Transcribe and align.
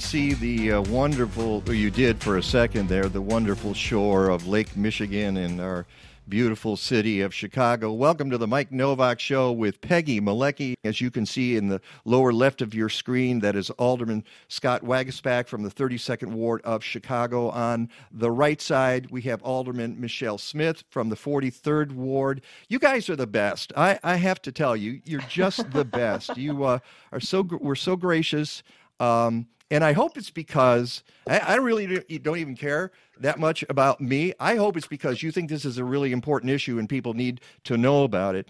see 0.00 0.34
the 0.34 0.72
uh, 0.72 0.82
wonderful, 0.82 1.62
or 1.66 1.74
you 1.74 1.90
did 1.90 2.22
for 2.22 2.36
a 2.36 2.42
second 2.42 2.88
there, 2.88 3.08
the 3.08 3.22
wonderful 3.22 3.74
shore 3.74 4.28
of 4.28 4.46
Lake 4.46 4.76
Michigan 4.76 5.36
in 5.36 5.60
our 5.60 5.86
beautiful 6.28 6.76
city 6.76 7.22
of 7.22 7.34
Chicago. 7.34 7.92
Welcome 7.92 8.30
to 8.30 8.38
the 8.38 8.46
Mike 8.46 8.70
Novak 8.70 9.18
Show 9.18 9.50
with 9.50 9.80
Peggy 9.80 10.20
Malecki. 10.20 10.74
As 10.84 11.00
you 11.00 11.10
can 11.10 11.24
see 11.24 11.56
in 11.56 11.68
the 11.68 11.80
lower 12.04 12.32
left 12.32 12.60
of 12.60 12.74
your 12.74 12.88
screen, 12.88 13.40
that 13.40 13.56
is 13.56 13.70
Alderman 13.70 14.24
Scott 14.48 14.82
Waguespack 14.82 15.48
from 15.48 15.62
the 15.62 15.70
32nd 15.70 16.32
Ward 16.32 16.60
of 16.62 16.84
Chicago. 16.84 17.48
On 17.50 17.88
the 18.12 18.30
right 18.30 18.60
side, 18.60 19.10
we 19.10 19.22
have 19.22 19.42
Alderman 19.42 19.98
Michele 19.98 20.38
Smith 20.38 20.84
from 20.90 21.08
the 21.08 21.16
43rd 21.16 21.92
Ward. 21.92 22.42
You 22.68 22.78
guys 22.78 23.08
are 23.08 23.16
the 23.16 23.26
best. 23.26 23.72
I, 23.76 23.98
I 24.04 24.16
have 24.16 24.42
to 24.42 24.52
tell 24.52 24.76
you, 24.76 25.00
you're 25.04 25.20
just 25.22 25.70
the 25.72 25.84
best. 25.84 26.36
You 26.36 26.64
uh, 26.64 26.78
are 27.10 27.20
so 27.20 27.42
we're 27.42 27.74
so 27.74 27.96
gracious. 27.96 28.62
Um, 29.00 29.46
and 29.70 29.84
I 29.84 29.92
hope 29.92 30.16
it's 30.16 30.30
because 30.30 31.02
I, 31.26 31.38
I 31.38 31.54
really 31.56 32.00
don't 32.18 32.38
even 32.38 32.56
care 32.56 32.90
that 33.20 33.38
much 33.38 33.64
about 33.68 34.00
me. 34.00 34.32
I 34.40 34.56
hope 34.56 34.76
it's 34.76 34.86
because 34.86 35.22
you 35.22 35.30
think 35.30 35.48
this 35.48 35.64
is 35.64 35.78
a 35.78 35.84
really 35.84 36.12
important 36.12 36.50
issue 36.50 36.78
and 36.78 36.88
people 36.88 37.14
need 37.14 37.40
to 37.64 37.76
know 37.76 38.04
about 38.04 38.34
it. 38.34 38.48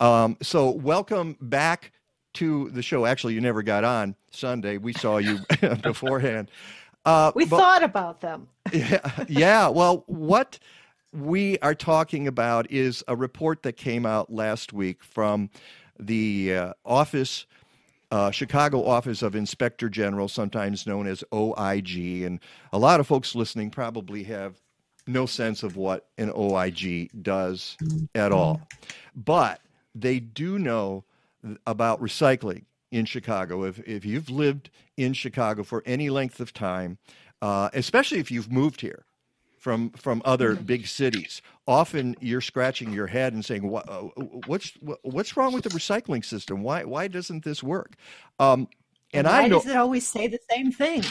Um, 0.00 0.36
so, 0.42 0.70
welcome 0.70 1.36
back 1.40 1.92
to 2.34 2.70
the 2.70 2.82
show. 2.82 3.06
Actually, 3.06 3.34
you 3.34 3.40
never 3.40 3.62
got 3.62 3.84
on 3.84 4.16
Sunday. 4.30 4.78
We 4.78 4.92
saw 4.92 5.18
you 5.18 5.38
beforehand. 5.82 6.50
Uh, 7.04 7.32
we 7.34 7.44
but, 7.44 7.58
thought 7.58 7.82
about 7.82 8.20
them. 8.20 8.48
yeah, 8.72 9.24
yeah. 9.28 9.68
Well, 9.68 10.04
what 10.06 10.58
we 11.12 11.58
are 11.58 11.74
talking 11.74 12.28
about 12.28 12.70
is 12.70 13.02
a 13.08 13.16
report 13.16 13.62
that 13.62 13.76
came 13.76 14.06
out 14.06 14.32
last 14.32 14.72
week 14.72 15.02
from 15.02 15.50
the 15.98 16.54
uh, 16.54 16.72
Office 16.84 17.46
uh, 18.10 18.30
Chicago 18.30 18.84
Office 18.84 19.22
of 19.22 19.34
Inspector 19.34 19.88
General, 19.88 20.28
sometimes 20.28 20.86
known 20.86 21.06
as 21.06 21.22
OIG. 21.32 22.22
And 22.22 22.40
a 22.72 22.78
lot 22.78 23.00
of 23.00 23.06
folks 23.06 23.34
listening 23.34 23.70
probably 23.70 24.24
have 24.24 24.60
no 25.06 25.26
sense 25.26 25.62
of 25.62 25.76
what 25.76 26.08
an 26.18 26.32
OIG 26.34 27.10
does 27.22 27.76
at 28.14 28.32
all. 28.32 28.60
But 29.14 29.60
they 29.94 30.20
do 30.20 30.58
know 30.58 31.04
about 31.66 32.00
recycling 32.00 32.64
in 32.90 33.04
Chicago. 33.04 33.64
If, 33.64 33.78
if 33.80 34.04
you've 34.04 34.30
lived 34.30 34.70
in 34.96 35.12
Chicago 35.12 35.62
for 35.62 35.82
any 35.86 36.10
length 36.10 36.40
of 36.40 36.52
time, 36.52 36.98
uh, 37.42 37.70
especially 37.72 38.18
if 38.18 38.30
you've 38.30 38.52
moved 38.52 38.80
here, 38.80 39.04
from 39.60 39.90
from 39.90 40.22
other 40.24 40.56
big 40.56 40.86
cities. 40.88 41.42
Often 41.68 42.16
you're 42.20 42.40
scratching 42.40 42.92
your 42.92 43.06
head 43.06 43.34
and 43.34 43.44
saying, 43.44 43.68
what, 43.68 43.88
uh, 43.88 44.08
"What's 44.46 44.72
what's 45.02 45.36
wrong 45.36 45.52
with 45.52 45.64
the 45.64 45.70
recycling 45.70 46.24
system? 46.24 46.62
Why 46.62 46.82
why 46.84 47.06
doesn't 47.06 47.44
this 47.44 47.62
work?" 47.62 47.94
Um, 48.40 48.68
and 49.12 49.26
why 49.26 49.42
I 49.42 49.48
know, 49.48 49.60
does 49.60 49.70
it 49.70 49.76
always 49.76 50.08
say 50.08 50.28
the 50.28 50.38
same 50.50 50.72
thing? 50.72 51.04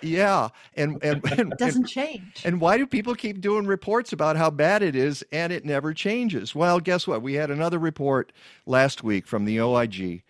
Yeah, 0.00 0.50
and 0.76 1.02
and, 1.02 1.24
and 1.38 1.52
it 1.52 1.58
doesn't 1.58 1.82
and, 1.82 1.88
change. 1.88 2.42
And 2.44 2.60
why 2.60 2.78
do 2.78 2.86
people 2.86 3.16
keep 3.16 3.40
doing 3.40 3.66
reports 3.66 4.12
about 4.12 4.36
how 4.36 4.50
bad 4.50 4.82
it 4.82 4.94
is 4.94 5.24
and 5.32 5.52
it 5.52 5.64
never 5.64 5.92
changes? 5.92 6.54
Well, 6.54 6.78
guess 6.78 7.06
what? 7.06 7.20
We 7.20 7.34
had 7.34 7.50
another 7.50 7.80
report 7.80 8.32
last 8.64 9.02
week 9.02 9.26
from 9.26 9.44
the 9.44 9.60
OIG 9.60 10.22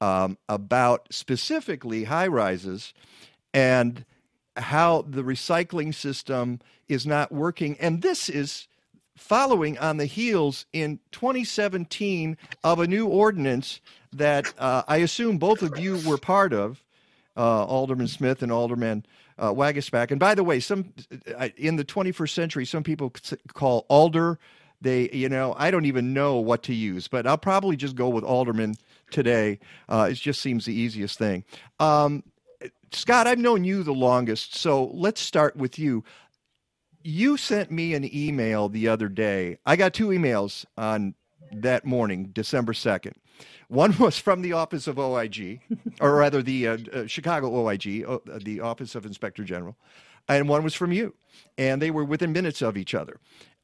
um, 0.00 0.38
about 0.48 1.08
specifically 1.10 2.04
high 2.04 2.28
rises 2.28 2.94
and 3.52 4.04
how 4.60 5.02
the 5.08 5.22
recycling 5.22 5.94
system 5.94 6.60
is 6.88 7.06
not 7.06 7.32
working. 7.32 7.76
And 7.80 8.02
this 8.02 8.28
is 8.28 8.68
following 9.16 9.78
on 9.78 9.98
the 9.98 10.06
heels 10.06 10.66
in 10.72 10.98
2017 11.12 12.36
of 12.64 12.80
a 12.80 12.86
new 12.86 13.06
ordinance 13.06 13.80
that 14.12 14.52
uh, 14.58 14.82
I 14.88 14.98
assume 14.98 15.38
both 15.38 15.62
of 15.62 15.78
you 15.78 16.00
were 16.06 16.18
part 16.18 16.52
of, 16.52 16.82
uh, 17.36 17.64
Alderman 17.64 18.08
Smith 18.08 18.42
and 18.42 18.50
Alderman 18.50 19.04
uh. 19.38 19.54
And 20.10 20.20
by 20.20 20.34
the 20.34 20.44
way, 20.44 20.60
some 20.60 20.92
uh, 21.36 21.48
in 21.56 21.76
the 21.76 21.84
21st 21.84 22.30
century, 22.30 22.66
some 22.66 22.82
people 22.82 23.12
call 23.54 23.86
Alder. 23.88 24.38
They, 24.82 25.10
you 25.12 25.28
know, 25.28 25.54
I 25.58 25.70
don't 25.70 25.84
even 25.84 26.12
know 26.14 26.36
what 26.36 26.62
to 26.64 26.74
use, 26.74 27.08
but 27.08 27.26
I'll 27.26 27.38
probably 27.38 27.76
just 27.76 27.94
go 27.94 28.08
with 28.08 28.24
Alderman 28.24 28.76
today. 29.10 29.58
Uh, 29.88 30.08
it 30.10 30.14
just 30.14 30.40
seems 30.40 30.64
the 30.64 30.74
easiest 30.74 31.18
thing. 31.18 31.44
Um, 31.78 32.22
Scott, 32.92 33.26
I've 33.26 33.38
known 33.38 33.64
you 33.64 33.82
the 33.82 33.92
longest, 33.92 34.56
so 34.56 34.86
let's 34.92 35.20
start 35.20 35.56
with 35.56 35.78
you. 35.78 36.04
You 37.02 37.36
sent 37.36 37.70
me 37.70 37.94
an 37.94 38.14
email 38.14 38.68
the 38.68 38.88
other 38.88 39.08
day. 39.08 39.58
I 39.64 39.76
got 39.76 39.94
two 39.94 40.08
emails 40.08 40.64
on 40.76 41.14
that 41.52 41.84
morning, 41.84 42.30
December 42.32 42.72
2nd. 42.72 43.12
One 43.68 43.96
was 43.98 44.18
from 44.18 44.42
the 44.42 44.52
Office 44.52 44.86
of 44.86 44.98
OIG, 44.98 45.60
or 46.00 46.16
rather 46.16 46.42
the 46.42 46.66
uh, 46.68 46.78
uh, 46.92 47.06
Chicago 47.06 47.54
OIG, 47.54 48.04
uh, 48.06 48.18
the 48.42 48.60
Office 48.60 48.94
of 48.94 49.06
Inspector 49.06 49.42
General, 49.44 49.76
and 50.28 50.48
one 50.48 50.64
was 50.64 50.74
from 50.74 50.92
you. 50.92 51.14
And 51.56 51.80
they 51.80 51.90
were 51.90 52.04
within 52.04 52.32
minutes 52.32 52.60
of 52.60 52.76
each 52.76 52.94
other. 52.94 53.18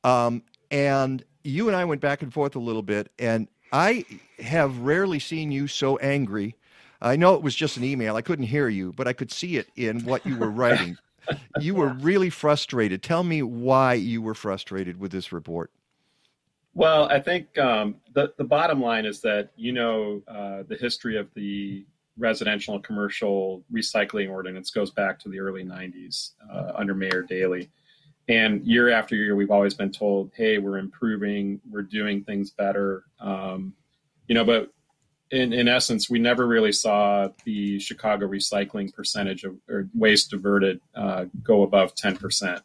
Um, 0.05 0.45
and 0.71 1.25
you 1.43 1.67
and 1.67 1.77
I 1.77 1.85
went 1.85 2.01
back 2.01 2.23
and 2.23 2.33
forth 2.33 2.55
a 2.55 2.61
little 2.61 2.83
bit, 2.83 3.11
and 3.19 3.49
I 3.73 4.05
have 4.39 4.79
rarely 4.79 5.19
seen 5.19 5.51
you 5.51 5.67
so 5.67 5.97
angry 5.99 6.55
I 7.07 7.17
know 7.17 7.35
it 7.35 7.43
was 7.43 7.55
just 7.55 7.77
an 7.77 7.85
email. 7.85 8.17
I 8.17 8.23
couldn't 8.23 8.47
hear 8.47 8.69
you, 8.69 8.93
but 8.93 9.07
I 9.07 9.13
could 9.13 9.31
see 9.31 9.57
it 9.57 9.69
in 9.77 10.01
what 10.05 10.27
you 10.27 10.37
were 10.37 10.51
writing. 10.51 10.97
you 11.61 11.75
were 11.75 11.89
really 11.89 12.31
frustrated. 12.31 13.03
Tell 13.03 13.23
me 13.23 13.43
why 13.43 13.95
you 13.95 14.21
were 14.21 14.35
frustrated 14.35 14.99
with 14.99 15.13
this 15.13 15.33
report. 15.33 15.71
Well, 16.75 17.09
I 17.09 17.21
think 17.21 17.57
um, 17.59 17.97
the 18.13 18.35
the 18.37 18.45
bottom 18.45 18.83
line 18.83 19.07
is 19.07 19.21
that 19.23 19.51
you 19.57 19.73
know 19.73 20.21
uh, 20.29 20.65
the 20.69 20.77
history 20.77 21.17
of 21.17 21.33
the 21.35 21.87
residential 22.19 22.75
and 22.75 22.85
commercial 22.85 23.65
recycling 23.73 24.31
ordinance 24.31 24.71
goes 24.71 24.91
back 24.91 25.19
to 25.21 25.29
the 25.29 25.39
early 25.41 25.65
'90s 25.65 26.33
uh, 26.53 26.73
under 26.75 26.95
Mayor 26.95 27.23
Daley, 27.23 27.71
and 28.29 28.63
year 28.67 28.91
after 28.91 29.15
year 29.15 29.37
we've 29.37 29.51
always 29.51 29.75
been 29.75 29.93
told, 29.93 30.33
"Hey, 30.35 30.59
we're 30.59 30.79
improving, 30.79 31.61
we're 31.71 31.83
doing 31.83 32.25
things 32.25 32.51
better." 32.51 33.05
Um, 33.21 33.73
you 34.29 34.35
know, 34.35 34.45
but 34.45 34.71
in, 35.31 35.53
in 35.53 35.69
essence, 35.69 36.09
we 36.09 36.19
never 36.19 36.47
really 36.47 36.73
saw 36.73 37.29
the 37.45 37.79
Chicago 37.79 38.29
recycling 38.29 38.93
percentage 38.93 39.45
of 39.45 39.57
or 39.69 39.89
waste 39.95 40.31
diverted 40.31 40.81
uh, 40.95 41.27
go 41.43 41.63
above 41.63 41.95
10%. 41.95 42.61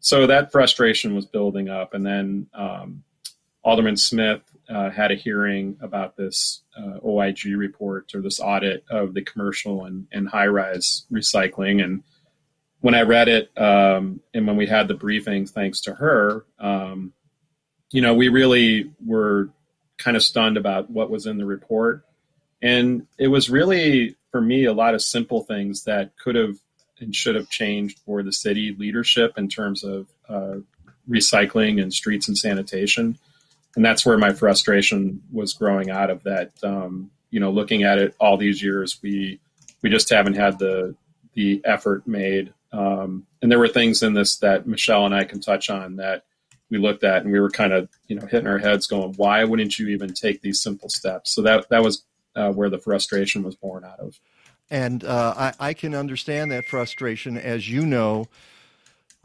So 0.00 0.26
that 0.26 0.52
frustration 0.52 1.14
was 1.14 1.26
building 1.26 1.68
up. 1.68 1.94
And 1.94 2.06
then 2.06 2.46
um, 2.54 3.02
Alderman 3.64 3.96
Smith 3.96 4.42
uh, 4.68 4.90
had 4.90 5.10
a 5.10 5.16
hearing 5.16 5.76
about 5.80 6.16
this 6.16 6.62
uh, 6.78 6.98
OIG 7.04 7.46
report 7.56 8.14
or 8.14 8.20
this 8.20 8.40
audit 8.40 8.84
of 8.90 9.14
the 9.14 9.22
commercial 9.22 9.86
and, 9.86 10.06
and 10.12 10.28
high 10.28 10.46
rise 10.46 11.06
recycling. 11.10 11.82
And 11.82 12.02
when 12.80 12.94
I 12.94 13.02
read 13.02 13.28
it 13.28 13.50
um, 13.58 14.20
and 14.34 14.46
when 14.46 14.56
we 14.56 14.66
had 14.66 14.86
the 14.86 14.94
briefing, 14.94 15.46
thanks 15.46 15.80
to 15.82 15.94
her, 15.94 16.44
um, 16.58 17.12
you 17.90 18.02
know, 18.02 18.14
we 18.14 18.28
really 18.28 18.90
were 19.04 19.50
kind 19.98 20.16
of 20.16 20.22
stunned 20.22 20.56
about 20.56 20.90
what 20.90 21.10
was 21.10 21.26
in 21.26 21.38
the 21.38 21.46
report. 21.46 22.04
And 22.62 23.06
it 23.18 23.28
was 23.28 23.50
really, 23.50 24.16
for 24.30 24.40
me, 24.40 24.64
a 24.64 24.72
lot 24.72 24.94
of 24.94 25.02
simple 25.02 25.42
things 25.42 25.84
that 25.84 26.16
could 26.16 26.34
have 26.34 26.56
and 26.98 27.14
should 27.14 27.34
have 27.34 27.50
changed 27.50 27.98
for 28.00 28.22
the 28.22 28.32
city 28.32 28.74
leadership 28.78 29.34
in 29.36 29.48
terms 29.48 29.84
of 29.84 30.08
uh, 30.28 30.56
recycling 31.08 31.80
and 31.80 31.92
streets 31.92 32.28
and 32.28 32.36
sanitation. 32.36 33.18
And 33.74 33.84
that's 33.84 34.06
where 34.06 34.16
my 34.16 34.32
frustration 34.32 35.22
was 35.30 35.52
growing 35.52 35.90
out 35.90 36.10
of 36.10 36.22
that. 36.22 36.52
Um, 36.62 37.10
you 37.30 37.40
know, 37.40 37.50
looking 37.50 37.82
at 37.82 37.98
it 37.98 38.14
all 38.18 38.38
these 38.38 38.62
years, 38.62 38.98
we 39.02 39.38
we 39.82 39.90
just 39.90 40.08
haven't 40.08 40.36
had 40.36 40.58
the 40.58 40.94
the 41.34 41.60
effort 41.64 42.06
made. 42.06 42.52
Um, 42.72 43.26
and 43.42 43.52
there 43.52 43.58
were 43.58 43.68
things 43.68 44.02
in 44.02 44.14
this 44.14 44.36
that 44.38 44.66
Michele 44.66 45.04
and 45.04 45.14
I 45.14 45.24
can 45.24 45.40
touch 45.40 45.68
on 45.68 45.96
that 45.96 46.24
we 46.70 46.78
looked 46.78 47.04
at 47.04 47.22
and 47.22 47.32
we 47.32 47.40
were 47.40 47.50
kind 47.50 47.72
of 47.72 47.88
you 48.08 48.16
know 48.16 48.26
hitting 48.26 48.46
our 48.46 48.58
heads 48.58 48.86
going 48.86 49.12
why 49.14 49.44
wouldn't 49.44 49.78
you 49.78 49.88
even 49.88 50.12
take 50.12 50.42
these 50.42 50.62
simple 50.62 50.88
steps 50.88 51.34
so 51.34 51.42
that 51.42 51.68
that 51.68 51.82
was 51.82 52.04
uh, 52.34 52.50
where 52.50 52.70
the 52.70 52.78
frustration 52.78 53.42
was 53.42 53.54
born 53.54 53.84
out 53.84 53.98
of 53.98 54.18
and 54.68 55.04
uh, 55.04 55.32
I, 55.36 55.68
I, 55.68 55.74
can 55.74 55.94
understand 55.94 56.50
that 56.50 56.64
frustration 56.64 57.36
as 57.36 57.68
you 57.68 57.86
know 57.86 58.26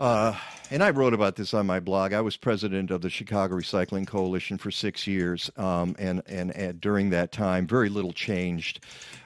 uh, 0.02 0.36
and 0.72 0.82
I 0.82 0.90
wrote 0.90 1.14
about 1.14 1.36
this 1.36 1.54
on 1.54 1.68
my 1.68 1.80
blog. 1.80 2.12
I 2.12 2.22
was 2.22 2.36
president 2.36 2.90
of 2.90 3.02
the 3.02 3.10
Chicago 3.10 3.56
Recycling 3.56 4.08
Coalition 4.08 4.58
for 4.58 4.72
six 4.72 5.06
years, 5.06 5.52
um, 5.58 5.96
and, 6.00 6.24
and, 6.26 6.50
and 6.56 6.82
during 6.82 7.12
that 7.12 7.32
time, 7.32 7.68
very 7.68 7.88
little 7.88 8.12
changed 8.12 8.84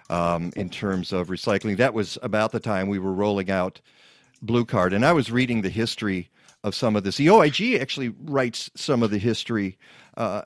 um, 0.09 0.51
in 0.57 0.69
terms 0.69 1.13
of 1.13 1.29
recycling. 1.29 1.77
That 1.77 1.94
was 1.94 2.17
about 2.21 2.51
the 2.51 2.59
time 2.59 2.89
we 2.89 3.00
were 3.00 3.13
rolling 3.13 3.50
out 3.50 3.79
Blue 4.41 4.65
Cart, 4.65 4.91
and 4.91 5.06
I 5.06 5.13
was 5.13 5.31
reading 5.31 5.62
the 5.62 5.69
history 5.69 6.29
of 6.65 6.73
some 6.73 6.95
of 6.95 7.03
this. 7.03 7.17
The 7.17 7.29
OIG 7.29 7.75
actually 7.79 8.09
writes 8.23 8.71
some 8.73 9.03
of 9.03 9.12
the 9.12 9.19
history 9.19 9.77
uh, 10.17 10.41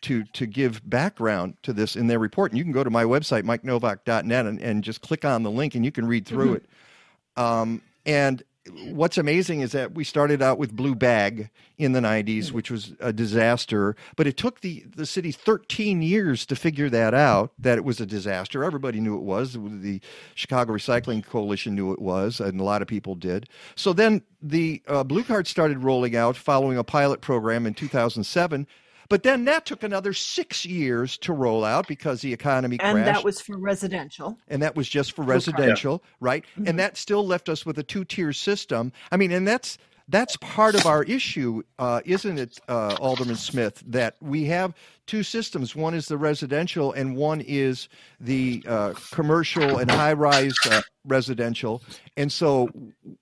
to 0.00 0.24
to 0.24 0.44
give 0.44 0.88
background 0.88 1.56
to 1.62 1.72
this 1.72 1.94
in 1.94 2.08
their 2.08 2.18
report, 2.18 2.50
and 2.50 2.58
you 2.58 2.64
can 2.64 2.72
go 2.72 2.82
to 2.82 2.90
my 2.90 3.04
website 3.04 3.44
mikenovak.net 3.44 4.46
and, 4.46 4.60
and 4.60 4.82
just 4.82 5.00
click 5.00 5.24
on 5.24 5.44
the 5.44 5.50
link, 5.50 5.76
and 5.76 5.84
you 5.84 5.92
can 5.92 6.06
read 6.06 6.26
through 6.26 6.56
mm-hmm. 6.56 7.40
it. 7.40 7.42
Um, 7.42 7.82
and 8.04 8.42
what's 8.68 9.16
amazing 9.16 9.60
is 9.60 9.72
that 9.72 9.94
we 9.94 10.04
started 10.04 10.42
out 10.42 10.58
with 10.58 10.74
Blue 10.74 10.94
Bag 10.94 11.50
in 11.78 11.92
the 11.92 12.00
90s, 12.00 12.24
mm-hmm. 12.24 12.56
which 12.56 12.70
was 12.70 12.92
a 13.00 13.12
disaster, 13.12 13.96
but 14.16 14.26
it 14.26 14.36
took 14.36 14.60
the, 14.60 14.84
the 14.94 15.06
city 15.06 15.32
13 15.32 16.02
years 16.02 16.44
to 16.46 16.56
figure 16.56 16.90
that 16.90 17.14
out, 17.14 17.52
that 17.58 17.78
it 17.78 17.84
was 17.84 18.00
a 18.00 18.06
disaster. 18.06 18.62
Everybody 18.62 19.00
knew 19.00 19.16
it 19.16 19.22
was. 19.22 19.54
The 19.54 20.00
Chicago 20.34 20.74
Recycling 20.74 21.24
Coalition 21.24 21.74
knew 21.74 21.92
it 21.92 22.00
was, 22.00 22.40
and 22.40 22.60
a 22.60 22.64
lot 22.64 22.82
of 22.82 22.88
people 22.88 23.14
did. 23.14 23.48
So 23.76 23.92
then 23.92 24.22
the 24.42 24.82
uh, 24.86 25.04
Blue 25.04 25.24
Cart 25.24 25.46
started 25.46 25.78
rolling 25.82 26.14
out 26.14 26.36
following 26.36 26.76
a 26.76 26.84
pilot 26.84 27.22
program 27.22 27.66
in 27.66 27.74
2007 27.74 28.66
but 29.10 29.24
then 29.24 29.44
that 29.46 29.66
took 29.66 29.82
another 29.82 30.14
six 30.14 30.64
years 30.64 31.18
to 31.18 31.32
roll 31.32 31.64
out 31.64 31.88
because 31.88 32.20
the 32.22 32.32
economy 32.32 32.78
crashed. 32.78 32.96
And 32.96 33.06
that 33.06 33.24
was 33.24 33.40
for 33.40 33.58
residential. 33.58 34.38
And 34.48 34.62
that 34.62 34.76
was 34.76 34.88
just 34.88 35.12
for 35.12 35.22
residential, 35.22 36.02
right? 36.20 36.44
Mm-hmm. 36.52 36.68
And 36.68 36.78
that 36.78 36.96
still 36.96 37.26
left 37.26 37.48
us 37.48 37.66
with 37.66 37.76
a 37.78 37.82
two 37.82 38.04
tier 38.04 38.32
system. 38.32 38.92
I 39.10 39.16
mean, 39.16 39.32
and 39.32 39.46
that's 39.46 39.78
that's 40.10 40.36
part 40.38 40.74
of 40.74 40.86
our 40.86 41.04
issue, 41.04 41.62
uh, 41.78 42.00
isn't 42.04 42.38
it, 42.38 42.58
uh, 42.68 42.96
Alderman 43.00 43.36
Smith? 43.36 43.82
That 43.86 44.16
we 44.20 44.44
have 44.46 44.74
two 45.06 45.22
systems. 45.22 45.76
One 45.76 45.94
is 45.94 46.06
the 46.06 46.18
residential, 46.18 46.92
and 46.92 47.16
one 47.16 47.40
is 47.40 47.88
the 48.18 48.62
uh, 48.66 48.94
commercial 49.12 49.78
and 49.78 49.90
high-rise 49.90 50.54
uh, 50.70 50.82
residential. 51.06 51.82
And 52.16 52.32
so 52.32 52.68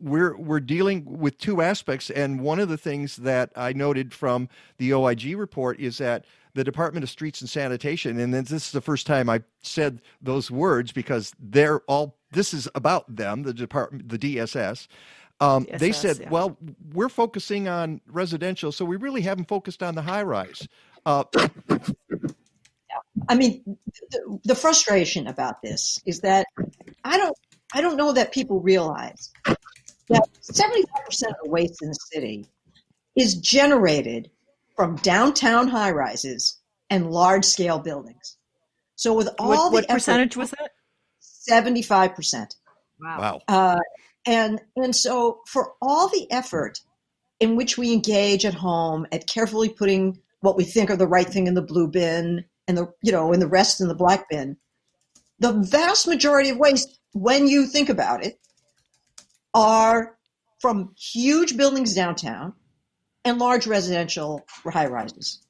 we're 0.01 0.37
we're 0.37 0.61
dealing 0.61 1.05
with 1.19 1.39
two 1.39 1.61
aspects. 1.61 2.11
And 2.11 2.41
one 2.41 2.59
of 2.59 2.69
the 2.69 2.79
things 2.79 3.17
that 3.17 3.51
I 3.55 3.73
noted 3.73 4.15
from 4.15 4.49
the 4.79 4.95
OIG 4.95 5.37
report 5.37 5.79
is 5.79 5.99
that 5.99 6.25
the 6.55 6.65
Department 6.65 7.05
of 7.05 7.11
Streets 7.11 7.41
and 7.41 7.49
Sanitation, 7.49 8.19
and 8.19 8.33
this 8.35 8.51
is 8.51 8.73
the 8.73 8.81
first 8.81 9.07
time 9.07 9.29
I 9.29 9.43
said 9.63 10.01
those 10.21 10.51
words 10.51 10.93
because 10.93 11.33
they're 11.39 11.81
all. 11.81 12.17
This 12.33 12.53
is 12.53 12.69
about 12.75 13.17
them, 13.17 13.45
the 13.45 13.55
department, 13.55 14.09
the 14.09 14.19
DSS. 14.19 14.87
Um, 15.41 15.67
they 15.73 15.93
said, 15.93 16.19
yeah. 16.19 16.31
well, 16.31 16.57
we're 16.93 17.09
focusing 17.09 17.69
on 17.69 18.01
residential, 18.09 18.73
so 18.73 18.85
we 18.85 18.97
really 18.97 19.21
haven't 19.21 19.47
focused 19.47 19.83
on 19.83 19.95
the 19.95 20.03
high 20.03 20.23
rise. 20.23 20.67
Uh, 21.07 21.25
I 23.29 23.35
mean, 23.37 23.63
the, 24.11 24.41
the, 24.45 24.55
frustration 24.55 25.27
about 25.29 25.63
this 25.63 26.01
is 26.07 26.21
that 26.21 26.47
I 27.05 27.17
don't, 27.17 27.37
I 27.73 27.81
don't 27.81 27.97
know 27.97 28.13
that 28.13 28.33
people 28.33 28.61
realize 28.61 29.31
that 30.09 30.29
75% 30.43 30.83
of 31.29 31.37
the 31.45 31.51
waste 31.51 31.83
in 31.83 31.89
the 31.89 31.99
city 32.13 32.47
is 33.15 33.35
generated 33.35 34.31
from 34.77 34.97
downtown 34.97 35.69
high 35.69 35.91
rises 35.91 36.59
and 36.91 37.11
large 37.11 37.45
scale 37.45 37.79
buildings. 37.79 38.37
So 38.97 39.15
with 39.15 39.29
all 39.39 39.49
what, 39.49 39.71
the 39.71 39.75
what 39.75 39.89
percentage 39.89 40.37
was 40.37 40.51
that? 40.51 40.71
75%. 41.49 42.57
Wow. 43.01 43.19
Wow. 43.19 43.41
Uh, 43.47 43.79
and 44.29 44.61
and 44.77 44.95
so 44.95 45.41
for 45.47 45.73
all 45.81 46.09
the 46.09 46.31
effort 46.31 46.81
in 47.41 47.57
which 47.57 47.79
we 47.79 47.93
engage 47.93 48.45
at 48.45 48.55
home 48.55 49.07
at 49.11 49.27
carefully 49.27 49.71
putting 49.71 50.19
what 50.41 50.57
we 50.57 50.65
think 50.65 50.91
are 50.91 50.97
the 50.97 51.09
right 51.09 51.29
thing 51.29 51.47
in 51.47 51.55
the 51.55 51.63
blue 51.63 51.89
bin 51.89 52.45
and 52.69 52.77
the 52.77 52.87
you 53.03 53.11
know 53.11 53.33
and 53.33 53.41
the 53.41 53.49
rest 53.49 53.81
in 53.81 53.89
the 53.89 53.95
black 53.95 54.29
bin 54.29 54.57
the 55.39 55.53
vast 55.53 56.07
majority 56.07 56.51
of 56.51 56.59
waste 56.59 57.01
when 57.13 57.49
you 57.49 57.67
think 57.67 57.89
about 57.89 58.25
it 58.25 58.39
are 59.55 60.17
from 60.61 60.93
huge 60.97 61.57
buildings 61.57 61.95
downtown 61.95 62.53
and 63.25 63.39
large 63.39 63.67
residential 63.67 64.45
high 64.65 64.87
rises. 64.87 65.43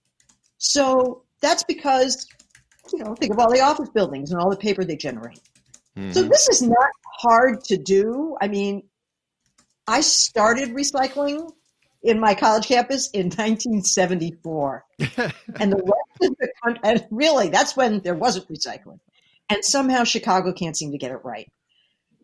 So 0.59 1.25
that's 1.41 1.65
because 1.65 2.27
you 2.93 3.03
know 3.03 3.15
think 3.15 3.33
of 3.33 3.41
all 3.41 3.53
the 3.53 3.61
office 3.61 3.89
buildings 3.91 4.31
and 4.31 4.41
all 4.41 4.51
the 4.51 4.57
paper 4.57 4.85
they 4.85 4.97
generate 4.97 5.41
mm-hmm. 5.99 6.13
so 6.13 6.23
this 6.23 6.49
is 6.49 6.63
not 6.63 6.91
hard 7.05 7.65
to 7.65 7.77
do. 7.77 8.37
I 8.41 8.49
mean, 8.49 8.85
I 9.87 10.01
started 10.01 10.71
recycling 10.71 11.51
in 12.03 12.21
my 12.21 12.35
college 12.35 12.67
campus 12.67 13.11
in 13.11 13.27
1974, 13.27 14.85
and 15.01 15.73
the 15.73 15.77
rest 15.77 16.31
of 16.31 16.37
the 16.39 16.49
country, 16.63 16.81
and 16.85 17.07
really, 17.11 17.49
that's 17.49 17.77
when 17.77 18.01
there 18.01 18.15
wasn't 18.15 18.49
recycling, 18.49 19.01
and 19.49 19.65
somehow 19.65 20.05
Chicago 20.05 20.53
can't 20.53 20.77
seem 20.77 20.93
to 20.93 20.99
get 20.99 21.11
it 21.11 21.25
right. 21.25 21.51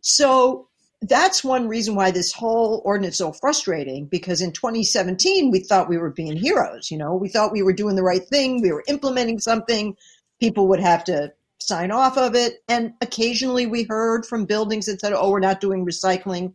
So 0.01 0.69
that's 1.09 1.45
one 1.45 1.69
reason 1.69 1.95
why 1.95 2.11
this 2.11 2.33
whole 2.33 2.81
ordinance 2.85 3.15
is 3.15 3.19
so 3.19 3.33
frustrating 3.33 4.07
because 4.07 4.41
in 4.41 4.53
2017 4.53 5.51
we 5.51 5.61
thought 5.61 5.89
we 5.89 5.99
were 5.99 6.11
being 6.11 6.37
heroes 6.37 6.91
you 6.91 6.97
know 6.97 7.15
we 7.15 7.29
thought 7.29 7.53
we 7.53 7.63
were 7.63 7.73
doing 7.73 7.97
the 7.97 8.03
right 8.03 8.27
thing 8.29 8.63
we 8.63 8.73
were 8.73 8.85
implementing 8.89 9.39
something 9.39 9.97
people 10.41 10.69
would 10.69 10.81
have 10.81 11.05
to 11.05 11.33
sign 11.67 11.91
off 11.91 12.17
of 12.17 12.35
it. 12.35 12.63
And 12.69 12.95
occasionally 13.01 13.67
we 13.67 13.85
heard 13.85 14.27
from 14.27 14.45
buildings 14.45 14.87
that 14.87 15.01
said, 15.01 15.13
oh, 15.13 15.31
we're 15.31 15.41
not 15.41 15.61
doing 15.61 15.85
recycling. 15.85 16.55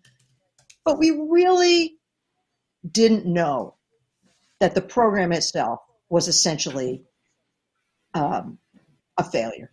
But 0.85 0.99
we 0.99 1.11
really 1.11 1.95
didn't 2.89 3.25
know 3.25 3.75
that 4.59 4.75
the 4.75 4.81
program 4.81 5.31
itself 5.31 5.79
was 6.09 6.27
essentially 6.27 7.03
um, 8.13 8.57
a 9.17 9.23
failure, 9.23 9.71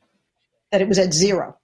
that 0.72 0.82
it 0.82 0.88
was 0.88 0.98
at 0.98 1.14
zero, 1.14 1.56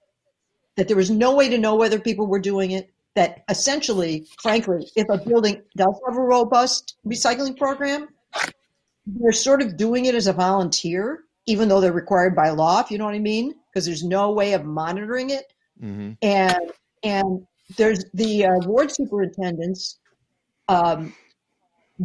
that 0.77 0.89
there 0.89 0.97
was 0.97 1.11
no 1.11 1.35
way 1.35 1.49
to 1.49 1.59
know 1.59 1.75
whether 1.75 1.99
people 1.99 2.27
were 2.27 2.41
doing 2.41 2.71
it. 2.71 2.89
That 3.15 3.45
essentially, 3.51 4.27
frankly, 4.41 4.91
if 4.97 5.07
a 5.11 5.19
building 5.19 5.61
does 5.77 6.01
have 6.09 6.17
a 6.17 6.21
robust 6.21 6.97
recycling 7.07 7.59
program, 7.59 8.09
they're 9.05 9.33
sort 9.33 9.61
of 9.61 9.77
doing 9.77 10.07
it 10.07 10.15
as 10.15 10.27
a 10.27 10.33
volunteer 10.33 11.25
even 11.47 11.69
though 11.69 11.81
they're 11.81 11.93
required 11.93 12.37
by 12.37 12.51
law, 12.51 12.81
if 12.81 12.91
you 12.91 12.99
know 12.99 13.05
what 13.05 13.15
I 13.15 13.21
mean, 13.21 13.55
because 13.73 13.87
there's 13.87 14.05
no 14.05 14.33
way 14.33 14.53
of 14.53 14.65
monitoring 14.65 15.31
it. 15.31 15.53
Mm-hmm. 15.83 16.13
And 16.23 16.73
and 17.03 17.47
there's 17.77 18.05
the 18.13 18.47
uh, 18.47 18.59
ward 18.65 18.91
superintendents 18.91 19.99
um, 20.69 21.15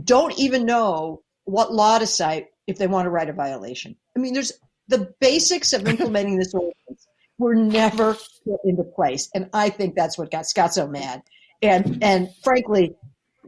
don't 0.04 0.38
even 0.38 0.66
know 0.66 1.22
what 1.46 1.74
law 1.74 2.00
to 2.00 2.08
cite 2.08 2.48
if 2.66 2.78
they 2.78 2.88
want 2.88 3.06
to 3.06 3.10
write 3.10 3.30
a 3.30 3.34
violation. 3.34 3.96
I 4.16 4.20
mean, 4.20 4.34
there's 4.34 4.52
the 4.88 5.14
basics 5.20 5.74
of 5.74 5.88
implementing 5.88 6.38
this 6.38 6.54
ordinance 6.54 7.08
were 7.38 7.56
never 7.56 8.16
put 8.46 8.60
into 8.64 8.84
place, 8.84 9.30
and 9.34 9.50
I 9.54 9.70
think 9.70 9.96
that's 9.96 10.18
what 10.18 10.32
got 10.32 10.46
Scott 10.46 10.74
so 10.74 10.88
mad. 10.88 11.22
And 11.62 12.04
and 12.04 12.30
frankly, 12.44 12.96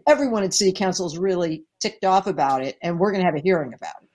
everyone 0.08 0.44
at 0.44 0.54
city 0.54 0.74
council 0.74 1.08
is 1.08 1.18
really 1.18 1.64
ticked 1.80 2.06
off 2.06 2.28
about 2.28 2.64
it, 2.64 2.78
and 2.82 3.00
we're 3.00 3.12
going 3.12 3.22
to 3.22 3.26
have 3.26 3.36
a 3.36 3.42
hearing 3.42 3.74
about 3.74 3.96
it. 4.02 4.09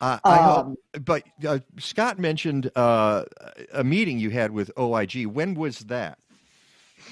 Uh, 0.00 0.18
I 0.24 0.38
um, 0.38 0.76
hope, 0.94 1.04
but 1.04 1.22
uh, 1.46 1.58
Scott 1.78 2.18
mentioned 2.18 2.70
uh, 2.74 3.24
a 3.72 3.84
meeting 3.84 4.18
you 4.18 4.30
had 4.30 4.50
with 4.50 4.70
OIG. 4.78 5.26
When 5.26 5.54
was 5.54 5.80
that? 5.80 6.18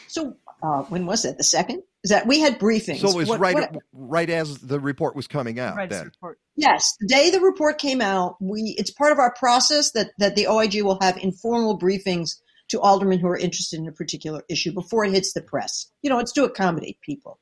So 0.07 0.37
uh, 0.62 0.83
when 0.85 1.04
was 1.04 1.25
it? 1.25 1.37
The 1.37 1.45
second? 1.45 1.83
Is 2.02 2.11
that 2.11 2.26
we 2.26 2.40
had 2.40 2.59
briefings? 2.59 3.00
So 3.00 3.11
it 3.11 3.16
was 3.16 3.28
what, 3.28 3.40
right 3.40 3.54
what, 3.54 3.76
right 3.92 4.30
as 4.30 4.59
the 4.59 4.80
report 4.80 5.16
was 5.16 5.26
coming 5.26 5.59
out. 5.59 5.76
Right 5.76 5.90
then. 5.90 6.12
Yes, 6.57 6.97
the 7.00 7.07
day 7.09 7.30
the 7.30 7.40
report 7.40 7.78
came 7.78 8.00
out, 8.00 8.37
we 8.40 8.75
it's 8.78 8.90
part 8.90 9.12
of 9.12 9.18
our 9.18 9.35
process 9.35 9.90
that 9.92 10.12
that 10.18 10.35
the 10.35 10.47
OIG 10.47 10.83
will 10.83 10.99
have 11.00 11.16
informal 11.18 11.78
briefings 11.78 12.37
to 12.68 12.80
aldermen 12.80 13.18
who 13.18 13.28
are 13.28 13.37
interested 13.37 13.80
in 13.80 13.88
a 13.88 13.92
particular 13.92 14.42
issue 14.49 14.73
before 14.73 15.04
it 15.04 15.12
hits 15.12 15.33
the 15.33 15.42
press. 15.42 15.90
You 16.02 16.11
know, 16.11 16.18
it's 16.18 16.33
to 16.33 16.45
accommodate 16.45 17.00
people. 17.00 17.38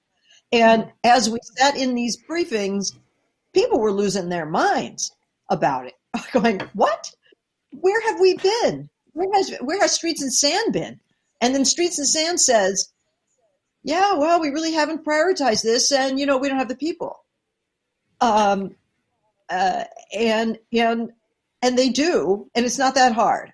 And 0.53 0.91
as 1.05 1.29
we 1.29 1.39
sat 1.57 1.77
in 1.77 1.95
these 1.95 2.17
briefings, 2.29 2.97
people 3.53 3.81
were 3.81 3.93
losing 3.93 4.29
their 4.29 4.47
minds 4.47 5.16
about 5.49 5.87
it, 5.87 5.95
going, 6.33 6.61
"What? 6.75 7.11
Where 7.73 8.01
have 8.03 8.21
we 8.21 8.37
been? 8.37 8.89
Where 9.13 9.29
has 9.35 9.55
where 9.61 9.81
has 9.81 9.93
Streets 9.93 10.23
and 10.23 10.33
San 10.33 10.73
been?" 10.73 11.01
And 11.41 11.55
then 11.55 11.65
Streets 11.65 11.99
and 11.99 12.09
San 12.09 12.39
says, 12.39 12.93
"Yeah, 13.83 14.15
well, 14.15 14.41
we 14.41 14.51
really 14.51 14.73
haven't 14.73 15.05
prioritized 15.05 15.63
this, 15.63 15.93
and 15.93 16.19
you 16.19 16.27
know, 16.27 16.39
we 16.39 16.49
don't 16.49 16.59
have 16.59 16.69
the 16.69 16.77
people." 16.77 17.19
Um, 18.21 18.75
uh, 19.49 19.85
and 20.15 20.59
and 20.73 21.13
and 21.63 21.79
they 21.79 21.89
do, 21.91 22.51
and 22.55 22.65
it's 22.65 22.79
not 22.79 22.95
that 22.95 23.13
hard. 23.13 23.53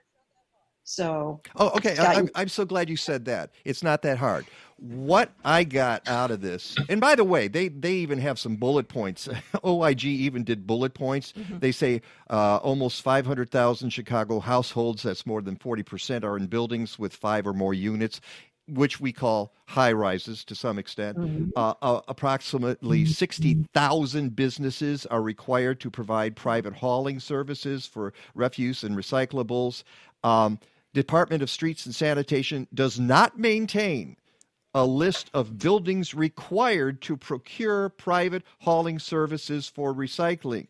So, 0.84 1.40
oh, 1.56 1.70
okay. 1.76 1.96
I'm, 1.96 2.28
I'm 2.34 2.48
so 2.48 2.64
glad 2.64 2.90
you 2.90 2.96
said 2.96 3.26
that. 3.26 3.50
It's 3.64 3.82
not 3.82 4.02
that 4.02 4.18
hard 4.18 4.46
what 4.82 5.30
I 5.44 5.62
got 5.62 6.08
out 6.08 6.32
of 6.32 6.40
this, 6.40 6.76
and 6.88 7.00
by 7.00 7.14
the 7.14 7.22
way, 7.22 7.46
they 7.46 7.68
they 7.68 7.92
even 7.94 8.18
have 8.18 8.38
some 8.38 8.56
bullet 8.56 8.88
points. 8.88 9.28
OIG 9.64 10.04
even 10.04 10.42
did 10.42 10.66
bullet 10.66 10.92
points. 10.92 11.32
Mm-hmm. 11.32 11.58
They 11.60 11.70
say 11.70 12.02
uh, 12.28 12.56
almost 12.56 13.02
500,000 13.02 13.90
Chicago 13.90 14.40
households, 14.40 15.04
that's 15.04 15.24
more 15.24 15.40
than 15.40 15.56
40%, 15.56 16.24
are 16.24 16.36
in 16.36 16.46
buildings 16.46 16.98
with 16.98 17.14
five 17.14 17.46
or 17.46 17.52
more 17.52 17.72
units, 17.72 18.20
which 18.66 19.00
we 19.00 19.12
call 19.12 19.54
high 19.66 19.92
rises 19.92 20.44
to 20.46 20.56
some 20.56 20.80
extent. 20.80 21.16
Mm-hmm. 21.16 21.50
Uh, 21.54 21.74
uh, 21.80 22.00
approximately 22.08 23.04
mm-hmm. 23.04 23.12
60,000 23.12 24.34
businesses 24.34 25.06
are 25.06 25.22
required 25.22 25.78
to 25.80 25.90
provide 25.90 26.34
private 26.34 26.72
hauling 26.72 27.20
services 27.20 27.86
for 27.86 28.12
refuse 28.34 28.82
and 28.82 28.96
recyclables. 28.96 29.84
Um, 30.24 30.58
Department 30.92 31.42
of 31.42 31.50
Streets 31.50 31.86
and 31.86 31.94
Sanitation 31.94 32.66
does 32.74 32.98
not 32.98 33.38
maintain 33.38 34.16
a 34.74 34.84
list 34.86 35.30
of 35.34 35.58
buildings 35.58 36.14
required 36.14 37.00
to 37.02 37.16
procure 37.16 37.88
private 37.90 38.42
hauling 38.60 38.98
services 38.98 39.68
for 39.68 39.94
recycling. 39.94 40.66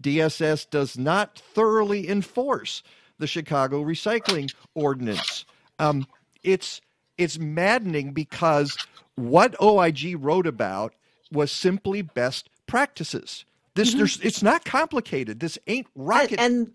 DSS 0.00 0.68
does 0.70 0.98
not 0.98 1.38
thoroughly 1.38 2.08
enforce 2.08 2.82
the 3.18 3.26
Chicago 3.26 3.82
Recycling 3.82 4.52
Ordinance. 4.74 5.44
Um, 5.78 6.06
it's 6.42 6.80
it's 7.18 7.38
maddening 7.38 8.12
because 8.12 8.76
what 9.14 9.60
OIG 9.62 10.16
wrote 10.18 10.46
about 10.46 10.92
was 11.32 11.50
simply 11.50 12.02
best 12.02 12.50
practices. 12.66 13.44
This 13.74 13.90
Mm-hmm. 13.90 13.98
there's 13.98 14.20
it's 14.20 14.42
not 14.42 14.64
complicated. 14.64 15.40
This 15.40 15.58
ain't 15.66 15.86
rocket. 15.94 16.40
And, 16.40 16.66
and 16.66 16.72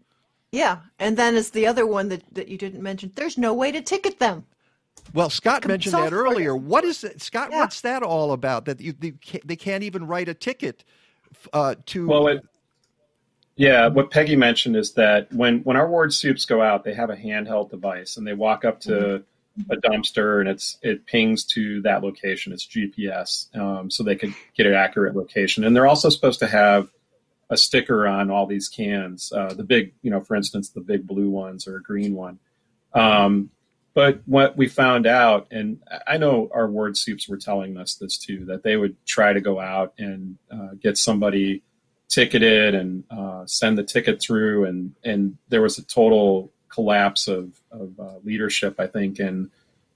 yeah, 0.52 0.80
and 1.00 1.18
then 1.18 1.36
is 1.36 1.52
the 1.52 1.68
other 1.68 1.86
one 1.86 2.10
that, 2.10 2.24
that 2.34 2.48
you 2.48 2.58
didn't 2.58 2.82
mention. 2.82 3.12
There's 3.16 3.38
no 3.38 3.54
way 3.54 3.72
to 3.72 3.82
ticket 3.82 4.20
them. 4.20 4.46
Well, 5.14 5.30
Scott 5.30 5.68
mentioned 5.68 5.96
that 5.96 6.14
earlier. 6.14 6.56
What 6.56 6.84
is 6.84 7.04
it, 7.04 7.22
Scott? 7.22 7.50
Yeah. 7.52 7.60
What's 7.60 7.82
that 7.82 8.04
all 8.04 8.32
about? 8.32 8.66
That 8.66 8.80
you, 8.80 8.94
they, 8.94 9.12
can't, 9.12 9.46
they 9.46 9.56
can't 9.56 9.84
even 9.84 10.08
write 10.08 10.30
a 10.30 10.34
ticket 10.34 10.84
uh, 11.54 11.76
to. 11.88 12.08
Well, 12.08 12.28
it, 12.28 12.46
yeah, 13.56 13.88
what 13.88 14.12
Peggy 14.12 14.36
mentioned 14.36 14.76
is 14.76 14.94
that 14.94 15.32
when 15.34 15.60
when 15.60 15.76
our 15.76 15.88
ward 15.88 16.14
soups 16.14 16.46
go 16.46 16.62
out, 16.62 16.84
they 16.84 16.94
have 16.94 17.10
a 17.10 17.16
handheld 17.16 17.70
device 17.70 18.18
and 18.18 18.26
they 18.26 18.34
walk 18.34 18.64
up 18.64 18.80
to 18.82 19.24
a 19.70 19.76
dumpster 19.76 20.40
and 20.40 20.48
it's 20.48 20.78
it 20.82 21.06
pings 21.06 21.44
to 21.44 21.82
that 21.82 22.04
location. 22.04 22.54
It's 22.54 22.66
GPS, 22.66 23.54
um, 23.56 23.92
so 23.92 24.04
they 24.04 24.16
could 24.16 24.34
get 24.56 24.66
an 24.66 24.74
accurate 24.74 25.16
location. 25.16 25.64
And 25.64 25.76
they're 25.76 25.88
also 25.88 26.10
supposed 26.10 26.40
to 26.40 26.48
have 26.48 26.90
a 27.50 27.58
sticker 27.58 28.08
on 28.08 28.32
all 28.32 28.48
these 28.48 28.70
cans. 28.70 29.34
Uh, 29.34 29.54
the 29.54 29.64
big, 29.64 29.94
you 30.02 30.10
know, 30.10 30.22
for 30.22 30.36
instance, 30.36 30.70
the 30.70 30.80
big 30.80 31.06
blue 31.06 31.30
ones 31.30 31.68
or 31.68 31.76
a 31.76 31.82
green 31.82 32.16
one. 32.16 32.40
Um, 32.94 33.52
but 33.94 34.22
what 34.26 34.56
we 34.56 34.68
found 34.68 35.06
out, 35.06 35.48
and 35.52 35.80
I 36.08 36.18
know 36.18 36.50
our 36.54 36.68
word 36.68 36.98
soups 36.98 37.28
were 37.28 37.38
telling 37.38 37.78
us 37.78 37.96
this 37.96 38.18
too, 38.18 38.46
that 38.46 38.64
they 38.64 38.78
would 38.78 38.96
try 39.06 39.34
to 39.34 39.42
go 39.42 39.60
out 39.60 39.94
and 39.98 40.38
uh, 40.52 40.70
get 40.80 40.98
somebody 40.98 41.62
ticketed 42.08 42.76
and 42.76 43.04
uh, 43.10 43.46
send 43.46 43.78
the 43.78 43.84
ticket 43.84 44.22
through, 44.22 44.66
and 44.66 44.96
and 45.04 45.38
there 45.50 45.62
was 45.62 45.78
a 45.78 45.84
total 45.84 46.52
collapse 46.70 47.28
of 47.28 47.60
of 47.72 48.00
uh, 48.00 48.20
leadership, 48.24 48.80
I 48.80 48.88
think, 48.88 49.20
in 49.20 49.52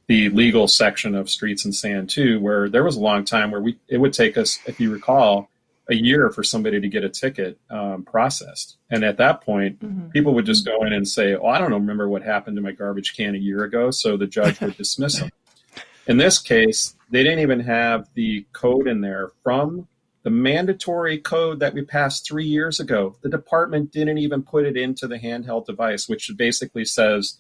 the 0.08 0.30
legal 0.30 0.68
section 0.68 1.16
of 1.16 1.30
Streets 1.30 1.66
and 1.66 1.74
San 1.74 2.08
too, 2.08 2.40
where 2.40 2.70
there 2.70 2.84
was 2.84 2.96
a 2.96 3.02
long 3.02 3.24
time 3.24 3.52
where 3.52 3.62
we 3.62 3.78
it 3.88 3.98
would 3.98 4.14
take 4.14 4.38
us, 4.38 4.60
if 4.66 4.80
you 4.80 4.92
recall, 4.92 5.50
a 5.90 5.96
year 5.96 6.30
for 6.32 6.44
somebody 6.44 6.82
to 6.82 6.88
get 6.88 7.04
a 7.04 7.10
ticket 7.10 7.60
um, 7.70 8.04
processed, 8.04 8.78
and 8.90 9.04
at 9.04 9.18
that 9.18 9.42
point, 9.42 10.12
people 10.12 10.34
would 10.34 10.46
just 10.46 10.66
go 10.66 10.84
in 10.84 10.94
and 10.94 11.08
say, 11.08 11.36
"Oh, 11.36 11.48
I 11.48 11.60
don't 11.60 11.74
remember 11.74 12.10
what 12.10 12.24
happened 12.24 12.56
to 12.58 12.62
my 12.62 12.72
garbage 12.72 13.16
can 13.16 13.36
a 13.36 13.40
year 13.40 13.64
ago," 13.64 13.92
so 13.92 14.18
the 14.18 14.28
judge 14.28 14.60
would 14.62 14.78
dismiss 14.78 15.20
them. 15.20 15.30
In 16.08 16.18
this 16.18 16.38
case, 16.38 16.96
they 17.10 17.24
didn't 17.24 17.40
even 17.40 17.62
have 17.62 18.08
the 18.14 18.46
code 18.54 18.88
in 18.88 19.02
there 19.02 19.32
from 19.44 19.88
the 20.26 20.30
mandatory 20.32 21.20
code 21.20 21.60
that 21.60 21.74
we 21.76 21.84
passed 21.84 22.28
three 22.28 22.46
years 22.46 22.80
ago. 22.80 23.16
The 23.22 23.30
department 23.30 23.92
didn't 23.92 24.18
even 24.18 24.42
put 24.42 24.66
it 24.66 24.76
into 24.76 25.08
the 25.08 25.20
handheld 25.20 25.68
device, 25.68 26.10
which 26.10 26.32
basically 26.36 26.84
says 26.84 27.38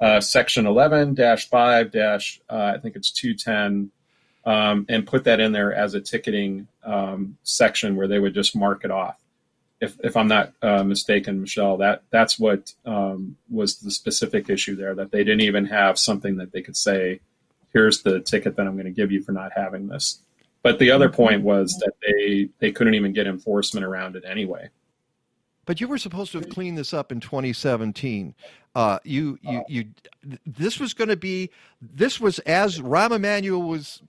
uh, 0.00 0.20
section 0.20 0.66
11 0.66 1.14
5 1.14 1.90
dash, 1.90 2.40
uh, 2.48 2.72
I 2.74 2.78
think 2.78 2.96
it's 2.96 3.10
210, 3.10 3.90
um, 4.44 4.86
and 4.88 5.06
put 5.06 5.24
that 5.24 5.40
in 5.40 5.52
there 5.52 5.72
as 5.72 5.94
a 5.94 6.00
ticketing 6.00 6.66
um, 6.84 7.36
section 7.42 7.96
where 7.96 8.08
they 8.08 8.18
would 8.18 8.34
just 8.34 8.56
mark 8.56 8.84
it 8.84 8.90
off. 8.90 9.16
If, 9.80 9.98
if 10.04 10.16
I'm 10.16 10.28
not 10.28 10.52
uh, 10.62 10.84
mistaken, 10.84 11.40
Michele, 11.40 11.76
that 11.78 12.02
that's 12.10 12.38
what 12.38 12.72
um, 12.86 13.36
was 13.50 13.76
the 13.78 13.90
specific 13.90 14.48
issue 14.48 14.76
there. 14.76 14.94
That 14.94 15.10
they 15.10 15.24
didn't 15.24 15.40
even 15.40 15.66
have 15.66 15.98
something 15.98 16.36
that 16.36 16.52
they 16.52 16.62
could 16.62 16.76
say, 16.76 17.20
"Here's 17.72 18.02
the 18.02 18.20
ticket 18.20 18.54
that 18.56 18.66
I'm 18.66 18.74
going 18.74 18.86
to 18.86 18.92
give 18.92 19.10
you 19.10 19.22
for 19.22 19.32
not 19.32 19.50
having 19.56 19.88
this." 19.88 20.20
But 20.62 20.78
the 20.78 20.92
other 20.92 21.08
point 21.08 21.42
was 21.42 21.74
that 21.80 21.94
they 22.06 22.48
they 22.60 22.70
couldn't 22.70 22.94
even 22.94 23.12
get 23.12 23.26
enforcement 23.26 23.84
around 23.84 24.14
it 24.14 24.22
anyway. 24.24 24.68
But 25.64 25.80
you 25.80 25.88
were 25.88 25.98
supposed 25.98 26.32
to 26.32 26.38
have 26.38 26.48
cleaned 26.48 26.76
this 26.76 26.92
up 26.92 27.12
in 27.12 27.20
2017. 27.20 28.34
Uh, 28.74 28.98
you, 29.04 29.38
you, 29.42 29.64
you. 29.68 29.84
This 30.44 30.80
was 30.80 30.92
going 30.94 31.08
to 31.08 31.16
be. 31.16 31.50
This 31.80 32.20
was 32.20 32.38
as 32.40 32.80
Rahm 32.80 33.12
Emanuel 33.12 33.62
was 33.62 34.02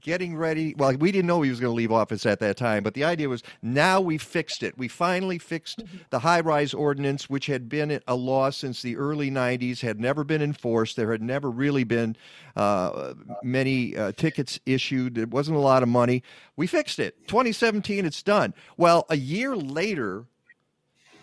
getting 0.00 0.36
ready. 0.36 0.74
Well, 0.76 0.94
we 0.96 1.12
didn't 1.12 1.26
know 1.26 1.42
he 1.42 1.50
was 1.50 1.60
going 1.60 1.70
to 1.70 1.76
leave 1.76 1.92
office 1.92 2.26
at 2.26 2.40
that 2.40 2.56
time, 2.56 2.82
but 2.82 2.94
the 2.94 3.04
idea 3.04 3.28
was 3.28 3.42
now 3.62 4.00
we 4.00 4.18
fixed 4.18 4.62
it. 4.62 4.76
We 4.76 4.88
finally 4.88 5.38
fixed 5.38 5.82
the 6.10 6.18
high-rise 6.18 6.74
ordinance, 6.74 7.30
which 7.30 7.46
had 7.46 7.68
been 7.68 8.00
a 8.06 8.14
law 8.14 8.50
since 8.50 8.82
the 8.82 8.96
early 8.96 9.30
90s, 9.30 9.80
had 9.80 10.00
never 10.00 10.24
been 10.24 10.42
enforced. 10.42 10.96
There 10.96 11.12
had 11.12 11.22
never 11.22 11.50
really 11.50 11.84
been 11.84 12.16
uh, 12.56 13.14
many 13.42 13.96
uh, 13.96 14.12
tickets 14.12 14.58
issued. 14.66 15.18
It 15.18 15.30
wasn't 15.30 15.56
a 15.56 15.60
lot 15.60 15.82
of 15.82 15.88
money. 15.88 16.22
We 16.56 16.66
fixed 16.66 16.98
it. 16.98 17.26
2017, 17.28 18.04
it's 18.04 18.22
done. 18.22 18.54
Well, 18.76 19.06
a 19.08 19.16
year 19.16 19.56
later, 19.56 20.24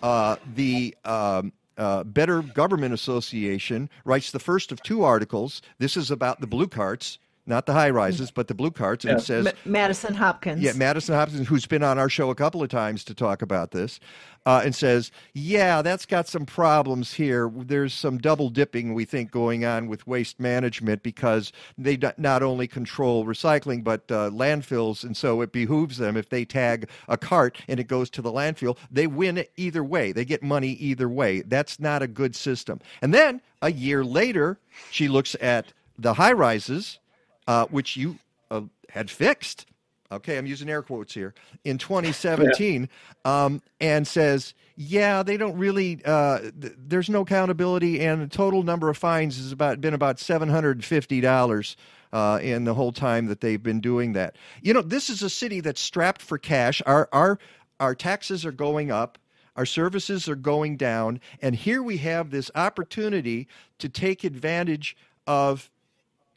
uh, 0.01 0.37
the 0.55 0.95
um, 1.05 1.53
uh, 1.77 2.03
Better 2.03 2.41
Government 2.41 2.93
Association 2.93 3.89
writes 4.05 4.31
the 4.31 4.39
first 4.39 4.71
of 4.71 4.81
two 4.83 5.03
articles. 5.03 5.61
This 5.79 5.97
is 5.97 6.11
about 6.11 6.39
the 6.39 6.47
blue 6.47 6.67
carts, 6.67 7.17
not 7.45 7.65
the 7.65 7.73
high 7.73 7.89
rises, 7.89 8.31
but 8.31 8.47
the 8.47 8.53
blue 8.53 8.71
carts, 8.71 9.03
and 9.05 9.11
Yeah. 9.11 9.17
it 9.17 9.21
says. 9.21 9.45
Ma- 9.45 9.51
Madison 9.65 10.13
Hopkins. 10.13 10.61
Yeah, 10.61 10.73
Madison 10.73 11.15
Hopkins, 11.15 11.47
who's 11.47 11.65
been 11.65 11.83
on 11.83 11.97
our 11.99 12.09
show 12.09 12.29
a 12.29 12.35
couple 12.35 12.63
of 12.63 12.69
times 12.69 13.03
to 13.05 13.13
talk 13.13 13.41
about 13.41 13.71
this, 13.71 13.99
uh, 14.45 14.61
and 14.63 14.73
says, 14.73 15.11
"Yeah, 15.33 15.81
that's 15.81 16.05
got 16.05 16.27
some 16.27 16.45
problems 16.45 17.13
here. 17.13 17.51
There's 17.53 17.93
some 17.93 18.17
double 18.17 18.49
dipping 18.49 18.93
we 18.93 19.03
think 19.05 19.31
going 19.31 19.65
on 19.65 19.87
with 19.87 20.05
waste 20.07 20.39
management 20.39 21.03
because 21.03 21.51
they 21.77 21.97
not- 21.97 22.17
not 22.19 22.43
only 22.43 22.67
control 22.67 23.25
recycling 23.25 23.83
but 23.83 24.03
uh, 24.09 24.29
landfills, 24.29 25.03
and 25.03 25.15
so 25.17 25.41
it 25.41 25.51
behooves 25.51 25.97
them 25.97 26.15
if 26.17 26.29
they 26.29 26.45
tag 26.45 26.87
a 27.09 27.17
cart 27.17 27.57
and 27.67 27.79
it 27.79 27.87
goes 27.87 28.09
to 28.11 28.21
the 28.21 28.31
landfill, 28.31 28.77
they 28.91 29.07
win 29.07 29.43
either 29.57 29.83
way. 29.83 30.11
They 30.11 30.25
get 30.25 30.43
money 30.43 30.71
either 30.73 31.09
way. 31.09 31.41
That's 31.41 31.79
not 31.79 32.01
a 32.01 32.07
good 32.07 32.35
system." 32.35 32.79
And 33.01 33.13
then 33.13 33.41
a 33.61 33.71
year 33.71 34.03
later, 34.05 34.59
she 34.91 35.07
looks 35.07 35.35
at 35.41 35.67
the 35.97 36.15
high 36.15 36.33
rises, 36.33 36.99
uh, 37.47 37.65
which 37.67 37.97
you 37.97 38.17
uh, 38.51 38.61
had 38.89 39.09
fixed 39.09 39.65
okay, 40.13 40.37
I'm 40.37 40.45
using 40.45 40.69
air 40.69 40.81
quotes 40.81 41.13
here, 41.13 41.33
in 41.63 41.77
2017, 41.77 42.89
um, 43.25 43.61
and 43.79 44.07
says, 44.07 44.53
yeah, 44.75 45.23
they 45.23 45.37
don't 45.37 45.57
really, 45.57 46.01
uh, 46.05 46.39
th- 46.39 46.73
there's 46.77 47.09
no 47.09 47.21
accountability, 47.21 48.01
and 48.01 48.21
the 48.21 48.27
total 48.27 48.63
number 48.63 48.89
of 48.89 48.97
fines 48.97 49.37
has 49.37 49.51
about 49.51 49.81
been 49.81 49.93
about 49.93 50.17
$750 50.17 51.75
uh, 52.11 52.39
in 52.41 52.63
the 52.63 52.73
whole 52.73 52.91
time 52.91 53.27
that 53.27 53.41
they've 53.41 53.61
been 53.61 53.81
doing 53.81 54.13
that. 54.13 54.35
You 54.61 54.73
know, 54.73 54.81
this 54.81 55.09
is 55.09 55.21
a 55.21 55.29
city 55.29 55.59
that's 55.59 55.81
strapped 55.81 56.21
for 56.21 56.37
cash. 56.37 56.81
Our, 56.85 57.09
our, 57.11 57.39
our 57.79 57.95
taxes 57.95 58.45
are 58.45 58.51
going 58.51 58.91
up. 58.91 59.17
Our 59.55 59.65
services 59.67 60.27
are 60.27 60.35
going 60.35 60.77
down. 60.77 61.19
And 61.39 61.55
here 61.55 61.83
we 61.83 61.97
have 61.97 62.31
this 62.31 62.49
opportunity 62.55 63.47
to 63.77 63.89
take 63.89 64.23
advantage 64.23 64.97
of 65.27 65.69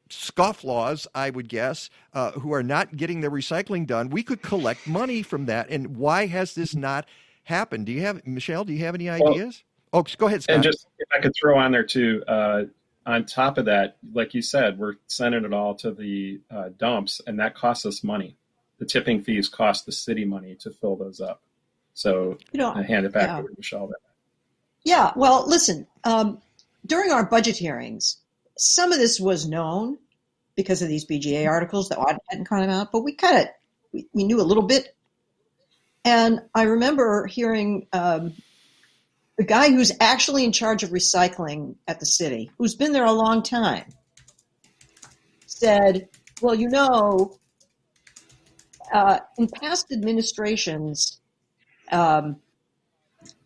scofflaws, 0.08 1.06
I 1.14 1.30
would 1.30 1.48
guess, 1.48 1.90
uh, 2.12 2.32
who 2.32 2.52
are 2.52 2.62
not 2.62 2.96
getting 2.96 3.20
their 3.20 3.30
recycling 3.30 3.86
done. 3.86 4.10
We 4.10 4.22
could 4.22 4.42
collect 4.42 4.86
money 4.86 5.22
from 5.22 5.46
that. 5.46 5.68
And 5.70 5.96
why 5.96 6.26
has 6.26 6.54
this 6.54 6.74
not 6.74 7.06
happened? 7.44 7.86
Do 7.86 7.92
you 7.92 8.02
have, 8.02 8.26
Michele, 8.26 8.64
do 8.64 8.72
you 8.72 8.84
have 8.84 8.94
any 8.94 9.06
Well, 9.06 9.32
ideas? 9.32 9.64
oh, 9.92 10.04
go 10.18 10.26
ahead, 10.26 10.42
Scott. 10.42 10.54
And 10.54 10.62
just 10.62 10.86
if 10.98 11.08
I 11.12 11.20
could 11.20 11.32
throw 11.40 11.58
on 11.58 11.72
there 11.72 11.84
too, 11.84 12.22
uh, 12.28 12.64
on 13.04 13.24
top 13.24 13.56
of 13.56 13.64
that, 13.66 13.98
like 14.12 14.34
you 14.34 14.42
said, 14.42 14.78
we're 14.78 14.94
sending 15.06 15.44
it 15.44 15.52
all 15.52 15.74
to 15.76 15.92
the 15.92 16.40
uh, 16.50 16.70
dumps, 16.76 17.20
and 17.26 17.38
that 17.38 17.54
costs 17.54 17.86
us 17.86 18.02
money. 18.02 18.36
The 18.78 18.84
tipping 18.84 19.22
fees 19.22 19.48
cost 19.48 19.86
the 19.86 19.92
city 19.92 20.24
money 20.24 20.56
to 20.56 20.70
fill 20.70 20.96
those 20.96 21.20
up. 21.20 21.40
So 21.94 22.36
You 22.52 22.58
know, 22.58 22.72
I 22.72 22.82
hand 22.82 23.06
it 23.06 23.12
back 23.12 23.28
yeah. 23.28 23.38
over 23.38 23.48
to 23.48 23.54
Michele. 23.56 23.90
Yeah, 24.84 25.12
well, 25.16 25.48
listen, 25.48 25.86
um, 26.04 26.40
during 26.84 27.10
our 27.10 27.24
budget 27.24 27.56
hearings, 27.56 28.18
some 28.56 28.92
of 28.92 28.98
this 28.98 29.20
was 29.20 29.46
known 29.46 29.98
because 30.56 30.82
of 30.82 30.88
these 30.88 31.06
BGA 31.06 31.46
articles 31.46 31.90
that 31.90 31.98
hadn't 32.30 32.46
come 32.46 32.68
out, 32.68 32.90
but 32.90 33.04
we 33.04 33.12
kind 33.12 33.42
of 33.42 33.48
we, 33.92 34.06
we 34.12 34.24
knew 34.24 34.40
a 34.40 34.42
little 34.42 34.62
bit. 34.62 34.94
And 36.04 36.40
I 36.54 36.62
remember 36.62 37.26
hearing 37.26 37.88
um, 37.92 38.32
the 39.36 39.44
guy 39.44 39.70
who's 39.70 39.92
actually 40.00 40.44
in 40.44 40.52
charge 40.52 40.82
of 40.82 40.90
recycling 40.90 41.76
at 41.86 42.00
the 42.00 42.06
city, 42.06 42.50
who's 42.58 42.74
been 42.74 42.92
there 42.92 43.04
a 43.04 43.12
long 43.12 43.42
time, 43.42 43.84
said, 45.46 46.08
"Well, 46.40 46.54
you 46.54 46.68
know, 46.68 47.38
uh, 48.92 49.20
in 49.38 49.48
past 49.48 49.92
administrations." 49.92 51.20
Um, 51.92 52.36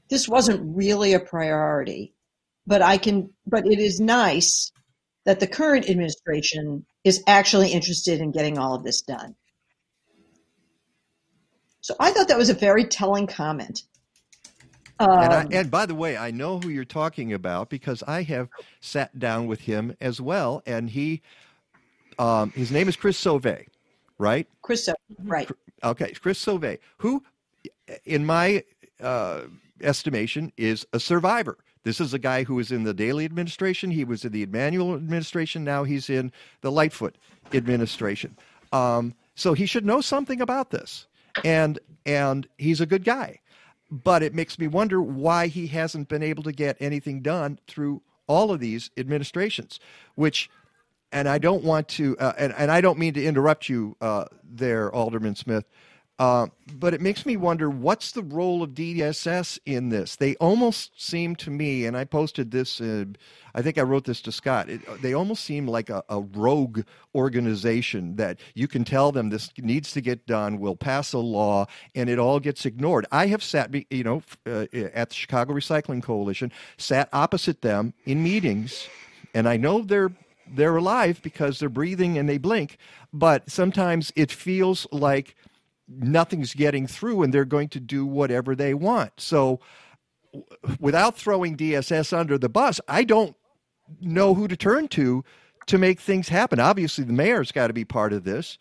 this 0.08 0.28
wasn't 0.28 0.76
really 0.76 1.14
a 1.14 1.20
priority, 1.20 2.14
but 2.66 2.82
I 2.82 2.98
can, 2.98 3.30
but 3.46 3.66
it 3.66 3.78
is 3.78 4.00
nice 4.00 4.72
that 5.24 5.40
the 5.40 5.46
current 5.46 5.88
administration 5.88 6.84
is 7.04 7.22
actually 7.26 7.70
interested 7.70 8.20
in 8.20 8.30
getting 8.30 8.58
all 8.58 8.74
of 8.74 8.84
this 8.84 9.02
done. 9.02 9.34
So 11.82 11.94
I 11.98 12.10
thought 12.10 12.28
that 12.28 12.38
was 12.38 12.50
a 12.50 12.54
very 12.54 12.84
telling 12.84 13.26
comment. 13.26 13.82
Um, 14.98 15.08
and, 15.22 15.32
I, 15.32 15.46
and 15.50 15.70
by 15.70 15.86
the 15.86 15.94
way, 15.94 16.16
I 16.16 16.30
know 16.30 16.58
who 16.58 16.68
you're 16.68 16.84
talking 16.84 17.32
about 17.32 17.70
because 17.70 18.02
I 18.06 18.22
have 18.22 18.48
sat 18.80 19.18
down 19.18 19.46
with 19.46 19.62
him 19.62 19.96
as 20.00 20.20
well, 20.20 20.62
and 20.66 20.90
he, 20.90 21.22
um, 22.18 22.50
his 22.50 22.70
name 22.70 22.86
is 22.86 22.96
Chris 22.96 23.22
Sauvé, 23.22 23.66
right? 24.18 24.46
Chris, 24.60 24.84
so- 24.84 24.94
right? 25.24 25.50
Okay, 25.82 26.12
Chris 26.12 26.44
Sauvé, 26.44 26.78
who, 26.98 27.22
in 28.04 28.26
my 28.26 28.62
uh, 29.02 29.42
estimation, 29.80 30.52
is 30.58 30.86
a 30.92 31.00
survivor. 31.00 31.56
This 31.82 32.00
is 32.00 32.12
a 32.12 32.18
guy 32.18 32.44
who 32.44 32.56
was 32.56 32.70
in 32.70 32.84
the 32.84 32.94
Daley 32.94 33.24
administration. 33.24 33.90
He 33.90 34.04
was 34.04 34.24
in 34.24 34.32
the 34.32 34.42
Emanuel 34.42 34.94
administration. 34.94 35.64
Now 35.64 35.84
he's 35.84 36.10
in 36.10 36.32
the 36.60 36.70
Lightfoot 36.70 37.16
administration. 37.52 38.36
Um, 38.72 39.14
so 39.34 39.54
he 39.54 39.66
should 39.66 39.86
know 39.86 40.00
something 40.00 40.40
about 40.40 40.70
this. 40.70 41.06
And 41.44 41.78
and 42.04 42.46
he's 42.58 42.80
a 42.80 42.86
good 42.86 43.04
guy. 43.04 43.40
But 43.90 44.22
it 44.22 44.34
makes 44.34 44.58
me 44.58 44.68
wonder 44.68 45.00
why 45.00 45.48
he 45.48 45.66
hasn't 45.68 46.08
been 46.08 46.22
able 46.22 46.42
to 46.44 46.52
get 46.52 46.76
anything 46.80 47.22
done 47.22 47.58
through 47.66 48.02
all 48.26 48.52
of 48.52 48.60
these 48.60 48.90
administrations, 48.96 49.80
which 50.14 50.48
and 51.12 51.28
I 51.28 51.38
don't 51.38 51.64
want 51.64 51.88
to, 51.88 52.16
uh, 52.18 52.34
and, 52.38 52.54
and 52.56 52.70
I 52.70 52.80
don't 52.80 52.98
mean 52.98 53.14
to 53.14 53.24
interrupt 53.24 53.68
you 53.68 53.96
uh, 54.00 54.26
there, 54.44 54.94
Alderman 54.94 55.34
Smith, 55.34 55.64
uh, 56.20 56.46
but 56.74 56.92
it 56.92 57.00
makes 57.00 57.24
me 57.24 57.38
wonder 57.38 57.70
what's 57.70 58.12
the 58.12 58.22
role 58.22 58.62
of 58.62 58.72
DSS 58.72 59.58
in 59.64 59.88
this? 59.88 60.16
They 60.16 60.36
almost 60.36 61.02
seem 61.02 61.34
to 61.36 61.50
me, 61.50 61.86
and 61.86 61.96
I 61.96 62.04
posted 62.04 62.50
this, 62.50 62.78
uh, 62.78 63.06
I 63.54 63.62
think 63.62 63.78
I 63.78 63.82
wrote 63.82 64.04
this 64.04 64.20
to 64.22 64.32
Scott, 64.32 64.68
it, 64.68 64.82
they 65.00 65.14
almost 65.14 65.42
seem 65.42 65.66
like 65.66 65.88
a, 65.88 66.04
a, 66.10 66.20
rogue 66.20 66.82
organization 67.14 68.16
that 68.16 68.38
you 68.52 68.68
can 68.68 68.84
tell 68.84 69.12
them 69.12 69.30
this 69.30 69.50
needs 69.56 69.92
to 69.92 70.02
get 70.02 70.26
done, 70.26 70.58
we'll 70.60 70.76
pass 70.76 71.14
a 71.14 71.18
law, 71.18 71.64
and 71.94 72.10
it 72.10 72.18
all 72.18 72.38
gets 72.38 72.66
ignored. 72.66 73.06
I 73.10 73.28
have 73.28 73.42
sat, 73.42 73.74
you 73.90 74.04
know, 74.04 74.22
uh, 74.46 74.66
at 74.74 75.08
the 75.08 75.14
Chicago 75.14 75.54
Recycling 75.54 76.02
Coalition, 76.02 76.52
sat 76.76 77.08
opposite 77.14 77.62
them 77.62 77.94
in 78.04 78.22
meetings, 78.22 78.88
and 79.32 79.48
I 79.48 79.56
know 79.56 79.80
they're 79.80 80.12
they're 80.52 80.76
alive 80.76 81.22
because 81.22 81.60
they're 81.60 81.68
breathing 81.68 82.18
and 82.18 82.28
they 82.28 82.36
blink, 82.36 82.76
but 83.12 83.48
sometimes 83.50 84.12
it 84.16 84.32
feels 84.32 84.86
like 84.90 85.36
nothing's 85.90 86.54
getting 86.54 86.86
through 86.86 87.22
and 87.22 87.34
they're 87.34 87.44
going 87.44 87.68
to 87.70 87.80
do 87.80 88.06
whatever 88.06 88.54
they 88.54 88.74
want. 88.74 89.12
So 89.18 89.60
without 90.78 91.16
throwing 91.16 91.56
DSS 91.56 92.16
under 92.16 92.38
the 92.38 92.48
bus, 92.48 92.80
I 92.88 93.04
don't 93.04 93.34
know 94.00 94.34
who 94.34 94.46
to 94.48 94.56
turn 94.56 94.88
to 94.88 95.24
to 95.66 95.78
make 95.78 96.00
things 96.00 96.28
happen. 96.28 96.60
Obviously, 96.60 97.04
the 97.04 97.12
mayor's 97.12 97.52
got 97.52 97.66
to 97.66 97.72
be 97.72 97.84
part 97.84 98.12
of 98.12 98.24
this. 98.24 98.58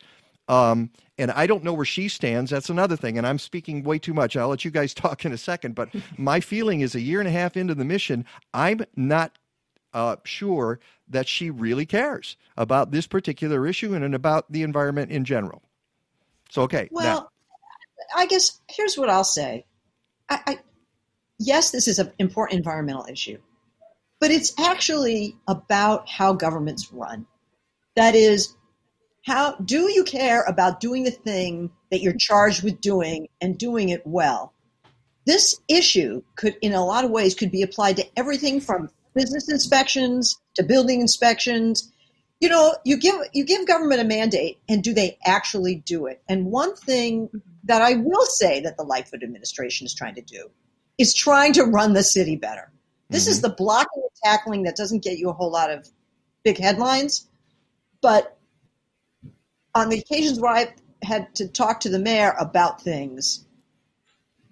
Um, 0.48 0.90
and 1.20 1.32
I 1.32 1.46
don't 1.46 1.64
know 1.64 1.74
where 1.74 1.86
she 1.86 2.08
stands. 2.08 2.50
That's 2.50 2.70
another 2.70 2.96
thing. 2.96 3.18
And 3.18 3.28
I'm 3.28 3.38
speaking 3.38 3.84
way 3.84 4.00
too 4.00 4.14
much. 4.14 4.36
I'll 4.36 4.48
let 4.48 4.66
you 4.66 4.72
guys 4.72 4.94
talk 4.96 5.26
in 5.26 5.32
a 5.32 5.38
second. 5.38 5.76
But 5.76 5.90
my 6.18 6.40
feeling 6.40 6.82
is 6.82 6.96
a 6.96 7.02
year 7.02 7.20
and 7.20 7.28
a 7.28 7.32
half 7.32 7.56
into 7.56 7.76
the 7.76 7.86
mission, 7.86 8.26
I'm 8.54 8.82
not 8.96 9.38
uh, 9.94 10.18
sure 10.24 10.80
that 11.08 11.28
she 11.28 11.50
really 11.50 11.86
cares 11.86 12.38
about 12.58 12.92
this 12.92 13.08
particular 13.08 13.66
issue 13.66 13.94
and, 13.94 14.04
and 14.04 14.16
about 14.16 14.52
the 14.52 14.64
environment 14.64 15.12
in 15.12 15.26
general. 15.26 15.64
So 16.50 16.64
okay. 16.64 16.90
Well, 16.92 17.22
now. 17.22 17.30
I 18.16 18.26
guess 18.26 18.60
here's 18.70 18.98
what 18.98 19.10
I'll 19.10 19.24
say. 19.24 19.66
I, 20.30 20.40
I, 20.46 20.60
yes, 21.38 21.72
this 21.72 21.88
is 21.88 22.00
an 22.00 22.12
important 22.20 22.58
environmental 22.58 23.06
issue, 23.10 23.38
but 24.20 24.32
it's 24.32 24.54
actually 24.60 25.38
about 25.48 26.10
how 26.10 26.34
governments 26.34 26.92
run. 26.92 27.26
That 27.96 28.16
is, 28.16 28.56
how 29.26 29.56
do 29.56 29.92
you 29.92 30.04
care 30.04 30.44
about 30.44 30.80
doing 30.80 31.04
the 31.04 31.12
thing 31.12 31.72
that 31.92 32.02
you're 32.02 32.14
charged 32.14 32.64
with 32.64 32.82
doing 32.82 33.28
and 33.42 33.58
doing 33.58 33.90
it 33.90 34.06
well? 34.06 34.54
This 35.26 35.60
issue 35.68 36.24
could, 36.36 36.56
in 36.62 36.74
a 36.74 36.86
lot 36.86 37.06
of 37.06 37.12
ways, 37.12 37.36
could 37.36 37.52
be 37.52 37.62
applied 37.62 37.98
to 37.98 38.06
everything 38.18 38.62
from 38.62 38.90
business 39.14 39.50
inspections 39.50 40.40
to 40.56 40.64
building 40.64 41.02
inspections 41.02 41.92
you 42.40 42.50
know, 42.50 42.76
you 42.86 42.98
give 42.98 43.16
you 43.34 43.44
give 43.46 43.68
government 43.68 44.02
a 44.02 44.06
mandate, 44.06 44.60
and 44.70 44.84
do 44.84 44.94
they 44.94 45.18
actually 45.26 45.76
do 45.76 46.06
it? 46.06 46.22
And 46.28 46.46
one 46.46 46.76
thing 46.76 47.30
that 47.66 47.82
I 47.82 47.96
will 47.96 48.26
say 48.26 48.62
that 48.62 48.78
the 48.78 48.84
Lightfoot 48.84 49.24
administration 49.24 49.86
is 49.86 49.94
trying 49.94 50.16
to 50.16 50.22
do 50.22 50.50
is 50.98 51.14
trying 51.14 51.54
to 51.54 51.64
run 51.64 51.94
the 51.94 52.04
city 52.04 52.36
better. 52.36 52.72
This 53.10 53.24
mm-hmm. 53.24 53.32
is 53.32 53.42
the 53.42 53.50
blocking 53.50 54.04
and 54.04 54.12
tackling 54.24 54.64
that 54.64 54.76
doesn't 54.76 55.04
get 55.04 55.18
you 55.18 55.30
a 55.30 55.34
whole 55.34 55.52
lot 55.52 55.72
of 55.72 55.88
big 56.44 56.58
headlines, 56.58 57.28
but 58.02 58.38
on 59.76 59.90
the 59.90 60.00
occasions 60.00 60.40
where 60.40 60.54
I've 60.54 60.74
had 61.04 61.34
to 61.36 61.48
talk 61.48 61.82
to 61.82 61.90
the 61.90 62.00
mayor 62.00 62.36
about 62.40 62.82
things, 62.82 63.46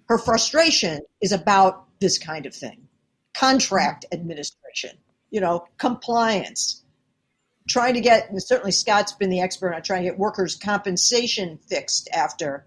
her 0.08 0.18
frustration 0.18 1.00
is 1.20 1.32
about 1.32 1.84
this 2.00 2.18
kind 2.18 2.46
of 2.46 2.54
thing 2.54 2.88
contract 3.34 4.04
administration, 4.10 4.90
you 5.30 5.40
know, 5.40 5.64
compliance, 5.78 6.82
trying 7.68 7.94
to 7.94 8.00
get, 8.00 8.30
certainly 8.40 8.72
Scott's 8.72 9.12
been 9.12 9.30
the 9.30 9.40
expert 9.40 9.74
on 9.74 9.82
trying 9.82 10.02
to 10.02 10.10
get 10.10 10.18
workers' 10.18 10.56
compensation 10.56 11.58
fixed 11.68 12.08
after 12.12 12.66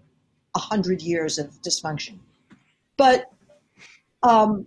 100 0.52 1.02
years 1.02 1.38
of 1.38 1.50
dysfunction. 1.62 2.18
But 2.96 3.30
um, 4.22 4.66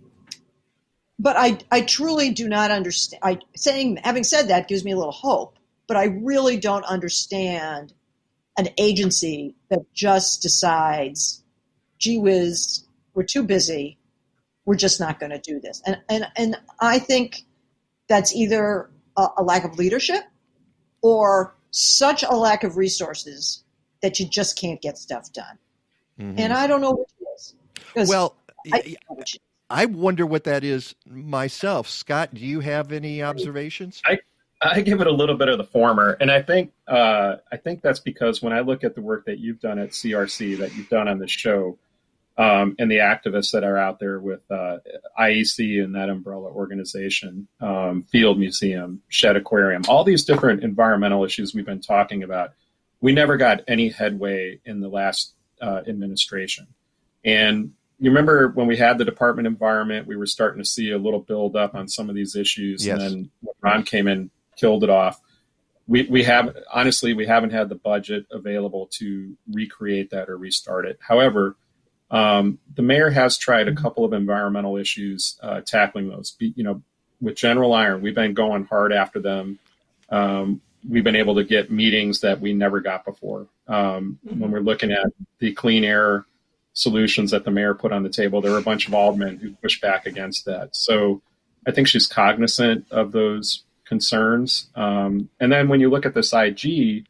but 1.18 1.36
I, 1.36 1.58
I 1.70 1.80
truly 1.80 2.30
do 2.30 2.48
not 2.48 2.70
understand. 2.70 3.20
I 3.24 3.38
saying 3.56 3.98
having 4.02 4.24
said 4.24 4.48
that 4.48 4.68
gives 4.68 4.84
me 4.84 4.92
a 4.92 4.96
little 4.96 5.12
hope, 5.12 5.58
but 5.86 5.96
I 5.96 6.04
really 6.04 6.58
don't 6.58 6.84
understand 6.84 7.94
an 8.58 8.68
agency 8.76 9.54
that 9.70 9.80
just 9.94 10.42
decides, 10.42 11.42
"Gee 11.98 12.18
whiz, 12.18 12.84
we're 13.14 13.24
too 13.24 13.44
busy. 13.44 13.98
We're 14.66 14.76
just 14.76 15.00
not 15.00 15.18
going 15.18 15.32
to 15.32 15.38
do 15.38 15.58
this." 15.58 15.82
And 15.86 15.98
and 16.08 16.26
and 16.36 16.56
I 16.80 16.98
think 16.98 17.44
that's 18.08 18.34
either 18.34 18.90
a, 19.16 19.28
a 19.38 19.42
lack 19.42 19.64
of 19.64 19.78
leadership 19.78 20.24
or 21.02 21.54
such 21.70 22.22
a 22.22 22.34
lack 22.34 22.64
of 22.64 22.76
resources 22.76 23.64
that 24.02 24.18
you 24.18 24.26
just 24.26 24.58
can't 24.58 24.80
get 24.80 24.98
stuff 24.98 25.32
done. 25.32 25.58
Mm-hmm. 26.20 26.38
And 26.38 26.52
I 26.52 26.66
don't 26.66 26.80
know 26.80 26.92
which 26.92 27.08
it 27.20 28.00
is. 28.00 28.08
Well, 28.08 28.36
I, 28.72 28.96
I, 29.68 29.86
wonder 29.86 30.26
what 30.26 30.44
that 30.44 30.64
is 30.64 30.94
myself. 31.06 31.88
Scott, 31.88 32.34
do 32.34 32.40
you 32.40 32.60
have 32.60 32.92
any 32.92 33.22
observations? 33.22 34.00
I, 34.04 34.18
I 34.62 34.80
give 34.80 35.00
it 35.00 35.06
a 35.06 35.12
little 35.12 35.36
bit 35.36 35.48
of 35.48 35.58
the 35.58 35.64
former, 35.64 36.16
and 36.20 36.30
I 36.30 36.40
think 36.42 36.72
uh, 36.88 37.36
I 37.52 37.56
think 37.56 37.82
that's 37.82 38.00
because 38.00 38.42
when 38.42 38.52
I 38.52 38.60
look 38.60 38.84
at 38.84 38.94
the 38.94 39.02
work 39.02 39.26
that 39.26 39.38
you've 39.38 39.60
done 39.60 39.78
at 39.78 39.90
CRC, 39.90 40.58
that 40.58 40.74
you've 40.74 40.88
done 40.88 41.08
on 41.08 41.18
the 41.18 41.28
show, 41.28 41.78
um, 42.38 42.76
and 42.78 42.90
the 42.90 42.98
activists 42.98 43.52
that 43.52 43.64
are 43.64 43.78
out 43.78 43.98
there 43.98 44.20
with 44.20 44.42
uh, 44.50 44.78
IEC 45.18 45.82
and 45.82 45.94
that 45.94 46.10
umbrella 46.10 46.50
organization, 46.50 47.48
um, 47.60 48.02
Field 48.02 48.38
Museum, 48.38 49.00
Shedd 49.08 49.36
Aquarium, 49.36 49.82
all 49.88 50.04
these 50.04 50.24
different 50.24 50.62
environmental 50.62 51.24
issues 51.24 51.54
we've 51.54 51.64
been 51.64 51.80
talking 51.80 52.22
about. 52.22 52.52
We 53.00 53.12
never 53.12 53.36
got 53.36 53.62
any 53.68 53.88
headway 53.88 54.60
in 54.64 54.80
the 54.80 54.88
last 54.88 55.34
uh, 55.62 55.82
administration. 55.86 56.66
And 57.24 57.72
you 57.98 58.10
remember 58.10 58.48
when 58.48 58.66
we 58.66 58.76
had 58.76 58.98
the 58.98 59.04
Department 59.04 59.46
of 59.46 59.54
Environment, 59.54 60.06
we 60.06 60.16
were 60.16 60.26
starting 60.26 60.62
to 60.62 60.68
see 60.68 60.90
a 60.90 60.98
little 60.98 61.20
build 61.20 61.56
up 61.56 61.74
on 61.74 61.88
some 61.88 62.10
of 62.10 62.14
these 62.14 62.36
issues. 62.36 62.84
Yes. 62.84 63.00
And 63.00 63.00
then 63.00 63.30
Rahm 63.64 63.86
came 63.86 64.06
in, 64.08 64.30
killed 64.56 64.84
it 64.84 64.90
off. 64.90 65.20
We, 65.86 66.02
we 66.02 66.24
have, 66.24 66.54
honestly, 66.72 67.14
we 67.14 67.26
haven't 67.26 67.50
had 67.50 67.68
the 67.68 67.76
budget 67.76 68.26
available 68.30 68.88
to 68.94 69.36
recreate 69.50 70.10
that 70.10 70.28
or 70.28 70.36
restart 70.36 70.84
it. 70.84 70.98
However, 71.00 71.56
um, 72.10 72.58
the 72.74 72.82
mayor 72.82 73.10
has 73.10 73.36
tried 73.36 73.68
a 73.68 73.74
couple 73.74 74.04
of 74.04 74.12
environmental 74.12 74.76
issues 74.76 75.38
uh, 75.42 75.60
tackling 75.60 76.08
those. 76.08 76.36
You 76.38 76.62
know, 76.62 76.82
with 77.20 77.36
General 77.36 77.72
Iron, 77.72 78.02
we've 78.02 78.14
been 78.14 78.34
going 78.34 78.64
hard 78.64 78.92
after 78.92 79.20
them. 79.20 79.58
Um, 80.08 80.60
we've 80.88 81.04
been 81.04 81.16
able 81.16 81.36
to 81.36 81.44
get 81.44 81.70
meetings 81.70 82.20
that 82.20 82.40
we 82.40 82.52
never 82.52 82.80
got 82.80 83.04
before. 83.04 83.48
Um, 83.66 84.18
mm-hmm. 84.24 84.40
When 84.40 84.50
we're 84.50 84.60
looking 84.60 84.92
at 84.92 85.06
the 85.40 85.52
clean 85.52 85.84
air 85.84 86.24
solutions 86.74 87.30
that 87.32 87.44
the 87.44 87.50
mayor 87.50 87.74
put 87.74 87.92
on 87.92 88.02
the 88.02 88.10
table, 88.10 88.40
there 88.40 88.52
were 88.52 88.58
a 88.58 88.62
bunch 88.62 88.86
of 88.86 88.94
aldermen 88.94 89.38
who 89.38 89.52
pushed 89.62 89.80
back 89.80 90.06
against 90.06 90.44
that. 90.44 90.76
So 90.76 91.22
I 91.66 91.72
think 91.72 91.88
she's 91.88 92.06
cognizant 92.06 92.86
of 92.90 93.12
those 93.12 93.64
concerns. 93.84 94.68
Um, 94.76 95.28
and 95.40 95.50
then 95.50 95.68
when 95.68 95.80
you 95.80 95.90
look 95.90 96.06
at 96.06 96.14
this 96.14 96.32
IG, 96.32 97.06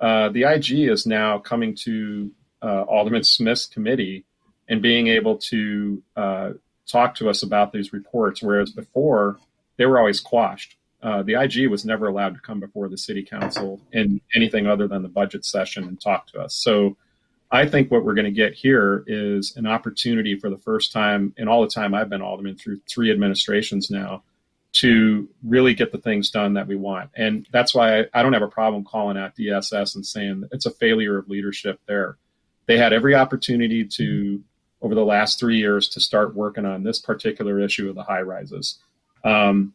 uh, 0.00 0.30
the 0.30 0.44
IG 0.44 0.88
is 0.88 1.06
now 1.06 1.38
coming 1.38 1.76
to 1.76 2.32
uh, 2.60 2.82
Alderman 2.82 3.22
Smith's 3.22 3.66
committee 3.66 4.24
and 4.68 4.80
being 4.80 5.08
able 5.08 5.36
to 5.36 6.02
uh, 6.16 6.50
talk 6.86 7.14
to 7.16 7.28
us 7.28 7.42
about 7.42 7.72
these 7.72 7.92
reports, 7.92 8.42
whereas 8.42 8.70
before 8.70 9.38
they 9.76 9.86
were 9.86 9.98
always 9.98 10.20
quashed. 10.20 10.76
Uh, 11.02 11.22
the 11.22 11.34
IG 11.34 11.68
was 11.68 11.84
never 11.84 12.06
allowed 12.06 12.34
to 12.34 12.40
come 12.40 12.60
before 12.60 12.88
the 12.88 12.96
city 12.96 13.24
council 13.24 13.80
in 13.92 14.20
anything 14.36 14.68
other 14.68 14.86
than 14.86 15.02
the 15.02 15.08
budget 15.08 15.44
session 15.44 15.82
and 15.84 16.00
talk 16.00 16.28
to 16.28 16.40
us. 16.40 16.54
So 16.54 16.96
I 17.50 17.66
think 17.66 17.90
what 17.90 18.04
we're 18.04 18.14
going 18.14 18.26
to 18.26 18.30
get 18.30 18.54
here 18.54 19.02
is 19.06 19.56
an 19.56 19.66
opportunity 19.66 20.38
for 20.38 20.48
the 20.48 20.58
first 20.58 20.92
time 20.92 21.34
in 21.36 21.48
all 21.48 21.60
the 21.60 21.68
time 21.68 21.92
I've 21.92 22.08
been 22.08 22.22
alderman 22.22 22.56
through 22.56 22.80
three 22.88 23.10
administrations 23.10 23.90
now 23.90 24.22
to 24.74 25.28
really 25.42 25.74
get 25.74 25.92
the 25.92 25.98
things 25.98 26.30
done 26.30 26.54
that 26.54 26.66
we 26.66 26.76
want. 26.76 27.10
And 27.14 27.46
that's 27.52 27.74
why 27.74 28.00
I, 28.00 28.04
I 28.14 28.22
don't 28.22 28.32
have 28.32 28.42
a 28.42 28.48
problem 28.48 28.84
calling 28.84 29.18
out 29.18 29.36
DSS 29.36 29.96
and 29.96 30.06
saying 30.06 30.48
it's 30.50 30.66
a 30.66 30.70
failure 30.70 31.18
of 31.18 31.28
leadership 31.28 31.78
there. 31.86 32.16
They 32.66 32.78
had 32.78 32.92
every 32.92 33.14
opportunity 33.14 33.84
to 33.84 34.42
over 34.82 34.94
the 34.94 35.04
last 35.04 35.38
three 35.38 35.58
years 35.58 35.88
to 35.90 36.00
start 36.00 36.34
working 36.34 36.66
on 36.66 36.82
this 36.82 36.98
particular 36.98 37.60
issue 37.60 37.88
of 37.88 37.94
the 37.94 38.02
high 38.02 38.20
rises. 38.20 38.78
Um, 39.24 39.72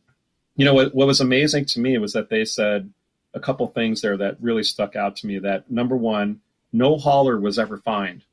you 0.55 0.65
know, 0.65 0.73
what, 0.73 0.93
what 0.93 1.07
was 1.07 1.21
amazing 1.21 1.65
to 1.65 1.79
me 1.79 1.97
was 1.97 2.13
that 2.13 2.29
they 2.29 2.43
said 2.43 2.91
a 3.33 3.39
couple 3.39 3.67
things 3.67 4.01
there 4.01 4.17
that 4.17 4.37
really 4.41 4.63
stuck 4.63 4.95
out 4.95 5.15
to 5.17 5.27
me. 5.27 5.39
That 5.39 5.71
number 5.71 5.95
one, 5.95 6.41
no 6.73 6.97
hauler 6.97 7.39
was 7.39 7.57
ever 7.57 7.77
fined. 7.77 8.23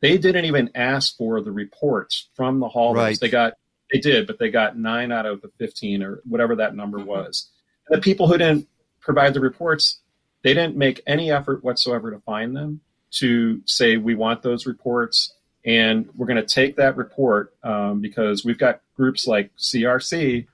They 0.00 0.18
didn't 0.18 0.46
even 0.46 0.70
ask 0.74 1.16
for 1.16 1.40
the 1.40 1.52
reports 1.52 2.28
from 2.34 2.58
the 2.58 2.68
haulers. 2.68 2.96
Right. 2.96 3.20
They 3.20 3.28
got 3.28 3.54
They 3.92 4.00
did, 4.00 4.26
but 4.26 4.38
they 4.38 4.50
got 4.50 4.76
nine 4.76 5.12
out 5.12 5.26
of 5.26 5.42
the 5.42 5.50
15 5.58 6.02
or 6.02 6.20
whatever 6.24 6.56
that 6.56 6.74
number 6.74 6.98
was. 6.98 7.48
And 7.88 7.98
the 7.98 8.02
people 8.02 8.26
who 8.26 8.38
didn't 8.38 8.66
provide 9.00 9.34
the 9.34 9.40
reports, 9.40 10.00
they 10.42 10.54
didn't 10.54 10.76
make 10.76 11.02
any 11.06 11.30
effort 11.30 11.62
whatsoever 11.62 12.10
to 12.10 12.18
find 12.20 12.56
them, 12.56 12.80
to 13.12 13.60
say, 13.66 13.96
we 13.96 14.14
want 14.14 14.42
those 14.42 14.66
reports. 14.66 15.34
And 15.64 16.08
we're 16.16 16.26
going 16.26 16.44
to 16.44 16.54
take 16.54 16.76
that 16.76 16.96
report 16.96 17.54
um, 17.62 18.00
because 18.00 18.44
we've 18.44 18.58
got 18.58 18.80
groups 18.96 19.26
like 19.26 19.50
CRC 19.56 20.46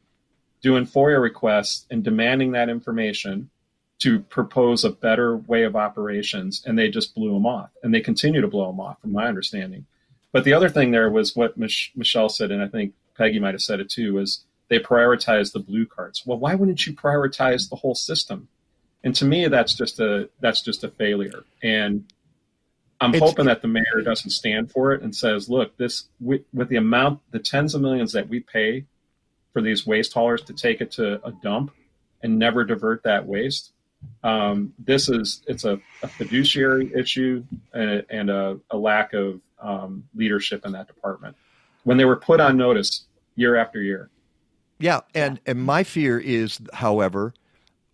doing 0.60 0.86
FOIA 0.86 1.20
requests 1.20 1.86
and 1.90 2.04
demanding 2.04 2.52
that 2.52 2.68
information 2.68 3.50
to 4.00 4.20
propose 4.20 4.84
a 4.84 4.90
better 4.90 5.36
way 5.36 5.64
of 5.64 5.76
operations. 5.76 6.62
And 6.66 6.78
they 6.78 6.90
just 6.90 7.14
blew 7.14 7.32
them 7.32 7.46
off. 7.46 7.70
And 7.82 7.94
they 7.94 8.00
continue 8.00 8.40
to 8.40 8.48
blow 8.48 8.66
them 8.66 8.80
off, 8.80 9.00
from 9.00 9.12
my 9.12 9.26
understanding. 9.26 9.86
But 10.32 10.44
the 10.44 10.52
other 10.52 10.68
thing 10.68 10.90
there 10.90 11.10
was 11.10 11.34
what 11.34 11.56
Mich- 11.56 11.92
Michele 11.96 12.28
said, 12.28 12.50
and 12.50 12.62
I 12.62 12.68
think 12.68 12.92
Peggy 13.16 13.40
might 13.40 13.54
have 13.54 13.62
said 13.62 13.80
it 13.80 13.88
too, 13.88 14.14
was 14.14 14.44
they 14.68 14.78
prioritize 14.78 15.52
the 15.52 15.58
blue 15.58 15.86
carts. 15.86 16.26
Well, 16.26 16.38
why 16.38 16.54
wouldn't 16.54 16.86
you 16.86 16.92
prioritize 16.92 17.68
the 17.68 17.76
whole 17.76 17.94
system? 17.94 18.48
And 19.02 19.14
to 19.16 19.24
me, 19.24 19.48
that's 19.48 19.74
just 19.74 20.00
a 20.00 20.28
that's 20.40 20.60
just 20.60 20.84
a 20.84 20.88
failure. 20.88 21.44
And 21.62 22.04
I'm 23.00 23.14
it's, 23.14 23.22
hoping 23.22 23.46
that 23.46 23.62
the 23.62 23.68
mayor 23.68 24.02
doesn't 24.04 24.30
stand 24.30 24.72
for 24.72 24.92
it 24.92 25.02
and 25.02 25.14
says, 25.14 25.48
look, 25.48 25.76
this 25.76 26.04
with, 26.20 26.42
with, 26.52 26.68
the 26.68 26.76
amount, 26.76 27.20
the 27.30 27.38
tens 27.38 27.74
of 27.74 27.80
millions 27.80 28.12
that 28.12 28.28
we 28.28 28.40
pay 28.40 28.84
for 29.52 29.62
these 29.62 29.86
waste 29.86 30.12
haulers 30.12 30.42
to 30.42 30.52
take 30.52 30.80
it 30.80 30.92
to 30.92 31.24
a 31.24 31.32
dump 31.42 31.72
and 32.22 32.38
never 32.38 32.64
divert 32.64 33.04
that 33.04 33.26
waste. 33.26 33.72
Um, 34.22 34.74
this 34.78 35.08
is 35.08 35.42
it's 35.46 35.64
a, 35.64 35.80
a 36.02 36.08
fiduciary 36.08 36.92
issue 36.94 37.44
and, 37.72 38.04
and 38.10 38.30
a, 38.30 38.58
a, 38.70 38.76
lack 38.76 39.12
of 39.12 39.40
um, 39.60 40.08
leadership 40.14 40.64
in 40.64 40.72
that 40.72 40.86
department 40.86 41.36
when 41.82 41.96
they 41.96 42.04
were 42.04 42.16
put 42.16 42.38
on 42.38 42.56
notice 42.56 43.04
year 43.34 43.56
after 43.56 43.80
year. 43.80 44.08
Yeah, 44.78 45.00
and 45.14 45.40
and 45.46 45.60
my 45.60 45.82
fear 45.82 46.18
is, 46.18 46.60
however, 46.72 47.34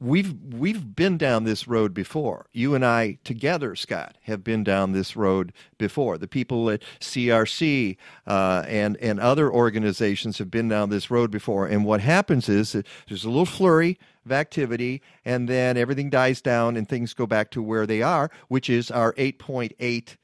we've 0.04 0.34
we've 0.52 0.94
been 0.94 1.16
down 1.16 1.44
this 1.44 1.66
road 1.66 1.94
before. 1.94 2.46
You 2.52 2.74
and 2.74 2.84
I 2.84 3.18
together, 3.24 3.74
Scott, 3.74 4.18
have 4.22 4.44
been 4.44 4.62
down 4.62 4.92
this 4.92 5.16
road 5.16 5.52
before. 5.78 6.18
The 6.18 6.28
people 6.28 6.70
at 6.70 6.82
CRC 7.00 7.96
uh, 8.26 8.64
and 8.68 8.96
and 8.98 9.18
other 9.18 9.50
organizations 9.50 10.38
have 10.38 10.50
been 10.50 10.68
down 10.68 10.90
this 10.90 11.10
road 11.10 11.30
before. 11.30 11.66
And 11.66 11.84
what 11.84 12.00
happens 12.00 12.48
is 12.48 12.72
there's 12.72 13.24
a 13.24 13.30
little 13.30 13.46
flurry 13.46 13.98
of 14.24 14.32
activity, 14.32 15.02
and 15.24 15.48
then 15.48 15.76
everything 15.76 16.10
dies 16.10 16.40
down, 16.40 16.76
and 16.76 16.88
things 16.88 17.14
go 17.14 17.26
back 17.26 17.50
to 17.52 17.62
where 17.62 17.86
they 17.86 18.02
are, 18.02 18.30
which 18.48 18.68
is 18.68 18.90
our 18.90 19.12
8.8 19.14 20.16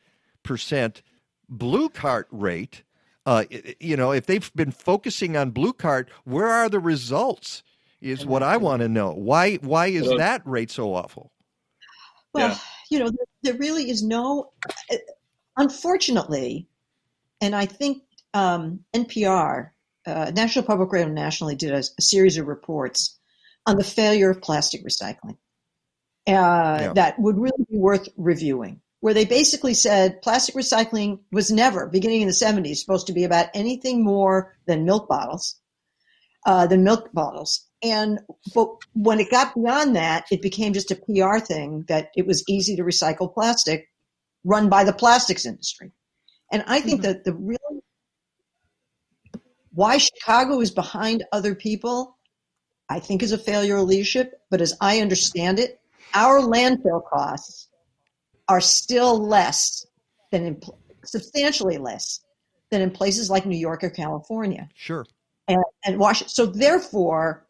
percent 0.43 1.03
blue 1.49 1.89
cart 1.89 2.29
rate 2.31 2.83
uh, 3.27 3.45
you 3.79 3.97
know, 3.97 4.13
if 4.13 4.27
they've 4.27 4.51
been 4.55 4.73
focusing 4.73 5.37
on 5.37 5.51
blue 5.51 5.75
cart, 5.75 6.09
where 6.25 6.49
are 6.49 6.71
the 6.71 6.81
results? 6.81 7.63
Is 8.01 8.25
what 8.25 8.43
I 8.43 8.57
want 8.57 8.81
to 8.81 8.89
know. 8.89 9.13
Why 9.13 9.57
why 9.57 9.89
is 9.89 10.07
well, 10.07 10.19
that 10.19 10.43
rate 10.47 10.71
so 10.71 10.95
awful? 10.95 11.31
Well, 12.33 12.49
yeah. 12.49 12.59
you 12.91 12.99
know, 12.99 13.11
there, 13.11 13.27
there, 13.43 13.55
really 13.55 13.91
is 13.91 14.03
no. 14.03 14.53
Uh, 14.91 14.97
unfortunately, 15.57 16.67
and 17.41 17.55
I 17.55 17.67
think 17.67 18.03
um, 18.33 18.81
NPR, 18.95 19.71
uh, 20.07 20.33
National 20.35 20.65
Public 20.65 20.93
Radio, 20.93 21.13
nationally 21.13 21.57
did 21.57 21.73
a, 21.73 21.79
a, 21.79 22.03
series 22.03 22.39
of 22.39 22.47
reports 22.47 23.19
on 23.67 23.77
the 23.77 23.85
failure 23.85 24.31
of 24.31 24.41
plastic 24.41 24.83
recycling. 24.85 25.37
Uh, 26.27 26.81
yeah. 26.81 26.93
That 26.95 27.19
would 27.19 27.39
really 27.39 27.65
be 27.71 27.77
worth 27.77 28.09
reviewing 28.17 28.81
where 29.01 29.15
they 29.15 29.25
basically 29.25 29.75
said 29.75 30.23
plastic 30.23 30.55
recycling 30.55 31.19
was 31.33 31.51
never, 31.51 31.87
beginning 31.87 32.21
in 32.21 32.29
the 32.29 32.35
70s, 32.35 32.77
supposed 32.77 33.07
to 33.07 33.13
be 33.13 33.25
about 33.25 33.49
anything 33.55 34.05
more 34.05 34.55
than 34.67 34.85
milk 34.85 35.09
bottles, 35.09 35.59
uh, 36.47 36.67
than 36.67 36.85
milk 36.85 37.11
bottles. 37.13 37.67
And 37.83 38.21
but 38.55 38.69
when 38.93 39.21
it 39.21 39.31
got 39.31 39.55
beyond 39.55 39.97
that, 39.97 40.27
it 40.31 40.43
became 40.43 40.73
just 40.73 40.91
a 40.91 40.97
PR 40.97 41.39
thing 41.39 41.85
that 41.89 42.11
it 42.17 42.27
was 42.27 42.45
easy 42.49 42.77
to 42.77 42.83
recycle 42.83 43.33
plastic 43.33 43.89
run 44.45 44.69
by 44.69 44.85
the 44.85 44.93
plastics 44.93 45.47
industry. 45.47 45.93
And 46.53 46.65
I 46.67 46.81
think 46.81 47.03
mm-hmm. 47.03 47.13
that 47.13 47.25
the 47.25 47.35
real 47.35 47.59
why 49.73 49.99
Chicago 49.99 50.61
is 50.61 50.71
behind 50.71 51.25
other 51.33 51.55
people, 51.55 52.17
I 52.89 52.99
think 53.01 53.23
is 53.23 53.33
a 53.33 53.39
failure 53.39 53.77
of 53.77 53.85
leadership. 53.85 54.41
But 54.51 54.61
as 54.61 54.77
I 54.81 55.01
understand 55.01 55.59
it, 55.59 55.81
our 56.13 56.41
landfill 56.41 57.03
costs 57.09 57.69
are 58.49 58.61
still 58.61 59.25
less 59.25 59.87
than 60.33 60.45
in, 60.45 60.61
substantially 61.05 61.79
less 61.79 62.21
than 62.71 62.83
in 62.83 62.91
places 62.91 63.31
like 63.31 63.47
New 63.47 63.57
York 63.57 63.85
or 63.85 63.91
California. 63.91 64.69
Sure. 64.75 65.07
And, 65.47 65.63
and 65.85 65.99
Washington. 65.99 66.31
So 66.31 66.47
therefore, 66.47 67.47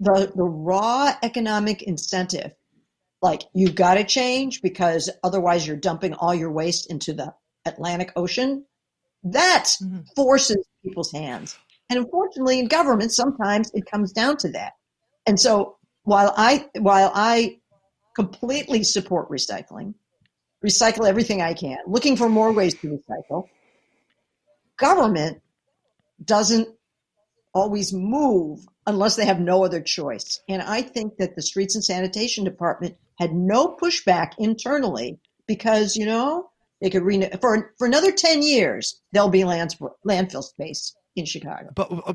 the 0.00 0.32
the 0.34 0.44
raw 0.44 1.14
economic 1.22 1.82
incentive, 1.82 2.52
like 3.22 3.42
you've 3.54 3.74
got 3.74 3.94
to 3.94 4.04
change 4.04 4.62
because 4.62 5.10
otherwise 5.22 5.66
you're 5.66 5.76
dumping 5.76 6.14
all 6.14 6.34
your 6.34 6.50
waste 6.50 6.90
into 6.90 7.12
the 7.12 7.34
Atlantic 7.66 8.12
Ocean. 8.16 8.64
That 9.22 9.66
mm-hmm. 9.82 10.00
forces 10.16 10.66
people's 10.82 11.12
hands. 11.12 11.58
And 11.90 11.98
unfortunately, 11.98 12.58
in 12.58 12.68
government, 12.68 13.12
sometimes 13.12 13.70
it 13.74 13.84
comes 13.90 14.12
down 14.12 14.38
to 14.38 14.52
that. 14.52 14.72
And 15.26 15.38
so 15.38 15.76
while 16.04 16.32
I 16.36 16.66
while 16.78 17.12
I 17.14 17.58
completely 18.16 18.82
support 18.84 19.28
recycling, 19.28 19.94
recycle 20.64 21.06
everything 21.06 21.42
I 21.42 21.52
can, 21.52 21.78
looking 21.86 22.16
for 22.16 22.28
more 22.28 22.52
ways 22.52 22.74
to 22.80 22.88
recycle. 22.98 23.48
Government 24.78 25.42
doesn't 26.24 26.68
always 27.52 27.92
move 27.92 28.66
unless 28.86 29.16
they 29.16 29.26
have 29.26 29.40
no 29.40 29.64
other 29.64 29.80
choice. 29.80 30.40
And 30.48 30.62
I 30.62 30.82
think 30.82 31.16
that 31.18 31.36
the 31.36 31.42
Streets 31.42 31.74
and 31.74 31.84
Sanitation 31.84 32.44
Department 32.44 32.96
had 33.18 33.32
no 33.32 33.76
pushback 33.80 34.32
internally 34.38 35.18
because, 35.46 35.96
you 35.96 36.06
know, 36.06 36.50
they 36.80 36.90
could 36.90 37.02
re- 37.02 37.30
for 37.40 37.74
for 37.78 37.86
another 37.86 38.12
10 38.12 38.42
years 38.42 39.00
there'll 39.12 39.28
be 39.28 39.44
land, 39.44 39.76
landfill 40.06 40.42
space 40.42 40.94
in 41.16 41.26
Chicago. 41.26 41.70
But 41.74 41.90
uh, 42.06 42.14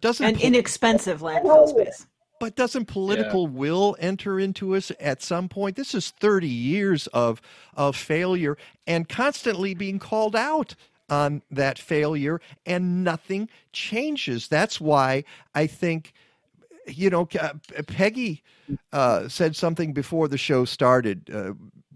doesn't 0.00 0.24
and 0.24 0.40
inexpensive 0.40 1.20
landfill 1.20 1.68
space. 1.68 2.06
But 2.38 2.54
doesn't 2.54 2.84
political 2.84 3.44
yeah. 3.44 3.54
will 3.54 3.96
enter 3.98 4.38
into 4.38 4.76
us 4.76 4.92
at 5.00 5.22
some 5.22 5.48
point? 5.48 5.74
This 5.76 5.94
is 5.94 6.10
30 6.10 6.46
years 6.46 7.06
of 7.08 7.40
of 7.74 7.96
failure 7.96 8.56
and 8.86 9.08
constantly 9.08 9.74
being 9.74 9.98
called 9.98 10.36
out 10.36 10.74
on 11.08 11.42
that 11.50 11.78
failure 11.78 12.40
and 12.64 13.04
nothing 13.04 13.48
changes. 13.72 14.48
That's 14.48 14.80
why 14.80 15.24
I 15.54 15.66
think 15.66 16.12
you 16.86 17.10
know 17.10 17.26
Peggy 17.86 18.42
uh, 18.92 19.28
said 19.28 19.56
something 19.56 19.92
before 19.92 20.28
the 20.28 20.38
show 20.38 20.64
started. 20.64 21.30
Uh, 21.32 21.52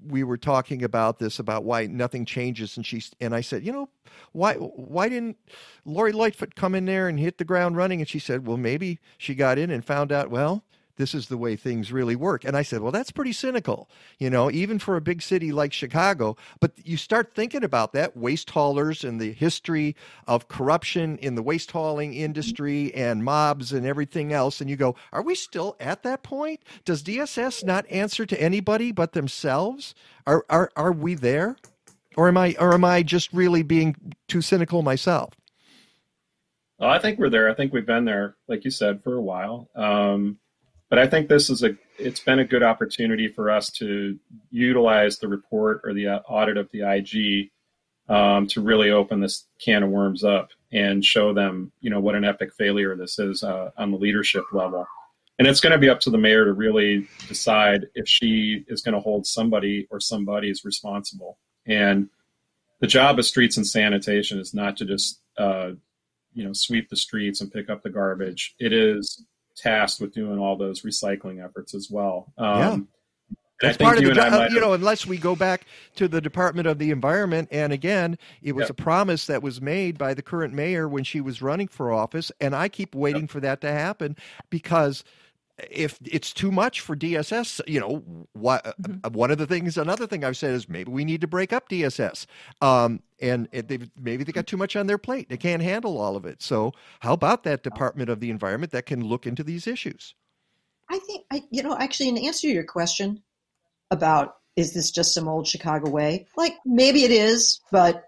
we 0.07 0.25
were 0.25 0.39
talking 0.39 0.83
about 0.83 1.19
this 1.19 1.39
about 1.39 1.65
why 1.65 1.87
nothing 1.87 2.25
changes 2.25 2.77
and 2.77 2.87
she 2.87 3.03
and 3.21 3.35
I 3.35 3.41
said, 3.41 3.65
you 3.65 3.73
know, 3.73 3.89
why 4.33 4.55
why 4.55 5.09
didn't 5.09 5.37
Lori 5.85 6.13
Lightfoot 6.13 6.55
come 6.55 6.75
in 6.75 6.87
there 6.87 7.09
and 7.09 7.19
hit 7.19 7.39
the 7.39 7.45
ground 7.45 7.77
running? 7.77 8.01
And 8.01 8.09
she 8.09 8.19
said, 8.19 8.47
well, 8.47 8.57
maybe 8.57 8.99
she 9.19 9.35
got 9.35 9.59
in 9.59 9.71
and 9.71 9.85
found 9.85 10.13
out, 10.13 10.31
well, 10.31 10.65
this 11.01 11.15
is 11.15 11.29
the 11.29 11.39
way 11.39 11.57
things 11.57 11.91
really 11.91 12.15
work. 12.15 12.45
And 12.45 12.55
I 12.55 12.63
said, 12.63 12.83
well, 12.83 12.93
that's 12.93 13.11
pretty 13.11 13.33
cynical, 13.33 13.89
you 14.19 14.29
know, 14.29 14.51
even 14.51 14.79
for 14.79 14.97
a 14.97 15.01
big 15.01 15.23
city 15.23 15.51
like 15.51 15.73
Chicago. 15.73 16.37
But 16.61 16.73
you 16.85 16.99
start 16.99 17.35
thinking 17.35 17.65
about 17.65 17.95
that 17.95 18.17
waste 18.17 18.51
haulers 18.51 19.03
and 19.03 19.19
the 19.19 19.33
history 19.33 19.97
of 20.27 20.49
corruption 20.49 21.17
in 21.19 21.37
the 21.37 21.43
waste 21.43 21.71
hauling 21.71 22.13
industry 22.13 22.95
and 22.95 23.25
mobs 23.25 23.73
and 23.73 23.87
everything 23.87 24.35
else. 24.35 24.61
And 24.61 24.69
you 24.69 24.77
go, 24.77 24.95
are 25.13 25.23
we 25.23 25.35
still 25.35 25.75
at 25.81 26.03
that 26.03 26.23
point? 26.23 26.61
Does 26.85 27.03
DSS 27.03 27.65
not 27.65 27.91
answer 27.91 28.27
to 28.27 28.41
anybody 28.41 28.93
but 28.93 29.13
themselves? 29.13 29.95
Are, 30.27 30.45
are, 30.51 30.71
are 30.77 30.93
we 30.93 31.15
there? 31.15 31.57
Or 32.17 32.29
am 32.29 32.37
I, 32.37 32.57
or 32.61 32.75
am 32.75 32.85
I 32.85 33.03
just 33.03 33.33
really 33.33 33.63
being 33.63 33.97
too 34.29 34.43
cynical 34.43 34.83
myself? 34.83 35.33
Well, 36.79 36.91
I 36.91 36.99
think 36.99 37.19
we're 37.19 37.31
there. 37.31 37.49
I 37.49 37.55
think 37.55 37.73
we've 37.73 37.87
been 37.87 38.05
there, 38.05 38.37
like 38.49 38.65
you 38.65 38.71
said, 38.71 39.03
for 39.03 39.15
a 39.15 39.23
while. 39.23 39.71
Um, 39.75 40.39
but 40.91 40.99
I 40.99 41.07
think 41.07 41.29
this 41.29 41.49
is 41.49 41.63
a 41.63 41.77
it's 41.99 42.21
been 42.21 42.41
a 42.41 42.45
good 42.45 42.63
opportunity 42.63 43.29
for 43.29 43.51
us 43.51 43.71
to 43.73 44.19
utilize 44.51 45.19
the 45.19 45.29
report 45.29 45.81
or 45.85 45.95
the 45.95 46.09
uh, 46.09 46.19
audit 46.29 46.57
of 46.57 46.69
the 46.73 46.83
IG 46.83 47.51
um, 48.09 48.49
to 48.49 48.61
really 48.61 48.91
open 48.91 49.21
this 49.21 49.47
can 49.65 49.85
of 49.85 49.91
worms 49.91 50.25
up 50.25 50.51
and 50.73 51.05
show 51.05 51.33
them, 51.33 51.71
you 51.81 51.91
know, 51.91 52.01
what 52.01 52.17
an 52.17 52.25
epic 52.25 52.53
failure 52.59 52.97
this 52.97 53.19
is 53.19 53.45
uh, 53.45 53.71
on 53.79 53.93
the 53.93 53.99
leadership 53.99 54.45
level. 54.53 54.85
And 55.39 55.47
it's 55.47 55.61
going 55.61 55.73
to 55.73 55.79
be 55.79 55.89
up 55.89 56.01
to 56.01 56.11
the 56.11 56.19
mayor 56.19 56.45
to 56.45 56.53
really 56.53 57.09
decide 57.29 57.87
if 57.95 58.07
she 58.09 58.65
is 58.69 58.83
going 58.83 58.95
to 58.95 59.01
hold 59.01 59.27
somebody 59.27 59.87
or 59.91 60.01
somebody's 60.01 60.65
responsible. 60.65 61.39
And 61.67 62.11
the 62.81 62.87
job 62.87 63.19
of 63.19 63.25
streets 63.25 63.57
and 63.57 63.67
sanitation 63.67 64.39
is 64.39 64.53
not 64.53 64.77
to 64.79 64.85
just, 64.85 65.21
uh, 65.39 65.71
you 66.35 66.45
know, 66.45 66.53
sweep 66.53 66.91
the 66.91 66.97
streets 66.97 67.41
and 67.41 67.53
pick 67.53 67.71
up 67.71 67.83
the 67.83 67.91
garbage. 67.91 68.55
It 68.59 68.73
is 68.73 69.25
tasked 69.57 70.01
with 70.01 70.15
doing 70.15 70.39
all 70.39 70.57
those 70.57 70.83
recycling 70.83 71.45
efforts 71.45 71.75
as 71.75 71.91
well. 71.91 72.33
Um, 72.39 72.59
yeah. 72.59 72.79
That's 73.61 73.77
part 73.77 73.99
of 73.99 74.05
the, 74.05 74.19
uh, 74.19 74.49
you 74.51 74.59
know, 74.59 74.73
unless 74.73 75.07
we 75.07 75.19
go 75.19 75.37
back 75.37 75.67
to 75.97 76.09
the 76.09 76.21
Department 76.21 76.67
of 76.67 76.79
the 76.79 76.91
Environment. 76.91 77.47
And 77.53 77.75
again, 77.75 78.17
it 78.43 78.53
was 78.53 78.65
yep. 78.65 78.71
a 78.71 78.75
promise 78.75 79.27
that 79.27 79.43
was 79.43 79.61
made 79.61 79.99
by 79.99 80.15
the 80.15 80.23
current 80.23 80.55
mayor 80.55 80.89
when 80.89 81.05
she 81.05 81.21
was 81.21 81.43
running 81.43 81.69
for 81.69 81.93
office. 81.93 82.33
And 82.41 82.55
I 82.55 82.69
keep 82.69 82.95
waiting 82.95 83.23
yep. 83.23 83.31
for 83.31 83.41
that 83.41 83.61
to 83.61 83.71
happen 83.71 84.17
because 84.49 85.05
if 85.71 85.99
it's 86.05 86.33
too 86.33 86.51
much 86.51 86.81
for 86.81 86.97
DSS, 86.97 87.61
you 87.67 87.81
know, 87.81 88.27
what, 88.33 88.65
mm-hmm. 88.81 89.13
one 89.13 89.31
of 89.31 89.39
the 89.39 89.47
things, 89.47 89.77
another 89.77 90.07
thing 90.07 90.25
I've 90.25 90.37
said 90.37 90.53
is 90.53 90.69
maybe 90.69 90.91
we 90.91 91.05
need 91.05 91.21
to 91.23 91.27
break 91.27 91.53
up 91.53 91.69
DSS. 91.69 92.27
Um, 92.61 93.03
and 93.21 93.49
they 93.53 93.79
maybe 94.01 94.25
they 94.25 94.33
got 94.33 94.47
too 94.47 94.57
much 94.57 94.77
on 94.77 94.87
their 94.87 94.99
plate. 94.99 95.29
They 95.29 95.37
can't 95.37 95.63
handle 95.63 95.99
all 95.99 96.17
of 96.17 96.25
it. 96.25 96.43
So, 96.43 96.73
how 97.01 97.13
about 97.13 97.43
that 97.45 97.63
Department 97.63 98.09
of 98.09 98.21
the 98.21 98.31
Environment 98.31 98.73
that 98.73 98.87
can 98.87 99.05
look 99.05 99.27
into 99.27 99.43
these 99.43 99.67
issues? 99.67 100.15
I 100.89 100.99
think, 101.01 101.25
I, 101.31 101.43
you 101.51 101.63
know, 101.63 101.77
actually, 101.77 102.09
in 102.09 102.19
answer 102.19 102.49
to 102.49 102.55
your 102.55 102.65
question 102.65 103.23
about 103.91 104.37
is 104.57 104.73
this 104.73 104.91
just 104.91 105.15
some 105.15 105.29
old 105.29 105.47
Chicago 105.47 105.91
way? 105.91 106.27
Like, 106.37 106.57
maybe 106.65 107.05
it 107.05 107.11
is, 107.11 107.61
but 107.71 108.05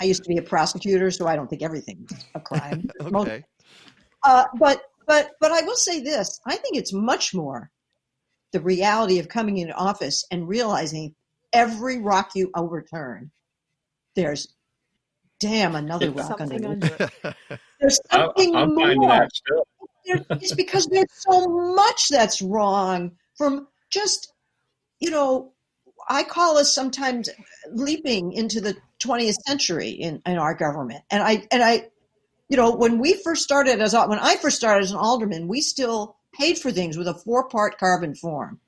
I 0.00 0.04
used 0.04 0.22
to 0.22 0.28
be 0.28 0.38
a 0.38 0.42
prosecutor, 0.42 1.10
so 1.10 1.26
I 1.26 1.36
don't 1.36 1.48
think 1.48 1.62
everything's 1.62 2.12
a 2.34 2.40
crime. 2.40 2.88
okay. 3.02 3.44
Uh, 4.22 4.44
but 4.58 4.82
but 5.08 5.32
but 5.40 5.50
I 5.50 5.62
will 5.62 5.76
say 5.76 6.00
this: 6.00 6.38
I 6.46 6.56
think 6.56 6.76
it's 6.76 6.92
much 6.92 7.34
more 7.34 7.72
the 8.52 8.60
reality 8.60 9.18
of 9.18 9.28
coming 9.28 9.58
into 9.58 9.74
office 9.74 10.24
and 10.30 10.48
realizing 10.48 11.14
every 11.52 11.98
rock 11.98 12.30
you 12.34 12.50
overturn, 12.54 13.30
there's 14.14 14.54
damn 15.40 15.74
another 15.74 16.10
rock 16.10 16.40
under 16.40 16.76
it. 16.80 17.10
There's 17.80 18.00
something 18.10 18.56
I'm, 18.56 18.76
I'm 18.76 18.96
more. 18.96 19.28
it's 20.04 20.54
because 20.54 20.86
there's 20.86 21.06
so 21.12 21.46
much 21.46 22.08
that's 22.08 22.42
wrong 22.42 23.12
from 23.36 23.68
just 23.88 24.32
you 24.98 25.10
know 25.10 25.52
I 26.08 26.24
call 26.24 26.58
us 26.58 26.74
sometimes 26.74 27.28
leaping 27.70 28.32
into 28.32 28.60
the 28.60 28.76
20th 28.98 29.36
century 29.46 29.90
in, 29.90 30.20
in 30.26 30.38
our 30.38 30.54
government, 30.54 31.04
and 31.08 31.22
I 31.22 31.46
and 31.52 31.62
I 31.62 31.88
you 32.48 32.56
know, 32.56 32.74
when 32.74 32.98
we 32.98 33.14
first 33.22 33.42
started 33.42 33.80
as 33.80 33.92
when 33.92 34.18
I 34.18 34.36
first 34.36 34.56
started 34.56 34.84
as 34.84 34.90
an 34.90 34.96
alderman, 34.96 35.48
we 35.48 35.60
still 35.60 36.16
paid 36.32 36.58
for 36.58 36.70
things 36.70 36.96
with 36.96 37.08
a 37.08 37.14
four 37.14 37.48
part 37.48 37.78
carbon 37.78 38.14
form. 38.14 38.60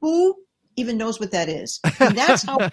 Who 0.00 0.36
even 0.76 0.96
knows 0.96 1.18
what 1.18 1.32
that 1.32 1.48
is? 1.48 1.80
And 2.00 2.16
that's 2.16 2.44
how 2.44 2.70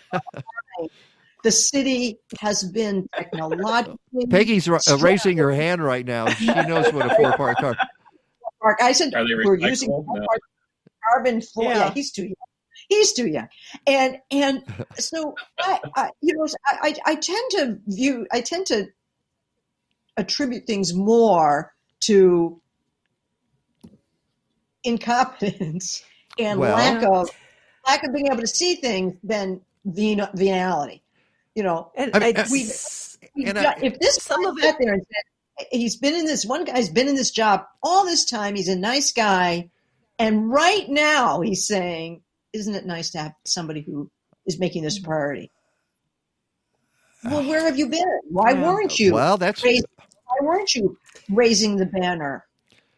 the 1.43 1.51
city 1.51 2.19
has 2.39 2.63
been 2.63 3.07
technologically. 3.15 4.27
Peggy's 4.29 4.67
raising 5.01 5.37
her 5.37 5.51
hand 5.51 5.83
right 5.83 6.05
now. 6.05 6.27
She 6.29 6.47
knows 6.47 6.91
what 6.93 7.11
a 7.11 7.15
four 7.15 7.31
part 7.33 7.57
carbon. 7.57 7.87
I 8.79 8.91
said 8.93 9.13
we're 9.13 9.55
using 9.57 9.89
no. 9.89 10.25
carbon 11.03 11.41
form. 11.41 11.67
Yeah. 11.67 11.77
yeah, 11.77 11.93
he's 11.93 12.11
too 12.11 12.23
young. 12.23 12.33
He's 12.89 13.13
too 13.13 13.27
young, 13.27 13.47
and 13.87 14.17
and 14.31 14.63
so 14.95 15.35
I, 15.59 15.79
I 15.95 16.09
you 16.21 16.35
know 16.35 16.47
I, 16.65 16.95
I 17.05 17.15
tend 17.15 17.51
to 17.51 17.79
view 17.87 18.27
I 18.31 18.41
tend 18.41 18.67
to 18.67 18.87
attribute 20.17 20.65
things 20.65 20.93
more 20.93 21.73
to 22.01 22.61
incompetence 24.83 26.03
and 26.39 26.59
well, 26.59 26.75
lack 26.75 27.03
of 27.03 27.29
lack 27.85 28.03
of 28.03 28.13
being 28.13 28.27
able 28.27 28.41
to 28.41 28.47
see 28.47 28.75
things 28.75 29.13
than 29.23 29.61
venality. 29.85 31.01
You 31.55 31.63
know, 31.63 31.91
and 31.95 32.11
I 32.13 32.19
mean, 32.19 32.35
we, 32.51 32.69
we 33.35 33.45
and 33.45 33.55
got, 33.55 33.77
I, 33.77 33.85
if 33.85 33.99
this 33.99 34.17
some 34.17 34.45
of 34.45 34.57
it 34.57 34.75
there 34.79 34.93
and 34.93 35.01
said 35.01 35.67
he's 35.71 35.95
been 35.95 36.13
in 36.13 36.25
this 36.25 36.45
one 36.45 36.65
guy's 36.65 36.89
been 36.89 37.07
in 37.07 37.15
this 37.15 37.31
job 37.31 37.65
all 37.81 38.05
this 38.05 38.25
time, 38.25 38.55
he's 38.55 38.67
a 38.67 38.75
nice 38.75 39.13
guy, 39.13 39.69
and 40.19 40.51
right 40.51 40.89
now 40.89 41.39
he's 41.41 41.65
saying, 41.65 42.21
"Isn't 42.51 42.75
it 42.75 42.85
nice 42.85 43.11
to 43.11 43.19
have 43.19 43.33
somebody 43.45 43.81
who 43.81 44.11
is 44.45 44.59
making 44.59 44.83
this 44.83 44.99
a 44.99 45.01
priority?" 45.01 45.49
Well, 47.25 47.47
where 47.47 47.61
have 47.65 47.77
you 47.77 47.87
been? 47.87 48.19
Why 48.29 48.53
weren't 48.53 48.99
you? 48.99 49.13
Well, 49.13 49.37
that's 49.37 49.63
why 49.63 49.81
weren't 50.41 50.75
you 50.75 50.97
raising 51.29 51.75
the 51.77 51.85
banner 51.85 52.45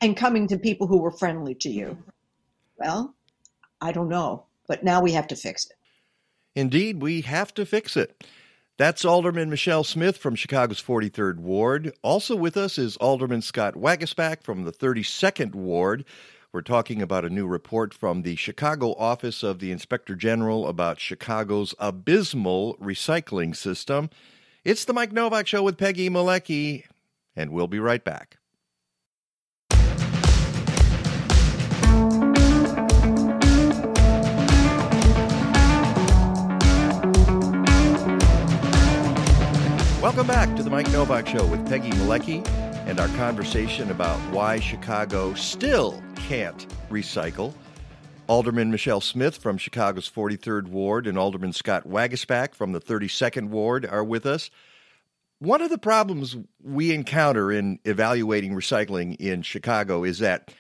and 0.02 0.18
coming 0.18 0.48
to 0.48 0.58
people 0.58 0.88
who 0.88 0.98
were 0.98 1.12
friendly 1.12 1.56
to 1.56 1.70
you? 1.70 1.98
Well, 2.78 3.16
I 3.82 3.92
don't 3.92 4.10
know, 4.10 4.46
but 4.68 4.84
now 4.84 5.02
we 5.02 5.14
have 5.14 5.28
to 5.28 5.36
fix 5.36 5.66
it. 5.66 5.74
Indeed, 6.56 7.02
we 7.02 7.22
have 7.22 7.54
to 7.54 7.66
fix 7.66 7.96
it. 7.96 8.24
That's 8.78 9.06
Alderman 9.06 9.50
Michele 9.50 9.84
Smith 9.84 10.18
from 10.18 10.36
Chicago's 10.36 10.82
43rd 10.82 11.38
Ward. 11.38 11.94
Also 12.04 12.36
with 12.36 12.58
us 12.58 12.78
is 12.78 12.98
Alderman 12.98 13.42
Scott 13.42 13.74
Waguespack 13.74 14.44
from 14.44 14.66
the 14.66 14.72
32nd 14.72 15.56
Ward. 15.56 16.06
We're 16.58 16.62
talking 16.62 17.04
about 17.04 17.24
a 17.24 17.30
new 17.30 17.46
report 17.46 17.94
from 17.94 18.24
the 18.24 18.36
Chicago 18.36 18.96
Office 18.96 19.44
of 19.44 19.60
the 19.60 19.72
Inspector 19.72 20.16
General 20.16 20.68
about 20.68 21.00
Chicago's 21.00 21.76
abysmal 21.78 22.76
recycling 22.78 23.56
system. 23.56 24.10
It's 24.64 24.84
the 24.84 24.92
Mike 24.92 25.12
Novak 25.12 25.46
Show 25.46 25.62
with 25.62 25.78
Peggy 25.78 26.10
Malecki 26.10 26.86
and 27.36 27.52
we'll 27.52 27.68
be 27.68 27.78
right 27.78 28.04
back. 28.04 28.40
Welcome 40.02 40.26
back 40.26 40.56
to 40.56 40.64
the 40.64 40.72
Mike 40.72 40.90
Novak 40.92 41.28
Show 41.28 41.46
with 41.46 41.70
Peggy 41.70 41.92
Malecki 41.92 42.67
and 42.88 43.02
our 43.02 43.10
conversation 43.10 43.92
about 43.92 44.18
why 44.32 44.62
Chicago 44.62 45.34
still 45.34 46.02
can't 46.16 46.66
recycle. 46.90 47.54
Alderman 48.28 48.72
Michele 48.72 49.02
Smith 49.02 49.36
from 49.36 49.58
Chicago's 49.58 50.10
43rd 50.10 50.70
Ward 50.70 51.06
and 51.06 51.18
Alderman 51.18 51.52
Scott 51.52 51.86
Waguespack 51.86 52.56
from 52.56 52.72
the 52.72 52.80
32nd 52.80 53.50
Ward 53.50 53.86
are 53.86 54.06
with 54.06 54.26
us. 54.26 54.50
One 55.40 55.62
of 55.62 55.70
the 55.70 55.78
problems 55.78 56.38
we 56.64 56.94
encounter 56.94 57.52
in 57.52 57.80
evaluating 57.84 58.54
recycling 58.54 59.18
in 59.18 59.42
Chicago 59.42 60.06
is 60.06 60.20
that 60.20 60.54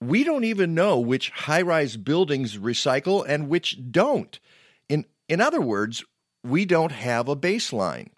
we 0.00 0.22
don't 0.22 0.44
even 0.44 0.74
know 0.74 1.00
which 1.00 1.30
high 1.30 1.62
rise 1.62 1.96
buildings 1.96 2.56
recycle 2.56 3.24
and 3.28 3.48
which 3.48 3.78
don't. 3.90 4.38
In, 4.88 5.06
in 5.28 5.40
other 5.40 5.60
words, 5.60 6.04
we 6.44 6.66
don't 6.66 6.92
have 6.92 7.28
a 7.28 7.34
baseline. 7.34 8.10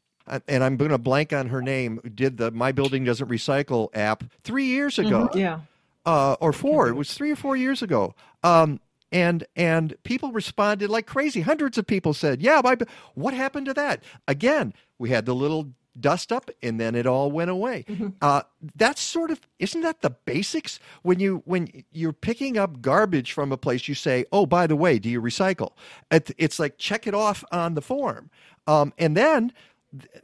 And 0.48 0.64
I'm 0.64 0.76
going 0.76 0.90
to 0.90 0.98
blank 0.98 1.32
on 1.32 1.48
her 1.48 1.62
name. 1.62 2.00
Did 2.14 2.36
the 2.36 2.50
My 2.50 2.72
Building 2.72 3.04
Doesn't 3.04 3.28
Recycle 3.28 3.88
app 3.94 4.24
three 4.42 4.66
years 4.66 4.98
ago? 4.98 5.28
Mm-hmm, 5.28 5.38
yeah. 5.38 5.60
Uh, 6.04 6.36
or 6.40 6.52
four. 6.52 6.88
It 6.88 6.94
was 6.94 7.14
three 7.14 7.30
or 7.30 7.36
four 7.36 7.56
years 7.56 7.82
ago. 7.82 8.14
Um, 8.42 8.80
and 9.12 9.44
and 9.54 9.94
people 10.04 10.32
responded 10.32 10.90
like 10.90 11.06
crazy. 11.06 11.40
Hundreds 11.40 11.78
of 11.78 11.86
people 11.86 12.12
said, 12.12 12.42
"Yeah, 12.42 12.60
my, 12.62 12.76
what 13.14 13.34
happened 13.34 13.66
to 13.66 13.74
that?" 13.74 14.02
Again, 14.26 14.74
we 14.98 15.10
had 15.10 15.26
the 15.26 15.34
little 15.34 15.72
dust 15.98 16.32
up 16.32 16.50
and 16.62 16.78
then 16.78 16.94
it 16.94 17.06
all 17.06 17.30
went 17.30 17.50
away 17.50 17.84
mm-hmm. 17.88 18.08
uh, 18.20 18.42
that's 18.74 19.00
sort 19.00 19.30
of 19.30 19.40
isn't 19.58 19.80
that 19.80 20.02
the 20.02 20.10
basics 20.10 20.78
when 21.02 21.20
you 21.20 21.42
when 21.46 21.68
you're 21.92 22.12
picking 22.12 22.58
up 22.58 22.80
garbage 22.82 23.32
from 23.32 23.52
a 23.52 23.56
place 23.56 23.88
you 23.88 23.94
say 23.94 24.24
oh 24.32 24.46
by 24.46 24.66
the 24.66 24.76
way 24.76 24.98
do 24.98 25.08
you 25.08 25.20
recycle 25.20 25.72
it's 26.10 26.58
like 26.58 26.76
check 26.78 27.06
it 27.06 27.14
off 27.14 27.42
on 27.50 27.74
the 27.74 27.82
form 27.82 28.30
um, 28.66 28.92
and 28.98 29.16
then 29.16 29.52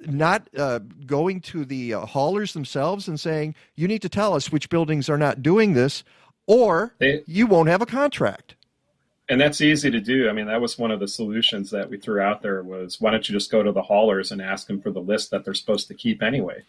not 0.01 0.49
uh, 0.57 0.81
going 1.07 1.41
to 1.41 1.65
the 1.65 1.95
uh, 1.95 2.07
haulers 2.07 2.53
themselves 2.53 3.09
and 3.09 3.19
saying 3.19 3.55
you 3.77 3.89
need 3.89 4.03
to 4.03 4.09
tell 4.09 4.35
us 4.35 4.53
which 4.53 4.69
buildings 4.69 5.09
are 5.09 5.19
not 5.19 5.43
doing 5.43 5.73
this 5.73 6.05
or 6.47 6.95
they, 6.99 7.23
you 7.27 7.47
won't 7.47 7.69
have 7.69 7.81
a 7.81 7.87
contract 7.87 8.57
and 9.33 9.41
that's 9.41 9.63
easy 9.63 9.91
to 9.91 10.01
do. 10.01 10.29
I 10.29 10.33
mean, 10.33 10.47
that 10.47 10.61
was 10.61 10.79
one 10.79 10.91
of 10.91 11.01
the 11.01 11.09
solutions 11.09 11.71
that 11.71 11.89
we 11.89 11.97
threw 11.97 12.21
out 12.21 12.43
there 12.43 12.63
was 12.63 13.01
why 13.01 13.11
don't 13.11 13.27
you 13.27 13.33
just 13.33 13.51
go 13.51 13.63
to 13.63 13.73
the 13.73 13.81
haulers 13.81 14.31
and 14.31 14.43
ask 14.43 14.67
them 14.67 14.81
for 14.81 14.91
the 14.91 15.01
list 15.01 15.31
that 15.31 15.43
they're 15.43 15.55
supposed 15.55 15.89
to 15.89 15.95
keep 15.95 16.23
anyway? 16.23 16.63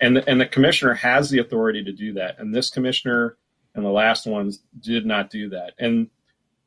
And 0.00 0.16
the, 0.16 0.28
and 0.28 0.40
the 0.40 0.46
commissioner 0.46 0.94
has 0.94 1.28
the 1.28 1.40
authority 1.40 1.84
to 1.84 1.92
do 1.92 2.14
that. 2.14 2.38
And 2.38 2.54
this 2.54 2.70
commissioner 2.70 3.36
and 3.74 3.84
the 3.84 3.90
last 3.90 4.26
ones 4.26 4.60
did 4.80 5.04
not 5.04 5.28
do 5.28 5.50
that. 5.50 5.74
And 5.78 6.08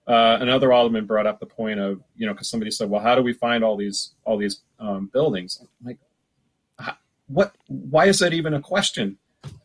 uh, 0.07 0.37
another 0.39 0.71
alderman 0.71 1.05
brought 1.05 1.25
up 1.25 1.39
the 1.39 1.47
point 1.47 1.79
of 1.79 2.01
you 2.15 2.27
know 2.27 2.33
because 2.33 2.49
somebody 2.49 2.69
said, 2.69 2.89
well, 2.89 3.01
how 3.01 3.15
do 3.15 3.23
we 3.23 3.33
find 3.33 3.63
all 3.63 3.75
these 3.75 4.13
all 4.25 4.37
these 4.37 4.61
um, 4.79 5.09
buildings? 5.11 5.59
I'm 5.61 5.67
like, 5.85 5.97
what? 7.27 7.55
Why 7.67 8.05
is 8.05 8.19
that 8.19 8.33
even 8.33 8.53
a 8.53 8.61
question? 8.61 9.17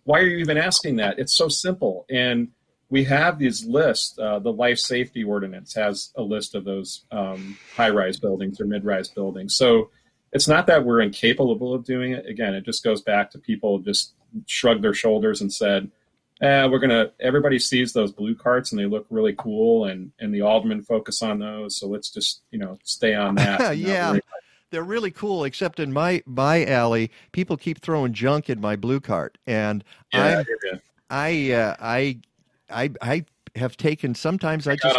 Why 0.05 0.20
are 0.20 0.27
you 0.27 0.38
even 0.38 0.59
asking 0.59 0.96
that? 0.96 1.18
It's 1.18 1.35
so 1.35 1.48
simple 1.48 2.05
and 2.11 2.48
we 2.90 3.05
have 3.05 3.38
these 3.38 3.64
lists. 3.64 4.16
Uh, 4.18 4.38
the 4.38 4.53
life 4.53 4.79
safety 4.79 5.24
ordinance 5.24 5.74
has 5.74 6.12
a 6.16 6.22
list 6.22 6.55
of 6.55 6.64
those 6.64 7.05
um, 7.11 7.57
high-rise 7.74 8.18
buildings 8.18 8.61
or 8.61 8.66
mid-rise 8.66 9.09
buildings. 9.09 9.57
So 9.57 9.90
it's 10.33 10.46
not 10.46 10.66
that 10.66 10.85
we're 10.85 11.00
incapable 11.00 11.74
of 11.74 11.85
doing 11.85 12.12
it. 12.12 12.27
Again, 12.27 12.55
it 12.55 12.64
just 12.64 12.85
goes 12.85 13.03
back 13.03 13.31
to 13.31 13.38
people 13.38 13.79
just 13.79 14.12
shrugged 14.46 14.83
their 14.83 14.94
shoulders 14.94 15.40
and 15.40 15.53
said, 15.53 15.90
eh, 16.40 16.66
"We're 16.66 16.79
gonna." 16.81 17.12
Everybody 17.20 17.59
sees 17.59 17.92
those 17.92 18.12
blue 18.12 18.35
carts 18.35 18.72
and 18.72 18.81
they 18.81 18.87
look 18.87 19.07
really 19.11 19.35
cool, 19.37 19.87
and 19.87 20.12
and 20.18 20.35
the 20.35 20.42
aldermen 20.42 20.83
focus 20.83 21.22
on 21.22 21.38
those. 21.38 21.77
So 21.77 21.87
let's 21.87 22.11
just 22.11 22.42
you 22.50 22.59
know 22.59 22.79
stay 22.85 23.14
on 23.14 23.37
that. 23.37 23.77
yeah. 23.79 24.18
They're 24.74 24.82
really 24.82 25.12
cool, 25.12 25.44
except 25.44 25.78
in 25.78 25.92
my 25.92 26.20
my 26.26 26.66
alley, 26.66 27.12
people 27.30 27.56
keep 27.56 27.80
throwing 27.80 28.12
junk 28.12 28.50
in 28.50 28.60
my 28.60 28.74
blue 28.74 28.98
cart, 28.98 29.38
and 29.46 29.84
yeah, 30.12 30.42
I 31.08 31.52
uh, 31.52 31.76
I 31.78 32.18
I 32.68 32.90
I 33.00 33.24
have 33.54 33.76
taken 33.76 34.16
sometimes 34.16 34.66
I, 34.66 34.72
I 34.72 34.76
just 34.76 34.98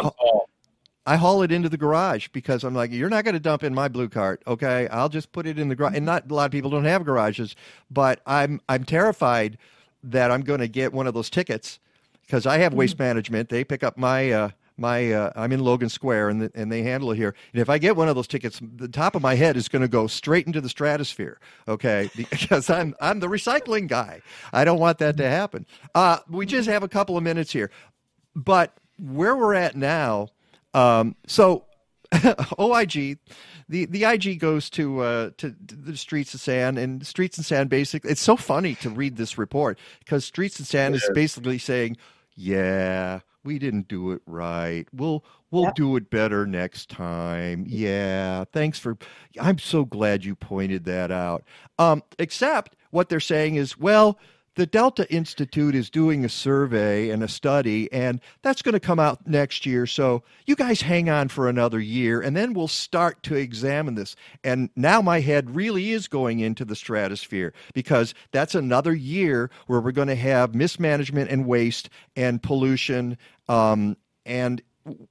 I 1.05 1.17
haul 1.17 1.41
it 1.41 1.51
into 1.51 1.67
the 1.67 1.77
garage 1.77 2.29
because 2.29 2.63
I'm 2.63 2.73
like, 2.73 2.93
you're 2.93 3.09
not 3.09 3.25
going 3.25 3.33
to 3.33 3.39
dump 3.41 3.63
in 3.63 3.75
my 3.75 3.89
blue 3.89 4.07
cart, 4.07 4.41
okay? 4.47 4.88
I'll 4.88 5.09
just 5.09 5.33
put 5.33 5.45
it 5.45 5.59
in 5.59 5.67
the 5.67 5.75
garage. 5.75 5.95
And 5.95 6.05
not 6.05 6.31
a 6.31 6.33
lot 6.33 6.45
of 6.45 6.51
people 6.51 6.71
don't 6.71 6.85
have 6.85 7.03
garages, 7.03 7.53
but 7.91 8.21
I'm 8.25 8.61
I'm 8.69 8.85
terrified 8.85 9.57
that 10.03 10.31
I'm 10.31 10.41
going 10.41 10.61
to 10.61 10.69
get 10.69 10.93
one 10.93 11.05
of 11.05 11.13
those 11.13 11.29
tickets 11.29 11.79
because 12.21 12.45
I 12.45 12.59
have 12.59 12.73
waste 12.73 12.97
management. 12.97 13.49
They 13.49 13.65
pick 13.65 13.83
up 13.83 13.97
my 13.97 14.31
uh, 14.31 14.49
my 14.77 15.11
uh, 15.11 15.31
I'm 15.35 15.51
in 15.51 15.61
Logan 15.61 15.89
Square 15.89 16.29
and 16.29 16.41
the, 16.41 16.51
and 16.55 16.71
they 16.71 16.83
handle 16.83 17.11
it 17.11 17.15
here. 17.15 17.35
And 17.53 17.61
if 17.61 17.69
I 17.69 17.77
get 17.77 17.95
one 17.95 18.09
of 18.09 18.15
those 18.15 18.27
tickets, 18.27 18.59
the 18.61 18.88
top 18.88 19.15
of 19.15 19.21
my 19.21 19.35
head 19.35 19.57
is 19.57 19.67
going 19.67 19.81
to 19.81 19.88
go 19.88 20.07
straight 20.07 20.47
into 20.47 20.61
the 20.61 20.69
stratosphere. 20.69 21.39
Okay, 21.67 22.09
because 22.15 22.69
I'm 22.69 22.95
I'm 22.99 23.19
the 23.19 23.27
recycling 23.27 23.88
guy. 23.88 24.21
I 24.53 24.65
don't 24.65 24.79
want 24.79 24.97
that 24.99 25.17
to 25.17 25.29
happen. 25.29 25.65
Uh, 25.93 26.19
we 26.29 26.45
just 26.45 26.67
have 26.69 26.83
a 26.83 26.89
couple 26.89 27.17
of 27.17 27.23
minutes 27.23 27.51
here, 27.51 27.71
but 28.35 28.77
where 28.97 29.35
we're 29.35 29.53
at 29.53 29.75
now. 29.75 30.29
Um, 30.73 31.15
so 31.25 31.65
OIG, 32.59 33.17
the 33.69 33.85
the 33.85 34.03
IG 34.03 34.39
goes 34.39 34.69
to 34.71 34.99
uh, 34.99 35.29
to 35.38 35.55
the 35.65 35.95
Streets 35.97 36.33
and 36.33 36.41
San, 36.41 36.77
and 36.77 37.05
Streets 37.05 37.38
and 37.38 37.45
San 37.45 37.67
basically. 37.67 38.11
It's 38.11 38.21
so 38.21 38.35
funny 38.35 38.75
to 38.75 38.89
read 38.89 39.17
this 39.17 39.38
report 39.38 39.79
because 39.99 40.25
Streets 40.25 40.59
and 40.59 40.67
San 40.67 40.93
is 40.93 41.09
basically 41.13 41.57
saying, 41.57 41.97
"Yeah, 42.35 43.21
we 43.45 43.60
didn't 43.60 43.88
do 43.88 44.12
it 44.12 44.21
right. 44.25 44.86
We'll 44.91 45.23
we'll 45.51 45.63
yep. 45.63 45.75
do 45.75 45.95
it 45.95 46.10
better 46.10 46.45
next 46.45 46.89
time." 46.89 47.65
Yeah, 47.67 48.43
thanks 48.51 48.79
for. 48.79 48.97
I'm 49.39 49.60
so 49.60 49.86
glad 49.86 50.25
you 50.25 50.36
pointed 50.36 50.86
that 50.86 51.12
out. 51.12 51.43
Um, 51.79 52.03
except 52.19 52.75
what 52.91 53.10
they're 53.10 53.19
saying 53.19 53.55
is, 53.55 53.77
well, 53.77 54.19
the 54.55 54.65
Delta 54.65 55.09
Institute 55.13 55.75
is 55.75 55.89
doing 55.89 56.23
a 56.23 56.29
survey 56.29 57.09
and 57.09 57.21
a 57.21 57.27
study, 57.27 57.91
and 57.91 58.21
that's 58.41 58.61
going 58.61 58.73
to 58.73 58.79
come 58.79 58.99
out 58.99 59.27
next 59.27 59.65
year. 59.65 59.85
So 59.85 60.23
you 60.45 60.55
guys 60.55 60.81
hang 60.81 61.09
on 61.09 61.27
for 61.27 61.49
another 61.49 61.79
year, 61.79 62.21
and 62.21 62.35
then 62.35 62.53
we'll 62.53 62.67
start 62.69 63.21
to 63.23 63.35
examine 63.35 63.95
this. 63.95 64.15
And 64.43 64.69
now 64.75 65.01
my 65.01 65.19
head 65.19 65.55
really 65.55 65.91
is 65.91 66.07
going 66.07 66.39
into 66.39 66.63
the 66.63 66.75
stratosphere 66.75 67.53
because 67.73 68.13
that's 68.31 68.55
another 68.55 68.93
year 68.93 69.51
where 69.67 69.81
we're 69.81 69.91
going 69.91 70.07
to 70.07 70.15
have 70.15 70.55
mismanagement 70.55 71.29
and 71.29 71.45
waste 71.45 71.89
and 72.15 72.41
pollution. 72.41 73.17
Um, 73.49 73.97
and 74.25 74.61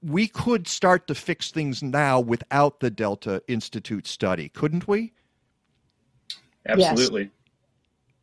we 0.03 0.27
could 0.27 0.67
start 0.69 1.07
to 1.09 1.15
fix 1.15 1.51
things 1.51 1.83
now 1.83 2.19
without 2.19 2.81
the 2.81 2.91
Delta 2.91 3.43
Institute 3.47 4.07
study, 4.07 4.49
couldn't 4.49 4.89
we? 4.89 5.13
Absolutely. 6.67 7.23
Yes. 7.23 7.31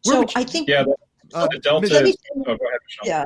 So 0.03 0.25
I 0.35 0.43
think 0.43 0.67
yeah, 0.67 0.85
uh, 1.33 1.47
Delta. 1.61 2.13
Oh, 2.47 2.57
yeah, 3.03 3.25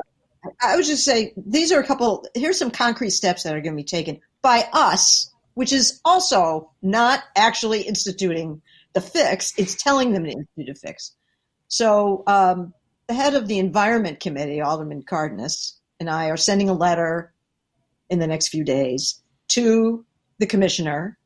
I 0.62 0.76
was 0.76 0.86
just 0.86 1.04
saying 1.04 1.32
these 1.36 1.72
are 1.72 1.80
a 1.80 1.86
couple. 1.86 2.26
Here's 2.34 2.58
some 2.58 2.70
concrete 2.70 3.10
steps 3.10 3.42
that 3.42 3.54
are 3.54 3.60
going 3.60 3.74
to 3.74 3.82
be 3.82 3.84
taken 3.84 4.20
by 4.42 4.68
us, 4.72 5.32
which 5.54 5.72
is 5.72 6.00
also 6.04 6.70
not 6.82 7.22
actually 7.36 7.82
instituting 7.82 8.62
the 8.92 9.00
fix; 9.00 9.52
it's 9.56 9.74
telling 9.74 10.12
them 10.12 10.24
to 10.24 10.30
institute 10.30 10.68
a 10.68 10.74
fix. 10.74 11.12
So, 11.68 12.22
um, 12.26 12.72
the 13.08 13.14
head 13.14 13.34
of 13.34 13.48
the 13.48 13.58
Environment 13.58 14.20
Committee, 14.20 14.60
Alderman 14.60 15.02
Cardenas, 15.02 15.78
and 16.00 16.08
I 16.08 16.30
are 16.30 16.36
sending 16.36 16.68
a 16.68 16.74
letter 16.74 17.32
in 18.08 18.18
the 18.18 18.26
next 18.26 18.48
few 18.48 18.64
days 18.64 19.22
to 19.48 20.04
the 20.38 20.46
commissioner, 20.46 21.18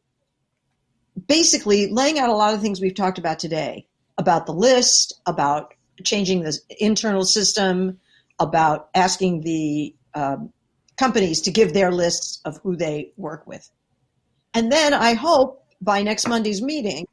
basically 1.27 1.91
laying 1.91 2.19
out 2.19 2.31
a 2.31 2.35
lot 2.35 2.55
of 2.55 2.61
things 2.61 2.81
we've 2.81 2.95
talked 2.95 3.19
about 3.19 3.39
today 3.39 3.87
about 4.21 4.45
the 4.45 4.53
list, 4.53 5.19
about 5.27 5.75
changing 6.05 6.43
the 6.43 6.59
internal 6.79 7.25
system, 7.25 7.99
about 8.41 8.89
asking 8.95 9.43
the 9.43 9.95
um, 10.15 10.51
companies 10.97 11.43
to 11.43 11.51
give 11.51 11.73
their 11.75 11.93
lists 11.93 12.41
of 12.45 12.59
who 12.63 12.75
they 12.75 13.13
work 13.17 13.47
with. 13.47 13.71
And 14.55 14.73
then 14.73 14.95
I 14.95 15.15
hope 15.15 15.65
by 15.81 16.03
next 16.03 16.27
Monday's 16.27 16.63
meeting, 16.63 17.07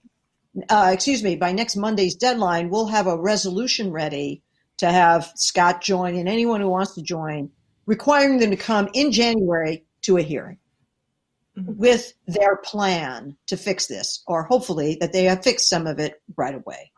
uh, 0.70 0.90
excuse 0.94 1.22
me, 1.22 1.36
by 1.36 1.52
next 1.52 1.76
Monday's 1.76 2.16
deadline, 2.16 2.70
we'll 2.70 2.88
have 2.88 3.08
a 3.08 3.18
resolution 3.18 3.92
ready 3.92 4.42
to 4.78 4.90
have 4.90 5.32
Scott 5.36 5.82
join 5.82 6.16
and 6.16 6.30
anyone 6.30 6.62
who 6.62 6.70
wants 6.70 6.96
to 6.96 7.02
join, 7.02 7.52
requiring 7.86 8.40
them 8.40 8.52
to 8.52 8.58
come 8.58 8.90
in 8.94 9.12
January 9.12 9.86
to 10.04 10.18
a 10.18 10.22
hearing 10.22 10.58
mm-hmm. 11.58 11.78
with 11.78 12.14
their 12.26 12.56
plan 12.58 13.36
to 13.48 13.58
fix 13.58 13.88
this, 13.88 14.24
or 14.28 14.44
hopefully 14.44 14.98
that 15.02 15.14
they 15.14 15.26
have 15.26 15.44
fixed 15.44 15.70
some 15.70 15.88
of 15.88 16.00
it 16.00 16.22
right 16.36 16.56
away 16.56 16.92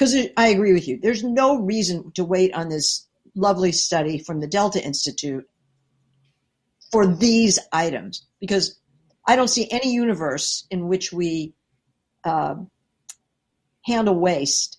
because 0.00 0.16
I 0.34 0.48
agree 0.48 0.72
with 0.72 0.88
you. 0.88 0.98
There's 0.98 1.22
no 1.22 1.60
reason 1.60 2.10
to 2.12 2.24
wait 2.24 2.54
on 2.54 2.70
this 2.70 3.06
lovely 3.34 3.70
study 3.70 4.18
from 4.18 4.40
the 4.40 4.46
Delta 4.46 4.82
Institute 4.82 5.46
for 6.90 7.06
these 7.06 7.58
items 7.70 8.26
because 8.40 8.80
I 9.26 9.36
don't 9.36 9.48
see 9.48 9.70
any 9.70 9.92
universe 9.92 10.66
in 10.70 10.88
which 10.88 11.12
we 11.12 11.52
uh, 12.24 12.54
handle 13.84 14.18
waste 14.18 14.78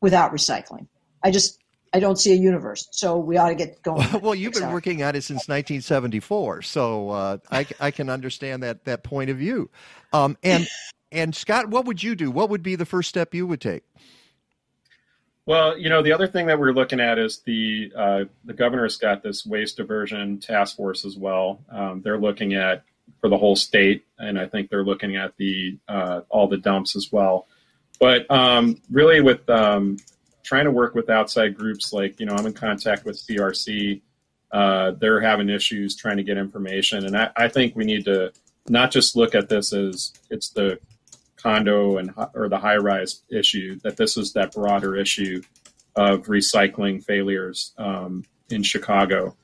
without 0.00 0.32
recycling. 0.32 0.86
I 1.22 1.30
just 1.30 1.58
I 1.92 2.00
don't 2.00 2.16
see 2.16 2.32
a 2.32 2.36
universe, 2.36 2.88
so 2.90 3.18
we 3.18 3.36
ought 3.36 3.50
to 3.50 3.54
get 3.54 3.82
going. 3.82 4.08
well, 4.22 4.34
you've 4.34 4.54
been 4.54 4.72
working 4.72 5.02
at 5.02 5.14
it 5.14 5.24
since 5.24 5.46
1974, 5.46 6.62
so 6.62 7.10
uh, 7.10 7.38
I, 7.50 7.66
I 7.80 7.90
can 7.90 8.08
understand 8.08 8.62
that 8.62 8.86
that 8.86 9.04
point 9.04 9.28
of 9.28 9.36
view. 9.36 9.68
Um, 10.14 10.38
and 10.42 10.66
and 11.12 11.34
Scott, 11.36 11.68
what 11.68 11.84
would 11.84 12.02
you 12.02 12.14
do? 12.14 12.30
What 12.30 12.48
would 12.48 12.62
be 12.62 12.76
the 12.76 12.86
first 12.86 13.10
step 13.10 13.34
you 13.34 13.46
would 13.46 13.60
take? 13.60 13.82
Well, 15.48 15.78
you 15.78 15.88
know, 15.88 16.02
the 16.02 16.12
other 16.12 16.26
thing 16.26 16.44
that 16.48 16.60
we're 16.60 16.74
looking 16.74 17.00
at 17.00 17.18
is 17.18 17.38
the 17.38 17.90
uh, 17.96 18.24
the 18.44 18.52
governor's 18.52 18.98
got 18.98 19.22
this 19.22 19.46
waste 19.46 19.78
diversion 19.78 20.40
task 20.40 20.76
force 20.76 21.06
as 21.06 21.16
well. 21.16 21.64
Um, 21.70 22.02
they're 22.02 22.18
looking 22.18 22.52
at 22.52 22.84
for 23.22 23.30
the 23.30 23.38
whole 23.38 23.56
state, 23.56 24.04
and 24.18 24.38
I 24.38 24.44
think 24.44 24.68
they're 24.68 24.84
looking 24.84 25.16
at 25.16 25.38
the 25.38 25.78
uh, 25.88 26.20
all 26.28 26.48
the 26.48 26.58
dumps 26.58 26.96
as 26.96 27.10
well. 27.10 27.46
But 27.98 28.30
um, 28.30 28.82
really, 28.90 29.22
with 29.22 29.48
um, 29.48 29.96
trying 30.42 30.66
to 30.66 30.70
work 30.70 30.94
with 30.94 31.08
outside 31.08 31.56
groups, 31.56 31.94
like 31.94 32.20
you 32.20 32.26
know, 32.26 32.34
I'm 32.34 32.44
in 32.44 32.52
contact 32.52 33.06
with 33.06 33.16
CRC. 33.16 34.02
Uh, 34.52 34.90
they're 35.00 35.22
having 35.22 35.48
issues 35.48 35.96
trying 35.96 36.18
to 36.18 36.22
get 36.24 36.36
information, 36.36 37.06
and 37.06 37.16
I, 37.16 37.30
I 37.34 37.48
think 37.48 37.74
we 37.74 37.84
need 37.84 38.04
to 38.04 38.34
not 38.68 38.90
just 38.90 39.16
look 39.16 39.34
at 39.34 39.48
this 39.48 39.72
as 39.72 40.12
it's 40.28 40.50
the 40.50 40.78
condo 41.40 41.98
and 41.98 42.12
or 42.34 42.48
the 42.48 42.58
high 42.58 42.76
rise 42.76 43.22
issue 43.30 43.78
that 43.82 43.96
this 43.96 44.16
was 44.16 44.32
that 44.32 44.52
broader 44.52 44.96
issue 44.96 45.42
of 45.96 46.26
recycling 46.26 47.02
failures 47.04 47.72
um, 47.78 48.24
in 48.50 48.62
Chicago. 48.62 49.36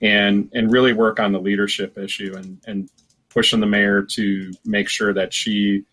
And 0.00 0.50
and 0.52 0.72
really 0.72 0.92
work 0.92 1.20
on 1.20 1.30
the 1.30 1.40
leadership 1.40 1.96
issue 1.96 2.34
and 2.36 2.60
and 2.66 2.90
pushing 3.28 3.60
the 3.60 3.66
mayor 3.66 4.02
to 4.02 4.52
make 4.64 4.88
sure 4.88 5.14
that 5.14 5.32
she 5.32 5.84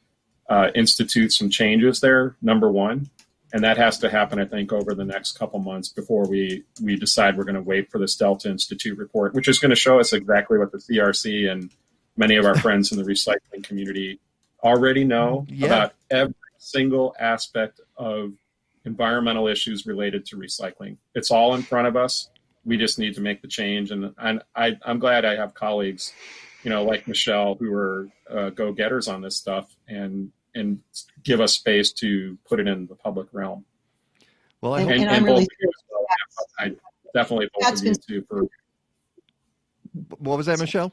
uh, 0.49 0.69
institutes 0.73 1.37
some 1.37 1.49
changes 1.49 1.99
there 1.99 2.35
number 2.41 2.71
one. 2.71 3.09
And 3.53 3.63
that 3.63 3.77
has 3.77 3.97
to 3.99 4.09
happen 4.09 4.39
i 4.39 4.45
think 4.45 4.71
over 4.71 4.93
the 4.93 5.05
next 5.05 5.37
couple 5.37 5.59
months 5.59 5.89
before 5.89 6.27
we 6.27 6.63
we 6.83 6.95
decide 6.95 7.35
we're 7.35 7.45
going 7.45 7.55
to 7.55 7.61
wait 7.61 7.89
for 7.89 7.97
this 7.97 8.15
delta 8.15 8.47
institute 8.47 8.95
report 8.95 9.33
which 9.33 9.47
is 9.47 9.57
going 9.57 9.71
to 9.71 9.75
show 9.75 9.99
us 9.99 10.13
exactly 10.13 10.59
what 10.59 10.71
the 10.71 10.77
crc 10.77 11.51
and 11.51 11.71
many 12.15 12.35
of 12.35 12.45
our 12.45 12.53
friends 12.53 12.91
in 12.91 12.99
the 12.99 13.03
recycling 13.03 13.63
community 13.63 14.19
already 14.63 15.03
know 15.03 15.45
yeah. 15.49 15.67
about 15.67 15.93
every 16.09 16.33
single 16.57 17.15
aspect 17.19 17.79
of 17.97 18.33
environmental 18.85 19.47
issues 19.47 19.85
related 19.85 20.25
to 20.27 20.37
recycling. 20.37 20.97
It's 21.15 21.31
all 21.31 21.55
in 21.55 21.61
front 21.61 21.87
of 21.87 21.95
us. 21.95 22.29
We 22.65 22.77
just 22.77 22.99
need 22.99 23.15
to 23.15 23.21
make 23.21 23.41
the 23.41 23.47
change. 23.47 23.91
And, 23.91 24.13
and 24.17 24.41
I, 24.55 24.77
am 24.85 24.99
glad 24.99 25.25
I 25.25 25.35
have 25.35 25.53
colleagues, 25.53 26.13
you 26.63 26.69
know, 26.69 26.83
like 26.83 27.07
Michele, 27.07 27.55
who 27.55 27.73
are 27.73 28.09
uh, 28.29 28.49
go 28.49 28.71
getters 28.71 29.07
on 29.07 29.21
this 29.21 29.35
stuff 29.35 29.75
and 29.87 30.31
and 30.55 30.79
give 31.23 31.41
us 31.41 31.53
space 31.53 31.91
to 31.93 32.37
put 32.47 32.59
it 32.59 32.67
in 32.67 32.87
the 32.87 32.95
public 32.95 33.27
realm. 33.31 33.65
Well, 34.61 34.73
I 34.73 34.81
and, 34.81 34.91
and, 34.91 35.01
and 35.03 35.11
I'm 35.11 35.23
really 35.23 35.47
well, 35.89 36.05
I 36.57 36.75
definitely 37.13 37.49
both 37.53 37.79
of 37.79 37.85
you 37.85 37.93
too 37.93 38.25
for. 38.27 38.43
What 40.17 40.37
was 40.37 40.47
that, 40.47 40.59
Michele? 40.59 40.91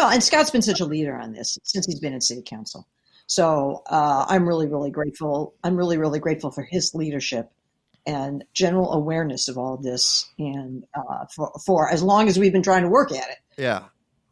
Well, 0.00 0.08
and 0.08 0.24
Scott's 0.24 0.50
been 0.50 0.62
such 0.62 0.80
a 0.80 0.86
leader 0.86 1.14
on 1.14 1.34
this 1.34 1.58
since 1.62 1.84
he's 1.84 2.00
been 2.00 2.14
in 2.14 2.22
city 2.22 2.40
council. 2.40 2.88
So 3.26 3.82
uh, 3.86 4.24
I'm 4.26 4.48
really, 4.48 4.66
really 4.66 4.90
grateful. 4.90 5.52
I'm 5.62 5.76
really, 5.76 5.98
really 5.98 6.18
grateful 6.18 6.50
for 6.50 6.62
his 6.62 6.94
leadership 6.94 7.52
and 8.06 8.42
general 8.54 8.94
awareness 8.94 9.46
of 9.46 9.58
all 9.58 9.74
of 9.74 9.82
this, 9.82 10.26
and 10.38 10.84
uh, 10.94 11.26
for 11.36 11.52
for 11.66 11.90
as 11.90 12.02
long 12.02 12.28
as 12.28 12.38
we've 12.38 12.50
been 12.50 12.62
trying 12.62 12.84
to 12.84 12.88
work 12.88 13.12
at 13.12 13.28
it. 13.28 13.36
Yeah, 13.58 13.88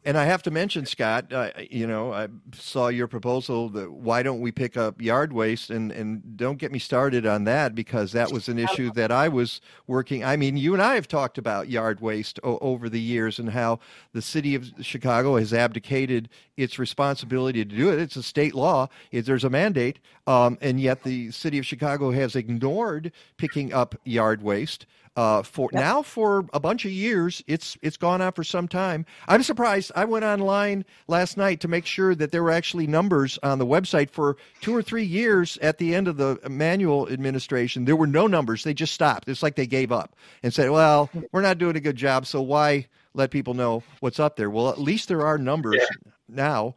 and 0.09 0.17
I 0.17 0.25
have 0.25 0.41
to 0.41 0.49
mention, 0.49 0.87
Scott, 0.87 1.31
uh, 1.31 1.51
you 1.69 1.85
know, 1.85 2.11
I 2.11 2.29
saw 2.55 2.87
your 2.87 3.07
proposal 3.07 3.69
that 3.69 3.91
why 3.91 4.23
don't 4.23 4.41
we 4.41 4.51
pick 4.51 4.75
up 4.75 4.99
yard 4.99 5.31
waste 5.31 5.69
and, 5.69 5.91
and 5.91 6.35
don't 6.35 6.57
get 6.57 6.71
me 6.71 6.79
started 6.79 7.27
on 7.27 7.43
that 7.43 7.75
because 7.75 8.13
that 8.13 8.31
was 8.31 8.49
an 8.49 8.57
issue 8.57 8.91
that 8.93 9.11
I 9.11 9.27
was 9.27 9.61
working. 9.85 10.25
I 10.25 10.35
mean, 10.35 10.57
you 10.57 10.73
and 10.73 10.81
I 10.81 10.95
have 10.95 11.07
talked 11.07 11.37
about 11.37 11.69
yard 11.69 12.01
waste 12.01 12.39
o- 12.43 12.57
over 12.57 12.89
the 12.89 12.99
years 12.99 13.37
and 13.37 13.51
how 13.51 13.81
the 14.11 14.23
city 14.23 14.55
of 14.55 14.71
Chicago 14.81 15.37
has 15.37 15.53
abdicated 15.53 16.27
its 16.57 16.79
responsibility 16.79 17.63
to 17.63 17.75
do 17.75 17.93
it. 17.93 17.99
It's 17.99 18.15
a 18.15 18.23
state 18.23 18.55
law, 18.55 18.87
it, 19.11 19.27
there's 19.27 19.43
a 19.43 19.49
mandate, 19.51 19.99
um, 20.25 20.57
and 20.59 20.81
yet 20.81 21.03
the 21.03 21.29
city 21.29 21.59
of 21.59 21.67
Chicago 21.67 22.09
has 22.09 22.35
ignored 22.35 23.11
picking 23.37 23.71
up 23.73 23.93
yard 24.05 24.41
waste. 24.41 24.87
Uh, 25.15 25.43
for 25.43 25.69
yep. 25.73 25.81
now 25.81 26.01
for 26.01 26.45
a 26.53 26.59
bunch 26.59 26.85
of 26.85 26.91
years, 26.91 27.43
it's 27.47 27.77
it's 27.81 27.97
gone 27.97 28.21
on 28.21 28.31
for 28.31 28.43
some 28.43 28.67
time. 28.67 29.05
I'm 29.27 29.43
surprised. 29.43 29.91
I 29.95 30.05
went 30.05 30.23
online 30.23 30.85
last 31.07 31.35
night 31.35 31.59
to 31.61 31.67
make 31.67 31.85
sure 31.85 32.15
that 32.15 32.31
there 32.31 32.43
were 32.43 32.51
actually 32.51 32.87
numbers 32.87 33.37
on 33.43 33.59
the 33.59 33.65
website 33.65 34.09
for 34.09 34.37
two 34.61 34.75
or 34.75 34.81
three 34.81 35.03
years 35.03 35.57
at 35.61 35.77
the 35.77 35.93
end 35.95 36.07
of 36.07 36.17
the 36.17 36.39
Emanuel 36.43 37.09
administration. 37.09 37.85
There 37.85 37.95
were 37.95 38.07
no 38.07 38.27
numbers. 38.27 38.63
They 38.63 38.73
just 38.73 38.93
stopped. 38.93 39.27
It's 39.27 39.43
like 39.43 39.55
they 39.55 39.67
gave 39.67 39.91
up 39.91 40.15
and 40.43 40.53
said, 40.53 40.69
"Well, 40.69 41.09
we're 41.31 41.41
not 41.41 41.57
doing 41.57 41.75
a 41.75 41.81
good 41.81 41.95
job, 41.95 42.25
so 42.25 42.41
why 42.41 42.87
let 43.13 43.31
people 43.31 43.53
know 43.53 43.83
what's 43.99 44.19
up 44.19 44.35
there?" 44.35 44.49
Well, 44.49 44.69
at 44.69 44.79
least 44.79 45.07
there 45.07 45.25
are 45.25 45.37
numbers 45.37 45.77
yeah. 45.79 46.11
now. 46.27 46.75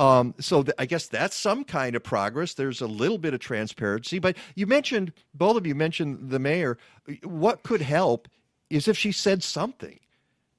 Um, 0.00 0.34
so 0.40 0.62
th- 0.62 0.74
I 0.78 0.86
guess 0.86 1.08
that's 1.08 1.36
some 1.36 1.62
kind 1.62 1.94
of 1.94 2.02
progress. 2.02 2.54
There's 2.54 2.80
a 2.80 2.86
little 2.86 3.18
bit 3.18 3.34
of 3.34 3.40
transparency, 3.40 4.18
but 4.18 4.34
you 4.54 4.66
mentioned 4.66 5.12
both 5.34 5.58
of 5.58 5.66
you 5.66 5.74
mentioned 5.74 6.30
the 6.30 6.38
mayor. 6.38 6.78
What 7.22 7.62
could 7.62 7.82
help 7.82 8.26
is 8.70 8.88
if 8.88 8.96
she 8.96 9.12
said 9.12 9.42
something 9.42 10.00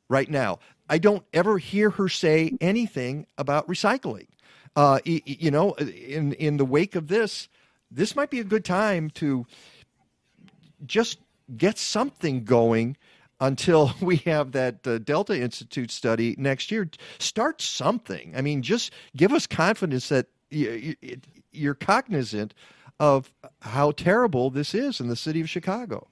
right 0.09 0.29
now. 0.29 0.59
I 0.87 0.99
don't 0.99 1.23
ever 1.33 1.57
hear 1.57 1.89
her 1.89 2.07
say 2.07 2.53
anything 2.61 3.25
about 3.37 3.67
recycling. 3.67 4.27
Uh, 4.75 4.99
you 5.05 5.49
know, 5.49 5.73
in 5.73 6.33
in 6.33 6.57
the 6.57 6.65
wake 6.65 6.95
of 6.95 7.07
this, 7.07 7.49
this 7.89 8.15
might 8.15 8.29
be 8.29 8.39
a 8.39 8.43
good 8.43 8.63
time 8.63 9.09
to 9.11 9.47
just 10.85 11.17
get 11.57 11.79
something 11.79 12.43
going 12.43 12.95
until 13.41 13.93
we 14.01 14.17
have 14.17 14.53
that 14.53 14.87
uh, 14.87 14.99
Delta 14.99 15.37
Institute 15.37 15.91
study 15.91 16.35
next 16.37 16.71
year. 16.71 16.89
Start 17.19 17.61
something. 17.61 18.33
I 18.37 18.41
mean, 18.41 18.61
just 18.61 18.93
give 19.17 19.33
us 19.33 19.45
confidence 19.47 20.07
that 20.09 20.27
you're 20.49 21.75
cognizant 21.75 22.53
of 22.99 23.31
how 23.61 23.91
terrible 23.91 24.49
this 24.49 24.73
is 24.73 24.99
in 24.99 25.07
the 25.07 25.15
city 25.15 25.41
of 25.41 25.49
Chicago. 25.49 26.07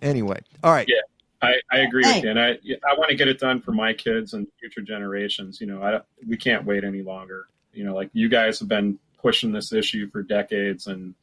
Anyway, 0.00 0.40
all 0.64 0.72
right. 0.72 0.88
Yeah. 0.88 1.00
I, 1.42 1.54
I 1.72 1.78
agree 1.78 2.04
hey. 2.04 2.14
with 2.14 2.24
you, 2.24 2.30
and 2.30 2.40
I 2.40 2.50
I 2.88 2.96
want 2.96 3.10
to 3.10 3.16
get 3.16 3.26
it 3.26 3.40
done 3.40 3.60
for 3.60 3.72
my 3.72 3.92
kids 3.92 4.32
and 4.32 4.46
future 4.60 4.80
generations. 4.80 5.60
You 5.60 5.66
know, 5.66 5.82
I, 5.82 6.00
we 6.26 6.36
can't 6.36 6.64
wait 6.64 6.84
any 6.84 7.02
longer. 7.02 7.48
You 7.72 7.84
know, 7.84 7.96
like 7.96 8.10
you 8.12 8.28
guys 8.28 8.60
have 8.60 8.68
been 8.68 8.96
pushing 9.20 9.50
this 9.50 9.72
issue 9.72 10.08
for 10.08 10.22
decades, 10.22 10.86
and 10.86 11.16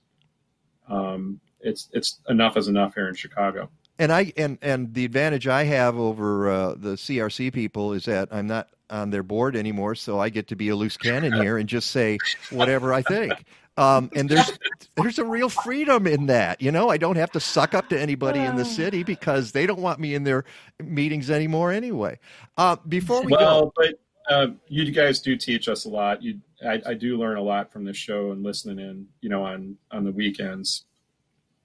um, 0.89 1.39
it's 1.61 1.87
it's 1.93 2.19
enough 2.27 2.57
is 2.57 2.67
enough 2.67 2.95
here 2.95 3.07
in 3.07 3.15
Chicago. 3.15 3.69
And 3.99 4.11
I 4.13 4.31
and 4.37 4.57
and 4.61 4.93
the 4.93 5.03
advantage 5.03 5.47
I 5.47 5.65
have 5.65 5.97
over 5.97 6.49
uh, 6.49 6.69
the 6.75 6.95
CRC 6.95 7.51
people 7.53 7.93
is 7.93 8.05
that 8.05 8.29
I'm 8.31 8.47
not 8.47 8.69
on 8.89 9.09
their 9.09 9.23
board 9.23 9.55
anymore, 9.55 9.93
so 9.93 10.19
I 10.19 10.29
get 10.29 10.47
to 10.47 10.55
be 10.55 10.69
a 10.69 10.75
loose 10.75 10.97
cannon 10.97 11.33
here 11.33 11.57
and 11.57 11.69
just 11.69 11.91
say 11.91 12.17
whatever 12.49 12.93
I 12.93 13.01
think. 13.01 13.33
Um, 13.77 14.09
and 14.15 14.27
there's 14.27 14.57
there's 14.97 15.19
a 15.19 15.25
real 15.25 15.47
freedom 15.49 16.07
in 16.07 16.25
that. 16.25 16.61
You 16.61 16.71
know, 16.71 16.89
I 16.89 16.97
don't 16.97 17.15
have 17.15 17.31
to 17.31 17.39
suck 17.39 17.73
up 17.73 17.87
to 17.89 17.99
anybody 17.99 18.39
in 18.39 18.55
the 18.55 18.65
city 18.65 19.03
because 19.03 19.51
they 19.51 19.65
don't 19.65 19.79
want 19.79 19.99
me 19.99 20.15
in 20.15 20.23
their 20.23 20.43
meetings 20.83 21.29
anymore 21.29 21.71
anyway. 21.71 22.19
Uh, 22.57 22.75
before 22.87 23.21
we 23.23 23.31
well, 23.31 23.65
go, 23.65 23.73
but 23.75 23.99
uh, 24.29 24.47
you 24.67 24.91
guys 24.91 25.19
do 25.19 25.37
teach 25.37 25.69
us 25.69 25.85
a 25.85 25.89
lot. 25.89 26.21
You, 26.21 26.39
I, 26.67 26.81
I 26.87 26.93
do 26.93 27.17
learn 27.17 27.37
a 27.37 27.41
lot 27.41 27.71
from 27.71 27.85
this 27.85 27.97
show 27.97 28.31
and 28.31 28.43
listening 28.43 28.79
in. 28.79 29.07
You 29.21 29.29
know, 29.29 29.43
on 29.43 29.77
on 29.91 30.03
the 30.03 30.11
weekends 30.11 30.85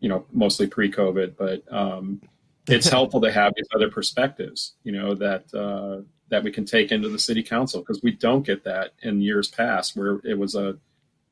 you 0.05 0.11
know, 0.11 0.27
mostly 0.33 0.67
pre-COVID, 0.67 1.35
but 1.35 1.63
um, 1.73 2.21
it's 2.69 2.89
helpful 2.91 3.23
to 3.23 3.33
have 3.33 3.55
these 3.57 3.67
other 3.75 3.89
perspectives, 3.91 4.75
you 4.83 4.93
know, 4.93 5.15
that 5.15 5.45
uh, 5.55 6.03
that 6.29 6.45
we 6.45 6.53
can 6.53 6.67
take 6.67 6.93
into 6.93 7.09
the 7.09 7.19
city 7.19 7.43
council 7.43 7.81
because 7.81 8.03
we 8.03 8.11
don't 8.11 8.45
get 8.45 8.65
that 8.65 8.93
in 9.01 9.23
years 9.23 9.49
past, 9.49 9.97
where 9.97 10.21
it 10.23 10.39
was 10.39 10.55
a 10.55 10.77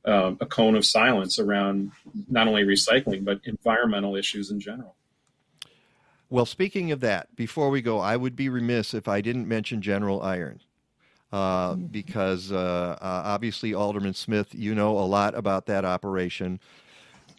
um, 0.07 0.39
a 0.41 0.47
cone 0.47 0.75
of 0.75 0.87
silence 0.87 1.39
around 1.39 1.93
not 2.31 2.49
only 2.49 2.65
recycling 2.65 3.27
but 3.27 3.43
environmental 3.45 4.17
issues 4.17 4.51
in 4.51 4.59
general. 4.59 4.97
Well, 6.31 6.47
speaking 6.47 6.93
of 6.93 7.01
that, 7.01 7.37
before 7.37 7.69
we 7.69 7.83
go, 7.83 7.99
I 7.99 8.17
would 8.17 8.35
be 8.35 8.49
remiss 8.49 8.95
if 8.95 9.07
I 9.07 9.21
didn't 9.21 9.47
mention 9.47 9.83
General 9.83 10.23
Iron. 10.23 10.61
Uh, 11.31 11.75
because 11.75 12.51
uh, 12.53 12.97
uh, 13.01 13.23
obviously, 13.25 13.75
Alderman 13.75 14.15
Smith, 14.15 14.55
you 14.55 14.75
know 14.75 14.99
a 14.99 15.05
lot 15.05 15.35
about 15.35 15.67
that 15.67 15.85
operation. 15.85 16.59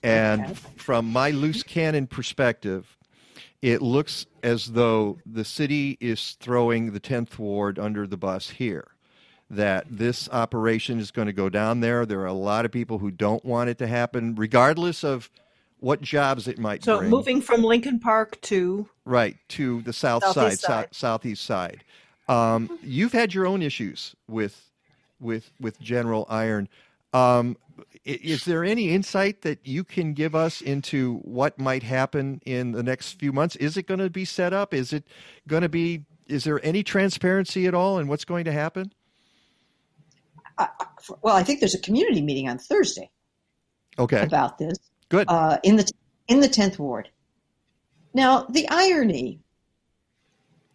And 0.03 0.43
okay. 0.43 0.53
from 0.75 1.11
my 1.11 1.31
loose 1.31 1.63
cannon 1.63 2.07
perspective, 2.07 2.97
it 3.61 3.81
looks 3.81 4.25
as 4.43 4.73
though 4.73 5.17
the 5.25 5.45
city 5.45 5.97
is 6.01 6.35
throwing 6.41 6.91
the 6.91 6.99
10th 6.99 7.39
ward 7.39 7.79
under 7.79 8.05
the 8.05 8.17
bus 8.17 8.49
here. 8.49 8.87
That 9.49 9.85
this 9.89 10.27
operation 10.29 10.99
is 10.99 11.11
going 11.11 11.27
to 11.27 11.33
go 11.33 11.47
down 11.47 11.79
there. 11.79 12.05
There 12.05 12.21
are 12.21 12.25
a 12.25 12.33
lot 12.33 12.65
of 12.65 12.71
people 12.71 12.97
who 12.97 13.11
don't 13.11 13.43
want 13.45 13.69
it 13.69 13.77
to 13.77 13.87
happen, 13.87 14.35
regardless 14.35 15.03
of 15.03 15.29
what 15.79 16.01
jobs 16.01 16.47
it 16.47 16.57
might 16.57 16.83
so 16.83 16.99
bring. 16.99 17.09
moving 17.09 17.41
from 17.41 17.61
Lincoln 17.61 17.99
Park 17.99 18.39
to 18.41 18.87
right 19.05 19.35
to 19.49 19.81
the 19.81 19.91
south 19.91 20.23
southeast 20.23 20.61
side, 20.61 20.67
side. 20.67 20.83
South, 20.85 20.95
southeast 20.95 21.43
side. 21.43 21.83
Um, 22.29 22.79
you've 22.81 23.11
had 23.11 23.33
your 23.33 23.45
own 23.45 23.61
issues 23.61 24.15
with 24.27 24.71
with 25.19 25.51
with 25.59 25.79
General 25.79 26.25
Iron. 26.29 26.69
Um, 27.13 27.57
is 28.05 28.45
there 28.45 28.63
any 28.63 28.89
insight 28.89 29.43
that 29.43 29.65
you 29.65 29.83
can 29.83 30.13
give 30.13 30.35
us 30.35 30.61
into 30.61 31.19
what 31.19 31.57
might 31.57 31.83
happen 31.83 32.41
in 32.45 32.73
the 32.73 32.83
next 32.83 33.13
few 33.13 33.31
months? 33.31 33.55
Is 33.57 33.77
it 33.77 33.87
going 33.87 33.99
to 33.99 34.09
be 34.09 34.25
set 34.25 34.51
up? 34.51 34.73
Is 34.73 34.91
it 34.91 35.05
going 35.47 35.61
to 35.61 35.69
be? 35.69 36.05
Is 36.27 36.43
there 36.43 36.63
any 36.65 36.83
transparency 36.83 37.65
at 37.65 37.73
all 37.73 37.99
in 37.99 38.07
what's 38.07 38.25
going 38.25 38.45
to 38.45 38.51
happen? 38.51 38.91
Uh, 40.57 40.67
well, 41.21 41.35
I 41.35 41.43
think 41.43 41.59
there's 41.59 41.75
a 41.75 41.79
community 41.79 42.21
meeting 42.21 42.49
on 42.49 42.57
Thursday. 42.57 43.09
Okay. 43.97 44.21
About 44.21 44.57
this. 44.57 44.77
Good. 45.09 45.27
Uh, 45.29 45.57
in 45.63 45.77
the 45.77 45.89
in 46.27 46.39
the 46.39 46.47
tenth 46.47 46.79
ward. 46.79 47.09
Now, 48.13 48.43
the 48.49 48.67
irony 48.69 49.39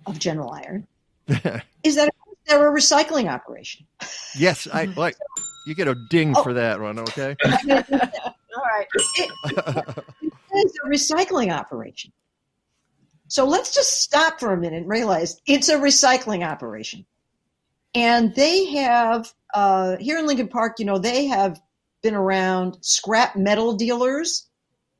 of 0.07 0.19
General 0.19 0.51
Iron 0.51 0.87
is 1.83 1.97
that 1.97 2.11
they're 2.47 2.69
a 2.69 2.73
recycling 2.73 3.31
operation. 3.31 3.87
Yes, 4.35 4.67
I 4.73 4.85
like. 4.97 5.17
You 5.67 5.75
get 5.75 5.89
a 5.89 5.95
ding 6.09 6.35
oh. 6.37 6.43
for 6.43 6.55
that 6.55 6.81
one, 6.81 6.99
okay? 6.99 7.37
All 7.45 8.65
right. 8.65 8.87
It, 9.17 9.31
it 10.51 10.67
is 10.67 10.79
a 10.85 10.89
recycling 10.89 11.53
operation. 11.53 12.13
So 13.29 13.45
let's 13.45 13.75
just 13.75 14.03
stop 14.03 14.41
for 14.41 14.53
a 14.53 14.57
minute 14.57 14.79
and 14.79 14.89
realize 14.89 15.41
it's 15.47 15.69
a 15.69 15.77
recycling 15.77 16.47
operation. 16.47 17.05
And 17.95 18.35
they 18.35 18.65
have, 18.77 19.33
uh, 19.53 19.97
here 19.99 20.19
in 20.19 20.27
Lincoln 20.27 20.49
Park, 20.49 20.79
you 20.79 20.87
know, 20.87 20.99
they 20.99 21.27
have 21.27 21.61
been 22.03 22.15
around 22.15 22.79
scrap 22.81 23.37
metal 23.37 23.75
dealers, 23.75 24.47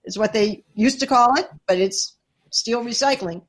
is 0.05 0.19
what 0.19 0.33
they 0.33 0.65
used 0.75 1.01
to 1.01 1.07
call 1.07 1.39
it, 1.39 1.49
but 1.67 1.79
it's 1.79 2.17
steel 2.51 2.85
recycling. 2.85 3.43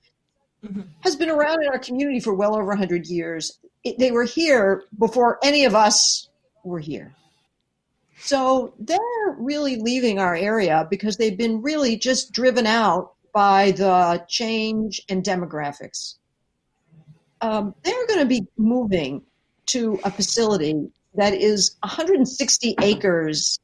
Mm-hmm. 0.66 0.82
Has 1.02 1.16
been 1.16 1.30
around 1.30 1.64
in 1.64 1.70
our 1.70 1.80
community 1.80 2.20
for 2.20 2.34
well 2.34 2.56
over 2.56 2.68
100 2.68 3.08
years. 3.08 3.58
It, 3.84 3.98
they 3.98 4.12
were 4.12 4.26
here 4.26 4.84
before 4.98 5.40
any 5.42 5.66
of 5.66 5.74
us 5.74 6.29
were 6.70 6.80
here. 6.80 7.14
So 8.20 8.74
they're 8.80 9.36
really 9.38 9.78
leaving 9.78 10.20
our 10.20 10.36
area 10.36 10.88
because 10.90 11.18
they've 11.18 11.38
been 11.38 11.62
really 11.62 11.98
just 11.98 12.32
driven 12.32 12.68
out 12.68 13.14
by 13.34 13.72
the 13.72 14.26
change 14.28 15.02
in 15.08 15.22
demographics. 15.22 16.16
Um, 17.42 17.74
they're 17.84 18.08
going 18.08 18.20
to 18.20 18.26
be 18.26 18.46
moving 18.58 19.24
to 19.68 20.00
a 20.04 20.12
facility 20.12 20.90
that 21.16 21.34
is 21.34 21.78
160 21.84 22.76
acres 22.82 23.60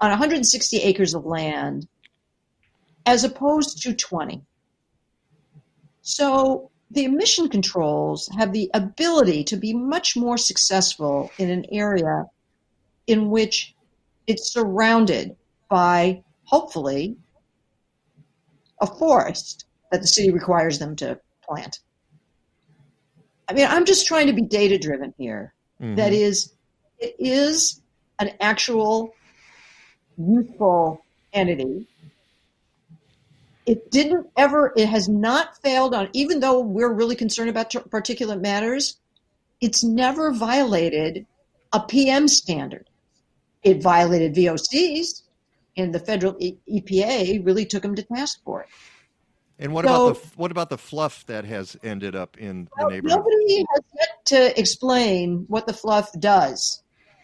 on 0.00 0.10
160 0.10 0.76
acres 0.78 1.14
of 1.14 1.26
land 1.26 1.86
as 3.04 3.24
opposed 3.24 3.82
to 3.82 3.94
20. 3.94 4.42
So 6.02 6.70
the 6.90 7.04
emission 7.04 7.48
controls 7.48 8.30
have 8.38 8.52
the 8.52 8.70
ability 8.72 9.44
to 9.44 9.56
be 9.56 9.74
much 9.74 10.16
more 10.16 10.38
successful 10.38 11.30
in 11.38 11.50
an 11.50 11.66
area 11.70 12.24
in 13.08 13.30
which 13.30 13.74
it's 14.26 14.52
surrounded 14.52 15.34
by, 15.68 16.22
hopefully, 16.44 17.16
a 18.80 18.86
forest 18.86 19.64
that 19.90 20.02
the 20.02 20.06
city 20.06 20.30
requires 20.30 20.78
them 20.78 20.94
to 20.96 21.18
plant. 21.42 21.80
I 23.48 23.54
mean, 23.54 23.66
I'm 23.66 23.86
just 23.86 24.06
trying 24.06 24.26
to 24.26 24.34
be 24.34 24.42
data 24.42 24.78
driven 24.78 25.14
here. 25.18 25.54
Mm-hmm. 25.80 25.96
That 25.96 26.12
is, 26.12 26.52
it 26.98 27.16
is 27.18 27.80
an 28.18 28.32
actual 28.40 29.14
useful 30.18 31.02
entity. 31.32 31.86
It 33.64 33.90
didn't 33.90 34.26
ever, 34.36 34.72
it 34.76 34.86
has 34.86 35.08
not 35.08 35.60
failed 35.62 35.94
on, 35.94 36.10
even 36.12 36.40
though 36.40 36.60
we're 36.60 36.92
really 36.92 37.16
concerned 37.16 37.48
about 37.48 37.70
particulate 37.70 38.42
matters, 38.42 38.98
it's 39.60 39.82
never 39.82 40.32
violated 40.32 41.26
a 41.72 41.80
PM 41.80 42.28
standard 42.28 42.87
it 43.62 43.82
violated 43.82 44.34
VOCs, 44.34 45.22
and 45.76 45.94
the 45.94 46.00
federal 46.00 46.34
EPA 46.34 47.44
really 47.44 47.64
took 47.64 47.82
them 47.82 47.94
to 47.94 48.02
task 48.02 48.40
for 48.44 48.62
it. 48.62 48.68
And 49.58 49.72
what 49.72 49.84
so, 49.84 50.08
about 50.08 50.22
the 50.22 50.28
what 50.36 50.50
about 50.50 50.70
the 50.70 50.78
fluff 50.78 51.26
that 51.26 51.44
has 51.44 51.76
ended 51.82 52.14
up 52.14 52.38
in 52.38 52.68
the 52.78 52.88
neighborhood? 52.88 53.18
Nobody 53.18 53.58
has 53.58 53.84
yet 53.98 54.26
to 54.26 54.60
explain 54.60 55.46
what 55.48 55.66
the 55.66 55.72
fluff 55.72 56.10
does, 56.20 56.82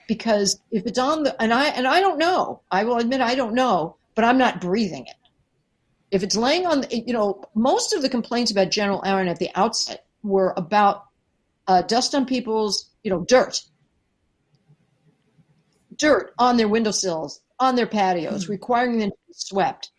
because 0.08 0.58
if 0.72 0.84
it's 0.84 0.98
on 0.98 1.22
the 1.22 1.40
and 1.40 1.54
I 1.54 1.66
and 1.66 1.86
I 1.86 2.00
don't 2.00 2.18
know, 2.18 2.60
I 2.72 2.84
will 2.84 2.98
admit 2.98 3.20
I 3.20 3.36
don't 3.36 3.54
know, 3.54 3.96
but 4.16 4.24
I'm 4.24 4.38
not 4.38 4.60
breathing 4.60 5.06
it. 5.06 5.16
If 6.10 6.22
it's 6.22 6.36
laying 6.36 6.66
on, 6.66 6.82
the, 6.82 6.98
you 6.98 7.12
know, 7.12 7.42
most 7.54 7.92
of 7.92 8.02
the 8.02 8.08
complaints 8.08 8.50
about 8.50 8.70
General 8.70 9.00
Iron 9.04 9.28
at 9.28 9.38
the 9.38 9.50
outset 9.54 10.04
were 10.22 10.54
about 10.56 11.04
uh, 11.66 11.82
dust 11.82 12.14
on 12.14 12.26
people's, 12.26 12.90
you 13.02 13.10
know, 13.10 13.24
dirt, 13.24 13.62
dirt 15.96 16.32
on 16.38 16.56
their 16.56 16.68
windowsills, 16.68 17.40
on 17.58 17.76
their 17.76 17.86
patios, 17.86 18.46
hmm. 18.46 18.52
requiring 18.52 18.98
them 18.98 19.10
to 19.10 19.16
be 19.26 19.34
swept. 19.34 19.90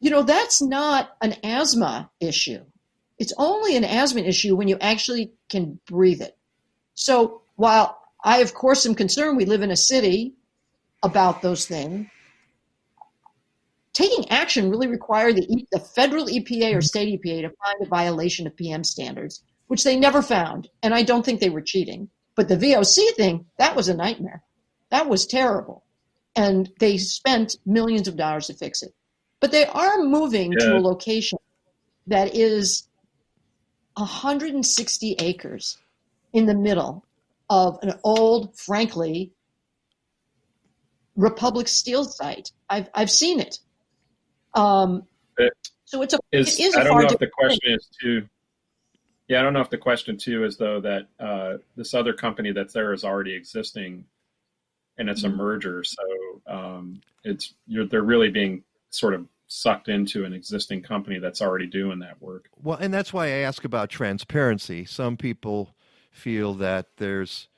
You 0.00 0.10
know, 0.10 0.22
that's 0.22 0.62
not 0.62 1.10
an 1.20 1.34
asthma 1.42 2.10
issue. 2.20 2.64
It's 3.18 3.32
only 3.36 3.76
an 3.76 3.84
asthma 3.84 4.20
issue 4.20 4.54
when 4.54 4.68
you 4.68 4.78
actually 4.80 5.32
can 5.48 5.80
breathe 5.86 6.22
it. 6.22 6.36
So 6.94 7.42
while 7.56 7.98
I, 8.22 8.38
of 8.38 8.54
course, 8.54 8.86
am 8.86 8.94
concerned 8.94 9.36
we 9.36 9.44
live 9.44 9.62
in 9.62 9.70
a 9.70 9.76
city 9.76 10.34
about 11.02 11.42
those 11.42 11.66
things, 11.66 12.08
taking 13.92 14.30
action 14.30 14.70
really 14.70 14.86
required 14.86 15.36
the, 15.36 15.66
the 15.72 15.80
federal 15.80 16.26
EPA 16.26 16.72
or 16.72 16.74
hmm. 16.76 16.80
state 16.80 17.20
EPA 17.20 17.42
to 17.42 17.56
find 17.64 17.76
a 17.82 17.86
violation 17.86 18.46
of 18.46 18.56
PM 18.56 18.84
standards, 18.84 19.42
which 19.66 19.82
they 19.82 19.98
never 19.98 20.22
found. 20.22 20.68
And 20.82 20.94
I 20.94 21.02
don't 21.02 21.24
think 21.24 21.40
they 21.40 21.50
were 21.50 21.62
cheating. 21.62 22.08
But 22.36 22.48
the 22.48 22.56
VOC 22.56 23.16
thing, 23.16 23.46
that 23.58 23.74
was 23.74 23.88
a 23.88 23.96
nightmare. 23.96 24.44
That 24.90 25.08
was 25.08 25.26
terrible. 25.26 25.84
And 26.36 26.70
they 26.78 26.98
spent 26.98 27.56
millions 27.66 28.08
of 28.08 28.16
dollars 28.16 28.46
to 28.46 28.54
fix 28.54 28.82
it. 28.82 28.94
But 29.40 29.52
they 29.52 29.66
are 29.66 29.98
moving 29.98 30.52
yeah. 30.52 30.66
to 30.66 30.76
a 30.76 30.80
location 30.80 31.38
that 32.06 32.34
is 32.34 32.88
160 33.94 35.16
acres 35.18 35.78
in 36.32 36.46
the 36.46 36.54
middle 36.54 37.04
of 37.50 37.78
an 37.82 37.94
old, 38.04 38.56
frankly, 38.58 39.32
Republic 41.16 41.68
Steel 41.68 42.04
site. 42.04 42.52
I've 42.68 42.88
I've 42.94 43.10
seen 43.10 43.40
it. 43.40 43.58
Um, 44.54 45.04
it 45.36 45.52
so 45.84 46.02
it's 46.02 46.14
a 46.14 46.18
is, 46.32 46.58
it 46.58 46.62
is 46.62 46.76
I 46.76 46.84
don't 46.84 47.00
know 47.00 47.08
if 47.08 47.18
the 47.18 47.26
question 47.26 47.72
is 47.72 47.88
too. 48.00 48.26
Yeah, 49.26 49.40
I 49.40 49.42
don't 49.42 49.52
know 49.52 49.60
if 49.60 49.70
the 49.70 49.78
question 49.78 50.16
too 50.16 50.44
is 50.44 50.56
though 50.56 50.80
that 50.80 51.08
uh, 51.18 51.58
this 51.76 51.92
other 51.92 52.12
company 52.12 52.52
that's 52.52 52.72
there 52.72 52.92
is 52.92 53.04
already 53.04 53.34
existing, 53.34 54.04
and 54.98 55.08
it's 55.08 55.24
a 55.24 55.28
mm-hmm. 55.28 55.36
merger. 55.36 55.84
So 55.84 56.02
um, 56.46 57.00
it's 57.24 57.54
they're 57.66 58.02
really 58.02 58.30
being 58.30 58.62
sort 58.90 59.14
of 59.14 59.26
sucked 59.46 59.88
into 59.88 60.24
an 60.24 60.32
existing 60.32 60.82
company 60.82 61.18
that's 61.18 61.40
already 61.40 61.66
doing 61.66 61.98
that 62.00 62.20
work. 62.20 62.48
Well, 62.62 62.78
and 62.78 62.92
that's 62.92 63.12
why 63.12 63.26
I 63.26 63.38
ask 63.38 63.64
about 63.64 63.88
transparency. 63.88 64.84
Some 64.84 65.16
people 65.16 65.74
feel 66.10 66.54
that 66.54 66.86
there's 66.96 67.48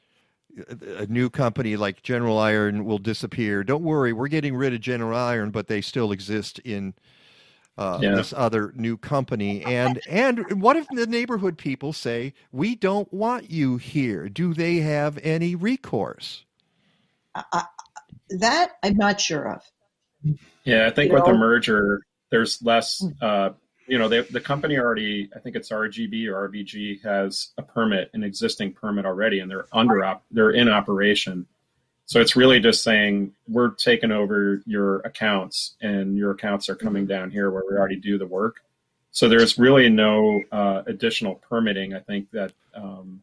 a 0.96 1.06
new 1.06 1.30
company 1.30 1.76
like 1.76 2.02
General 2.02 2.38
Iron 2.38 2.84
will 2.84 2.98
disappear. 2.98 3.64
Don't 3.64 3.82
worry, 3.82 4.12
we're 4.12 4.28
getting 4.28 4.54
rid 4.54 4.74
of 4.74 4.80
General 4.80 5.18
Iron, 5.18 5.50
but 5.50 5.66
they 5.66 5.80
still 5.80 6.12
exist 6.12 6.58
in 6.60 6.94
uh, 7.78 7.98
yeah. 8.00 8.14
this 8.14 8.34
other 8.36 8.72
new 8.76 8.96
company. 8.96 9.64
And 9.64 10.00
and 10.08 10.60
what 10.60 10.76
if 10.76 10.86
the 10.88 11.06
neighborhood 11.06 11.56
people 11.56 11.92
say 11.92 12.34
we 12.52 12.74
don't 12.74 13.12
want 13.12 13.50
you 13.50 13.78
here? 13.78 14.28
Do 14.28 14.54
they 14.54 14.76
have 14.76 15.18
any 15.22 15.54
recourse? 15.54 16.44
Uh, 17.34 17.62
that 18.30 18.72
I'm 18.82 18.96
not 18.96 19.20
sure 19.20 19.54
of. 19.54 19.62
Yeah, 20.64 20.86
I 20.86 20.90
think 20.90 21.10
you 21.10 21.14
with 21.14 21.26
know? 21.26 21.32
the 21.32 21.38
merger, 21.38 22.02
there's 22.30 22.62
less. 22.62 23.00
Hmm. 23.00 23.08
Uh, 23.20 23.50
you 23.86 23.98
know, 23.98 24.08
they, 24.08 24.20
the 24.20 24.40
company 24.40 24.78
already, 24.78 25.28
I 25.34 25.40
think 25.40 25.56
it's 25.56 25.70
RGB 25.70 26.28
or 26.28 26.48
RBG, 26.48 27.02
has 27.02 27.48
a 27.58 27.62
permit, 27.62 28.08
an 28.14 28.22
existing 28.22 28.72
permit 28.72 29.04
already, 29.04 29.40
and 29.40 29.50
they're 29.50 29.66
under 29.72 30.04
op, 30.04 30.22
they're 30.30 30.52
in 30.52 30.68
operation. 30.68 31.44
So 32.06 32.20
it's 32.20 32.36
really 32.36 32.60
just 32.60 32.84
saying 32.84 33.32
we're 33.48 33.70
taking 33.70 34.12
over 34.12 34.62
your 34.64 35.00
accounts, 35.00 35.74
and 35.80 36.16
your 36.16 36.30
accounts 36.30 36.68
are 36.68 36.76
coming 36.76 37.04
down 37.04 37.32
here 37.32 37.50
where 37.50 37.64
we 37.68 37.76
already 37.76 37.96
do 37.96 38.16
the 38.16 38.26
work. 38.26 38.60
So 39.10 39.28
there's 39.28 39.58
really 39.58 39.88
no 39.88 40.40
uh, 40.52 40.82
additional 40.86 41.36
permitting. 41.36 41.94
I 41.94 42.00
think 42.00 42.30
that 42.30 42.52
um, 42.74 43.22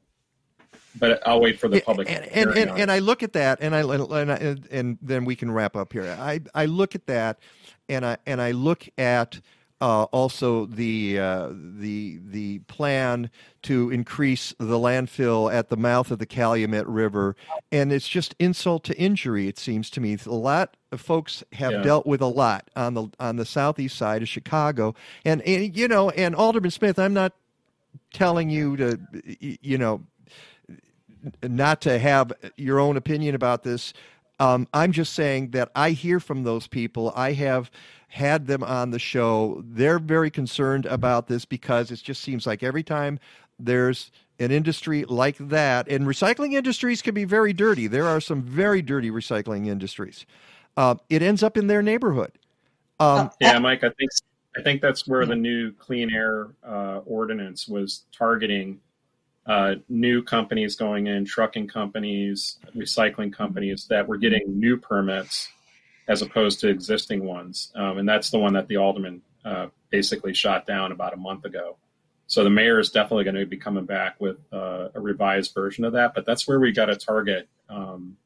but 0.99 1.25
I'll 1.27 1.39
wait 1.39 1.59
for 1.59 1.67
the 1.67 1.81
public. 1.81 2.09
And 2.09 2.25
and, 2.25 2.57
and, 2.57 2.71
and, 2.71 2.91
I 2.91 2.99
look 2.99 3.23
at 3.23 3.33
that, 3.33 3.59
and 3.61 3.75
I 3.75 3.81
and, 3.81 4.31
I, 4.31 4.55
and 4.71 4.97
then 5.01 5.25
we 5.25 5.35
can 5.35 5.51
wrap 5.51 5.75
up 5.75 5.93
here. 5.93 6.15
I 6.19 6.41
I 6.53 6.65
look 6.65 6.95
at 6.95 7.07
that, 7.07 7.39
and 7.89 8.05
I 8.05 8.17
and 8.25 8.41
I 8.41 8.51
look 8.51 8.87
at. 8.97 9.39
Uh, 9.79 10.05
also, 10.05 10.65
the 10.65 11.19
uh, 11.19 11.49
the 11.51 12.19
the 12.25 12.57
plan 12.61 13.29
to 13.61 13.91
increase 13.91 14.51
the 14.57 14.79
landfill 14.79 15.53
at 15.53 15.69
the 15.69 15.77
mouth 15.77 16.09
of 16.09 16.17
the 16.17 16.25
Calumet 16.25 16.87
River, 16.87 17.35
and 17.71 17.93
it's 17.93 18.07
just 18.07 18.33
insult 18.39 18.83
to 18.85 18.97
injury. 18.97 19.47
It 19.47 19.59
seems 19.59 19.91
to 19.91 20.01
me 20.01 20.17
a 20.25 20.31
lot 20.31 20.75
of 20.91 20.99
folks 20.99 21.43
have 21.53 21.73
yeah. 21.73 21.81
dealt 21.83 22.07
with 22.07 22.21
a 22.21 22.27
lot 22.27 22.71
on 22.75 22.95
the 22.95 23.07
on 23.19 23.35
the 23.35 23.45
southeast 23.45 23.95
side 23.97 24.23
of 24.23 24.27
Chicago, 24.27 24.95
and, 25.23 25.43
and 25.43 25.77
you 25.77 25.87
know, 25.87 26.09
and 26.09 26.33
Alderman 26.33 26.71
Smith, 26.71 26.97
I'm 26.97 27.13
not 27.13 27.33
telling 28.13 28.49
you 28.49 28.77
to 28.77 28.99
you 29.39 29.77
know 29.77 30.01
not 31.43 31.82
to 31.82 31.99
have 31.99 32.32
your 32.57 32.80
own 32.80 32.97
opinion 32.97 33.36
about 33.36 33.63
this. 33.63 33.93
Um, 34.39 34.68
I'm 34.74 34.91
just 34.91 35.13
saying 35.13 35.51
that 35.51 35.72
I 35.76 35.91
hear 35.91 36.20
from 36.20 36.43
those 36.43 36.68
people. 36.68 37.11
I 37.15 37.34
have 37.34 37.72
had 38.07 38.47
them 38.47 38.63
on 38.63 38.91
the 38.91 38.99
show. 38.99 39.61
They're 39.65 39.99
very 39.99 40.30
concerned 40.30 40.86
about 40.86 41.28
this 41.28 41.45
because 41.45 41.91
it 41.91 42.01
just 42.03 42.22
seems 42.22 42.45
like 42.45 42.63
every 42.63 42.84
time 42.84 43.20
there's 43.59 44.11
an 44.39 44.51
industry 44.51 45.03
like 45.05 45.38
that, 45.39 45.88
and 45.88 46.05
recycling 46.05 46.53
industries 46.53 47.01
can 47.01 47.15
be 47.15 47.26
very 47.26 47.53
dirty. 47.53 47.88
There 47.88 48.05
are 48.05 48.22
some 48.22 48.43
very 48.43 48.84
dirty 48.84 49.09
recycling 49.09 49.68
industries. 49.68 50.26
Uh, 50.76 50.95
it 51.09 51.24
ends 51.24 51.41
up 51.41 51.57
in 51.57 51.65
their 51.65 51.82
neighborhood. 51.82 52.32
Um, 52.99 53.32
yeah, 53.39 53.57
Mike, 53.57 53.84
I 53.84 53.89
think 53.89 54.11
I 54.55 54.61
think 54.61 54.82
that's 54.82 55.07
where 55.07 55.26
the 55.26 55.36
new 55.36 55.72
clean 55.72 56.11
air 56.11 56.49
uh, 56.63 56.99
ordinance 57.05 57.68
was 57.68 58.05
targeting 58.11 58.80
uh, 59.47 59.75
new 59.87 60.21
companies 60.21 60.75
going 60.75 61.07
in, 61.07 61.25
trucking 61.25 61.67
companies, 61.67 62.57
recycling 62.75 63.31
companies 63.31 63.87
that 63.89 64.07
were 64.07 64.17
getting 64.17 64.59
new 64.59 64.77
permits 64.77 65.49
as 66.07 66.21
opposed 66.21 66.59
to 66.59 66.67
existing 66.67 67.23
ones. 67.23 67.71
Um, 67.75 67.97
and 67.97 68.07
that's 68.07 68.29
the 68.29 68.39
one 68.39 68.53
that 68.53 68.67
the 68.67 68.77
alderman 68.77 69.21
uh, 69.45 69.67
basically 69.89 70.33
shot 70.33 70.67
down 70.67 70.91
about 70.91 71.13
a 71.13 71.17
month 71.17 71.45
ago. 71.45 71.77
So 72.27 72.43
the 72.43 72.49
mayor 72.49 72.77
is 72.77 72.89
definitely 72.89 73.23
going 73.23 73.35
to 73.37 73.45
be 73.45 73.57
coming 73.57 73.85
back 73.85 74.19
with 74.19 74.37
uh, 74.51 74.89
a 74.93 74.99
revised 74.99 75.53
version 75.53 75.85
of 75.85 75.93
that. 75.93 76.13
But 76.13 76.25
that's 76.25 76.45
where 76.45 76.59
we 76.59 76.73
got 76.73 76.87
to 76.87 76.97
target 76.97 77.47
um, 77.69 78.17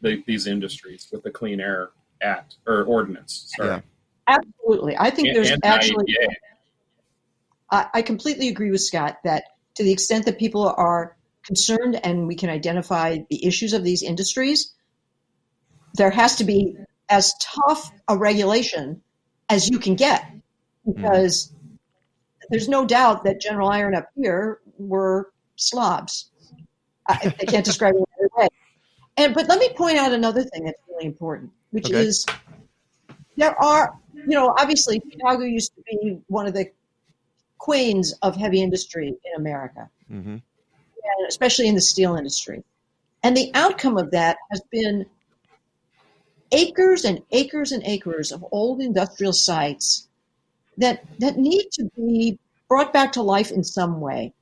the, 0.00 0.22
these 0.26 0.46
industries 0.46 1.08
with 1.10 1.24
the 1.24 1.30
Clean 1.30 1.60
Air 1.60 1.90
Act 2.22 2.56
or 2.66 2.84
ordinance. 2.84 3.52
Sorry. 3.56 3.68
Yeah. 3.68 3.80
Absolutely. 4.28 4.96
I 4.96 5.10
think 5.10 5.28
and, 5.28 5.36
there's 5.36 5.50
and 5.50 5.64
actually. 5.64 6.16
I, 7.68 7.88
I 7.94 8.02
completely 8.02 8.48
agree 8.48 8.70
with 8.70 8.80
Scott 8.80 9.18
that 9.24 9.44
to 9.80 9.84
the 9.84 9.92
extent 9.92 10.26
that 10.26 10.38
people 10.38 10.68
are 10.76 11.16
concerned 11.42 11.98
and 12.04 12.26
we 12.26 12.34
can 12.34 12.50
identify 12.50 13.16
the 13.30 13.46
issues 13.46 13.72
of 13.72 13.82
these 13.82 14.02
industries, 14.02 14.74
there 15.94 16.10
has 16.10 16.36
to 16.36 16.44
be 16.44 16.76
as 17.08 17.32
tough 17.40 17.90
a 18.06 18.14
regulation 18.14 19.00
as 19.48 19.70
you 19.70 19.78
can 19.78 19.94
get 19.94 20.22
because 20.84 21.50
mm. 21.50 21.78
there's 22.50 22.68
no 22.68 22.84
doubt 22.84 23.24
that 23.24 23.40
General 23.40 23.70
Iron 23.70 23.94
up 23.94 24.10
here 24.14 24.60
were 24.76 25.32
slobs. 25.56 26.30
I, 27.08 27.34
I 27.40 27.44
can't 27.46 27.64
describe 27.64 27.94
it 27.94 28.04
another 28.18 28.30
way. 28.36 28.48
And 29.16 29.34
but 29.34 29.48
let 29.48 29.58
me 29.58 29.70
point 29.74 29.96
out 29.96 30.12
another 30.12 30.42
thing 30.42 30.64
that's 30.64 30.78
really 30.90 31.06
important, 31.06 31.52
which 31.70 31.86
okay. 31.86 32.04
is 32.04 32.26
there 33.38 33.58
are, 33.58 33.94
you 34.12 34.36
know, 34.36 34.54
obviously 34.58 35.00
Chicago 35.10 35.44
used 35.44 35.72
to 35.74 35.82
be 35.90 36.20
one 36.26 36.46
of 36.46 36.52
the 36.52 36.70
queens 37.60 38.14
of 38.22 38.34
heavy 38.34 38.60
industry 38.62 39.08
in 39.08 39.32
America, 39.36 39.88
mm-hmm. 40.10 40.36
especially 41.28 41.68
in 41.68 41.74
the 41.76 41.80
steel 41.80 42.16
industry. 42.16 42.64
And 43.22 43.36
the 43.36 43.50
outcome 43.54 43.98
of 43.98 44.10
that 44.10 44.38
has 44.50 44.62
been 44.72 45.06
acres 46.52 47.04
and 47.04 47.22
acres 47.30 47.70
and 47.70 47.84
acres 47.84 48.32
of 48.32 48.44
old 48.50 48.80
industrial 48.80 49.34
sites 49.34 50.08
that, 50.78 51.04
that 51.20 51.36
need 51.36 51.66
to 51.72 51.90
be 51.94 52.38
brought 52.68 52.92
back 52.92 53.12
to 53.12 53.22
life 53.22 53.52
in 53.52 53.62
some 53.62 54.00
way. 54.00 54.32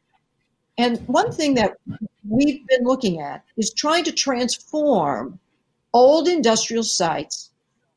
And 0.79 0.99
one 1.09 1.33
thing 1.33 1.55
that 1.55 1.77
we've 2.27 2.67
been 2.69 2.85
looking 2.85 3.21
at 3.21 3.43
is 3.57 3.75
trying 3.75 4.05
to 4.05 4.13
transform 4.13 5.41
old 5.93 6.29
industrial 6.29 6.85
sites 6.85 7.51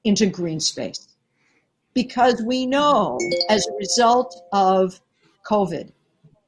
into 0.03 0.25
green 0.25 0.59
space. 0.59 1.07
Because 1.93 2.41
we 2.41 2.65
know 2.65 3.19
as 3.49 3.67
a 3.67 3.77
result 3.77 4.41
of 4.51 4.99
COVID, 5.45 5.91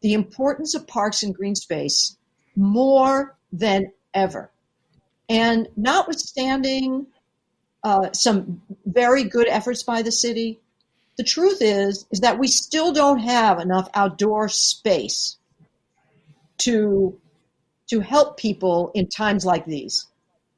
the 0.02 0.14
importance 0.14 0.76
of 0.76 0.88
parks 0.88 1.24
and 1.24 1.34
green 1.34 1.56
space 1.56 2.18
more 2.56 3.38
than 3.52 3.92
ever. 4.14 4.52
And 5.30 5.68
notwithstanding 5.76 7.08
uh, 7.84 8.12
some 8.14 8.62
very 8.86 9.24
good 9.24 9.48
efforts 9.48 9.84
by 9.84 10.02
the 10.02 10.12
city, 10.12 10.60
the 11.18 11.24
truth 11.24 11.62
is 11.62 12.06
is 12.12 12.22
that 12.22 12.40
we 12.40 12.48
still 12.48 12.92
don't 12.92 13.20
have 13.20 13.60
enough 13.60 13.90
outdoor 13.94 14.50
space 14.50 15.38
to 16.60 17.20
to 17.88 18.00
help 18.00 18.38
people 18.38 18.92
in 18.94 19.08
times 19.08 19.46
like 19.46 19.66
these. 19.66 20.08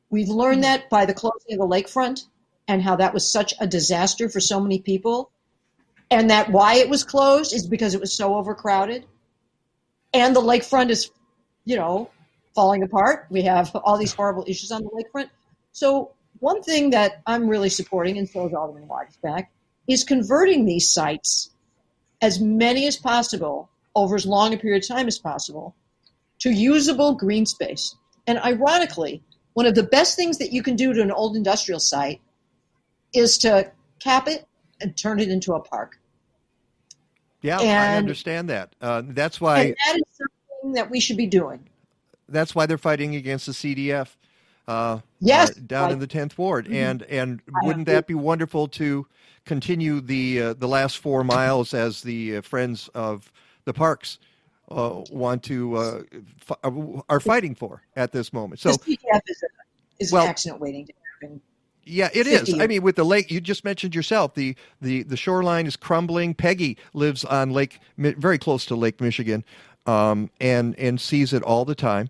We've 0.09 0.29
learned 0.29 0.63
that 0.63 0.89
by 0.89 1.05
the 1.05 1.13
closing 1.13 1.53
of 1.53 1.59
the 1.59 1.67
lakefront 1.67 2.25
and 2.67 2.81
how 2.81 2.95
that 2.97 3.13
was 3.13 3.29
such 3.29 3.53
a 3.59 3.67
disaster 3.67 4.29
for 4.29 4.39
so 4.39 4.59
many 4.59 4.79
people 4.79 5.31
and 6.11 6.29
that 6.29 6.51
why 6.51 6.75
it 6.75 6.89
was 6.89 7.03
closed 7.03 7.53
is 7.53 7.67
because 7.67 7.93
it 7.93 7.99
was 8.01 8.15
so 8.15 8.35
overcrowded. 8.35 9.05
and 10.13 10.35
the 10.35 10.41
lakefront 10.41 10.89
is, 10.89 11.11
you 11.65 11.75
know, 11.75 12.09
falling 12.53 12.83
apart. 12.83 13.27
We 13.29 13.41
have 13.43 13.75
all 13.75 13.97
these 13.97 14.13
horrible 14.13 14.45
issues 14.47 14.71
on 14.71 14.83
the 14.83 14.89
lakefront. 14.89 15.29
So 15.73 16.11
one 16.39 16.63
thing 16.63 16.91
that 16.91 17.21
I'm 17.27 17.49
really 17.49 17.69
supporting, 17.69 18.17
and 18.17 18.29
so 18.29 18.47
is 18.47 18.53
Alderman 18.53 18.87
Waguespack, 18.87 19.47
is 19.87 20.03
converting 20.03 20.65
these 20.65 20.89
sites, 20.91 21.51
as 22.21 22.39
many 22.39 22.87
as 22.87 22.95
possible, 22.95 23.69
over 23.93 24.15
as 24.15 24.25
long 24.25 24.53
a 24.53 24.57
period 24.57 24.83
of 24.83 24.87
time 24.87 25.07
as 25.07 25.19
possible, 25.19 25.75
to 26.39 26.49
usable 26.49 27.13
green 27.13 27.45
space. 27.45 27.95
And 28.25 28.39
ironically, 28.39 29.21
one 29.53 29.65
of 29.65 29.75
the 29.75 29.83
best 29.83 30.15
things 30.15 30.37
that 30.37 30.53
you 30.53 30.63
can 30.63 30.75
do 30.75 30.93
to 30.93 31.01
an 31.01 31.11
old 31.11 31.35
industrial 31.35 31.79
site 31.79 32.21
is 33.13 33.37
to 33.39 33.71
cap 33.99 34.27
it 34.27 34.47
and 34.81 34.95
turn 34.97 35.19
it 35.19 35.29
into 35.29 35.53
a 35.53 35.59
park. 35.59 35.99
Yeah, 37.41 37.59
I 37.59 37.97
understand 37.97 38.49
that. 38.49 38.75
Uh, 38.81 39.03
that's 39.05 39.39
why 39.39 39.59
and 39.65 39.75
that 39.85 39.95
is 39.97 40.03
something 40.17 40.73
that 40.73 40.89
we 40.89 40.99
should 40.99 41.17
be 41.17 41.27
doing. 41.27 41.63
that's 42.27 42.55
why 42.55 42.65
they're 42.65 42.77
fighting 42.77 43.15
against 43.15 43.45
the 43.45 43.51
CDF. 43.51 44.15
Uh, 44.67 44.99
Yes, 45.19 45.51
uh, 45.51 45.61
down 45.67 45.91
in 45.91 45.99
the 45.99 46.07
tenth 46.07 46.37
ward, 46.37 46.67
and 46.67 47.03
and 47.03 47.39
wouldn't 47.63 47.85
that 47.85 48.07
be 48.07 48.15
wonderful 48.15 48.67
to 48.69 49.05
continue 49.45 50.01
the 50.01 50.41
uh, 50.41 50.53
the 50.53 50.67
last 50.67 50.97
four 50.97 51.23
miles 51.23 51.73
as 51.73 52.01
the 52.01 52.37
uh, 52.37 52.41
friends 52.41 52.89
of 52.95 53.31
the 53.65 53.73
parks 53.73 54.17
uh, 54.71 55.03
want 55.11 55.43
to 55.43 55.75
uh, 55.77 56.01
f- 56.49 57.03
are 57.09 57.19
fighting 57.19 57.53
for 57.53 57.83
at 57.95 58.11
this 58.11 58.33
moment? 58.33 58.59
So 58.59 58.71
the 58.71 58.77
CDF 58.97 59.21
is, 59.27 59.43
a, 59.43 59.47
is 60.03 60.11
Well- 60.11 60.23
an 60.23 60.29
accident 60.29 60.59
waiting 60.61 60.87
to 60.87 60.93
happen. 61.21 61.41
Yeah, 61.85 62.09
it 62.13 62.25
is. 62.25 62.59
I 62.59 62.65
mean, 62.67 62.81
with 62.81 62.95
the 62.95 63.03
lake, 63.03 63.29
you 63.29 63.39
just 63.39 63.63
mentioned 63.63 63.93
yourself. 63.93 64.33
The 64.33 64.55
the 64.81 65.03
the 65.03 65.15
shoreline 65.17 65.67
is 65.67 65.75
crumbling. 65.75 66.33
Peggy 66.33 66.77
lives 66.93 67.23
on 67.23 67.51
Lake, 67.51 67.79
very 67.97 68.39
close 68.39 68.65
to 68.67 68.75
Lake 68.75 68.99
Michigan, 68.99 69.43
um, 69.85 70.31
and 70.41 70.77
and 70.79 70.99
sees 70.99 71.31
it 71.31 71.43
all 71.43 71.63
the 71.63 71.75
time. 71.75 72.09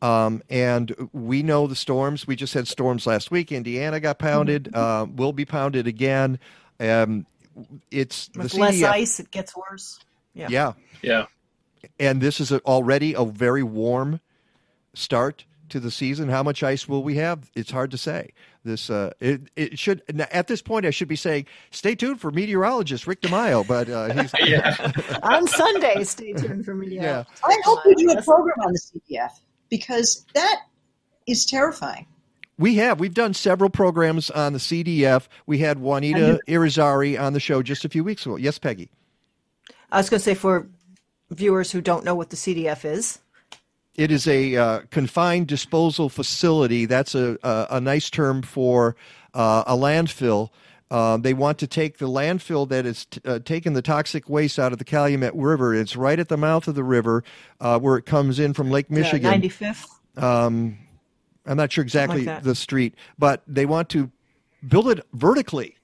Um, 0.00 0.42
and 0.50 1.08
we 1.12 1.42
know 1.42 1.66
the 1.66 1.76
storms. 1.76 2.26
We 2.26 2.36
just 2.36 2.54
had 2.54 2.66
storms 2.68 3.06
last 3.06 3.30
week. 3.30 3.52
Indiana 3.52 4.00
got 4.00 4.18
pounded. 4.18 4.74
Uh, 4.74 5.06
will 5.14 5.32
be 5.32 5.44
pounded 5.44 5.86
again. 5.86 6.38
Um, 6.80 7.26
it's 7.90 8.28
the 8.28 8.40
With 8.40 8.54
less 8.54 8.74
CDF 8.76 8.90
ice, 8.90 9.20
it 9.20 9.30
gets 9.30 9.54
worse. 9.56 10.00
Yeah. 10.34 10.48
yeah, 10.50 10.72
Yeah. 11.00 11.26
and 12.00 12.20
this 12.20 12.40
is 12.40 12.50
a, 12.50 12.58
already 12.60 13.14
a 13.14 13.24
very 13.24 13.62
warm 13.62 14.20
start 14.94 15.44
to 15.68 15.78
the 15.78 15.90
season. 15.90 16.28
How 16.28 16.42
much 16.42 16.62
ice 16.62 16.88
will 16.88 17.04
we 17.04 17.14
have? 17.16 17.50
It's 17.54 17.70
hard 17.70 17.92
to 17.92 17.98
say. 17.98 18.32
This 18.64 18.88
uh, 18.88 19.12
it 19.20 19.42
it 19.56 19.78
should 19.78 20.02
at 20.32 20.46
this 20.46 20.62
point 20.62 20.86
I 20.86 20.90
should 20.90 21.08
be 21.08 21.16
saying 21.16 21.46
stay 21.70 21.94
tuned 21.94 22.20
for 22.20 22.30
meteorologist 22.30 23.06
Rick 23.06 23.20
DeMaio, 23.20 23.66
but 23.66 23.88
uh, 23.90 24.12
he's 24.14 24.32
Yeah. 24.48 24.92
On 25.22 25.46
Sunday, 25.46 26.02
stay 26.04 26.32
tuned 26.32 26.64
for 26.64 26.74
me. 26.74 26.88
Yeah. 26.88 27.24
I 27.44 27.60
hope 27.64 27.80
we 27.84 27.94
do 27.94 28.10
a 28.10 28.22
program 28.22 28.56
on 28.64 28.72
the 28.72 28.80
CDF 28.80 29.30
because 29.68 30.24
that 30.34 30.62
is 31.26 31.44
terrifying. 31.44 32.06
we 32.58 32.76
have 32.76 33.00
we've 33.00 33.14
done 33.14 33.34
several 33.34 33.68
programs 33.70 34.30
on 34.30 34.52
the 34.54 34.58
CDF. 34.58 35.28
We 35.46 35.58
had 35.58 35.78
Juanita 35.80 36.40
Irizarry 36.48 37.20
on 37.20 37.32
the 37.34 37.40
show 37.40 37.62
just 37.62 37.84
a 37.84 37.88
few 37.88 38.02
weeks 38.04 38.24
ago. 38.24 38.36
Yes, 38.36 38.58
Peggy. 38.58 38.88
I 39.92 39.98
was 39.98 40.08
going 40.08 40.18
to 40.18 40.24
say 40.24 40.34
for 40.34 40.68
viewers 41.30 41.70
who 41.72 41.80
don't 41.80 42.04
know 42.04 42.14
what 42.14 42.30
the 42.30 42.36
CDF 42.36 42.84
is, 42.84 43.18
It 43.94 44.10
is 44.10 44.26
a 44.26 44.56
uh, 44.56 44.80
confined 44.90 45.46
disposal 45.46 46.08
facility. 46.08 46.86
That's 46.86 47.14
a, 47.14 47.38
a, 47.42 47.66
a 47.70 47.80
nice 47.80 48.10
term 48.10 48.42
for 48.42 48.96
uh, 49.34 49.64
a 49.66 49.76
landfill. 49.76 50.50
Uh, 50.90 51.16
they 51.16 51.32
want 51.32 51.58
to 51.58 51.66
take 51.66 51.98
the 51.98 52.08
landfill 52.08 52.68
that 52.68 52.86
is 52.86 53.06
t- 53.06 53.20
uh, 53.24 53.38
taking 53.44 53.72
the 53.72 53.82
toxic 53.82 54.28
waste 54.28 54.58
out 54.58 54.72
of 54.72 54.78
the 54.78 54.84
Calumet 54.84 55.34
River. 55.34 55.74
It's 55.74 55.96
right 55.96 56.18
at 56.18 56.28
the 56.28 56.36
mouth 56.36 56.68
of 56.68 56.74
the 56.74 56.84
river 56.84 57.24
uh, 57.60 57.78
where 57.78 57.96
it 57.96 58.04
comes 58.04 58.38
in 58.38 58.52
from 58.52 58.70
Lake 58.70 58.90
Michigan. 58.90 59.30
ninety 59.30 59.48
fifth. 59.48 59.88
Um, 60.16 60.78
I'm 61.46 61.56
not 61.56 61.72
sure 61.72 61.82
exactly 61.82 62.24
that. 62.24 62.42
the 62.42 62.54
street, 62.54 62.94
but 63.18 63.42
they 63.46 63.66
want 63.66 63.88
to 63.90 64.10
build 64.66 64.88
it 64.88 65.04
vertically 65.12 65.76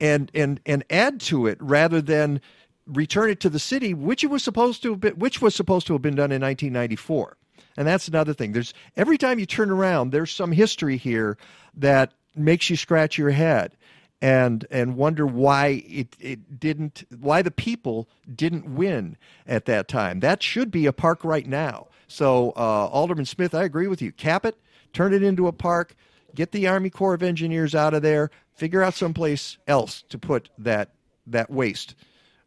and 0.00 0.30
and 0.34 0.60
and 0.66 0.84
add 0.90 1.20
to 1.22 1.46
it 1.46 1.58
rather 1.60 2.00
than 2.00 2.40
return 2.86 3.30
it 3.30 3.40
to 3.40 3.50
the 3.50 3.58
city, 3.58 3.94
which 3.94 4.24
it 4.24 4.28
was 4.28 4.42
supposed 4.42 4.82
to 4.82 4.90
have 4.90 5.00
been, 5.00 5.14
which 5.14 5.42
was 5.42 5.54
supposed 5.54 5.86
to 5.86 5.92
have 5.92 6.02
been 6.02 6.14
done 6.14 6.32
in 6.32 6.40
1994. 6.40 7.36
And 7.78 7.86
that's 7.86 8.08
another 8.08 8.34
thing. 8.34 8.50
There's 8.50 8.74
every 8.96 9.16
time 9.16 9.38
you 9.38 9.46
turn 9.46 9.70
around, 9.70 10.10
there's 10.10 10.32
some 10.32 10.50
history 10.50 10.96
here 10.96 11.38
that 11.76 12.12
makes 12.34 12.68
you 12.68 12.74
scratch 12.74 13.16
your 13.16 13.30
head 13.30 13.76
and 14.20 14.66
and 14.68 14.96
wonder 14.96 15.24
why 15.24 15.84
it, 15.86 16.16
it 16.18 16.58
didn't 16.58 17.04
why 17.20 17.40
the 17.40 17.52
people 17.52 18.08
didn't 18.34 18.74
win 18.74 19.16
at 19.46 19.66
that 19.66 19.86
time. 19.86 20.18
That 20.18 20.42
should 20.42 20.72
be 20.72 20.86
a 20.86 20.92
park 20.92 21.22
right 21.22 21.46
now. 21.46 21.86
So 22.08 22.50
uh, 22.56 22.88
Alderman 22.88 23.26
Smith, 23.26 23.54
I 23.54 23.62
agree 23.62 23.86
with 23.86 24.02
you. 24.02 24.10
Cap 24.10 24.44
it, 24.44 24.58
turn 24.92 25.14
it 25.14 25.22
into 25.22 25.46
a 25.46 25.52
park, 25.52 25.94
get 26.34 26.50
the 26.50 26.66
Army 26.66 26.90
Corps 26.90 27.14
of 27.14 27.22
Engineers 27.22 27.76
out 27.76 27.94
of 27.94 28.02
there, 28.02 28.32
figure 28.56 28.82
out 28.82 28.94
someplace 28.94 29.56
else 29.68 30.02
to 30.08 30.18
put 30.18 30.50
that 30.58 30.90
that 31.28 31.48
waste. 31.48 31.94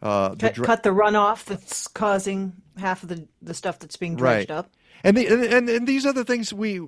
Uh, 0.01 0.29
the 0.29 0.35
Cut, 0.37 0.53
dr- 0.55 0.65
cut 0.65 0.83
the 0.83 0.89
runoff 0.89 1.45
that's 1.45 1.87
causing 1.87 2.53
half 2.77 3.03
of 3.03 3.09
the, 3.09 3.27
the 3.41 3.53
stuff 3.53 3.79
that's 3.79 3.97
being 3.97 4.15
dredged 4.15 4.49
Right. 4.49 4.57
up. 4.57 4.71
And, 5.03 5.15
the, 5.17 5.27
and 5.27 5.43
and 5.43 5.69
and 5.69 5.87
these 5.87 6.05
are 6.05 6.13
the 6.13 6.25
things 6.25 6.53
we 6.53 6.81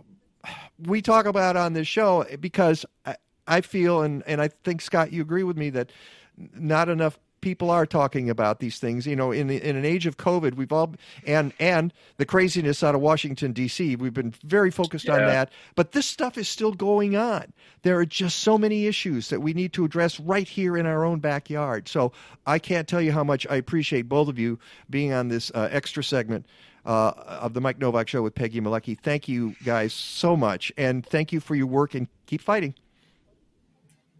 we 0.80 1.01
talk 1.01 1.26
about 1.26 1.55
on 1.57 1.74
this 1.74 1.88
show 1.88 2.26
because 2.39 2.86
I, 3.05 3.16
I 3.47 3.61
feel 3.61 4.01
and 4.01 4.24
and 4.28 4.39
I 4.41 4.49
think 4.64 4.82
Scott, 4.82 5.11
you 5.11 5.22
agree 5.22 5.43
with 5.43 5.57
me 5.57 5.70
that 5.72 5.91
not 6.38 6.89
enough 6.89 7.20
people 7.44 7.70
are 7.70 7.86
talking 7.86 8.30
about 8.30 8.60
these 8.60 8.80
things. 8.80 9.06
You 9.06 9.18
know, 9.18 9.32
in 9.32 9.50
in 9.50 9.76
an 9.76 9.84
age 9.86 10.06
of 10.06 10.16
COVID, 10.16 10.56
we've 10.56 10.72
all 10.72 10.96
and 11.28 11.54
and 11.60 11.94
the 12.18 12.26
craziness 12.26 12.82
out 12.84 12.96
of 12.96 13.02
Washington 13.02 13.52
D.C. 13.52 13.98
We've 13.98 14.14
been 14.14 14.34
very 14.44 14.72
focused 14.72 15.10
on 15.10 15.20
that, 15.20 15.52
but 15.76 15.91
this 15.91 16.06
stuff 16.06 16.38
is 16.38 16.48
still 16.48 16.72
going 16.72 17.18
on. 17.18 17.52
There 17.82 18.00
are 18.00 18.06
just 18.06 18.39
so 18.39 18.58
many 18.58 18.88
issues 18.88 19.28
that 19.30 19.41
we 19.41 19.54
need 19.54 19.74
to 19.74 19.84
address 19.84 20.20
right 20.22 20.48
here 20.48 20.78
in 20.78 20.86
our 20.86 21.04
own 21.04 21.20
backyard. 21.20 21.89
So 21.89 22.14
I 22.48 22.60
can't 22.60 22.88
tell 22.88 23.02
you 23.02 23.12
how 23.12 23.26
much 23.26 23.46
I 23.50 23.58
appreciate 23.58 24.08
both 24.08 24.30
of 24.30 24.39
you 24.39 24.58
being 24.89 25.12
on 25.12 25.28
this 25.28 25.52
uh, 25.54 25.68
extra 25.70 26.04
segment 26.04 26.46
uh, 26.86 27.12
of 27.28 27.54
the 27.54 27.60
Mike 27.60 27.78
Novak 27.78 28.08
Show 28.08 28.22
with 28.22 28.36
Peggy 28.36 28.62
Malecki. 28.62 28.98
Thank 28.98 29.28
you 29.28 29.56
guys 29.66 29.94
so 29.94 30.38
much, 30.38 30.72
and 30.78 31.06
thank 31.06 31.34
you 31.34 31.41
for 31.41 31.56
your 31.56 31.68
work 31.68 31.94
and 31.94 32.08
keep 32.26 32.41
fighting. 32.41 32.74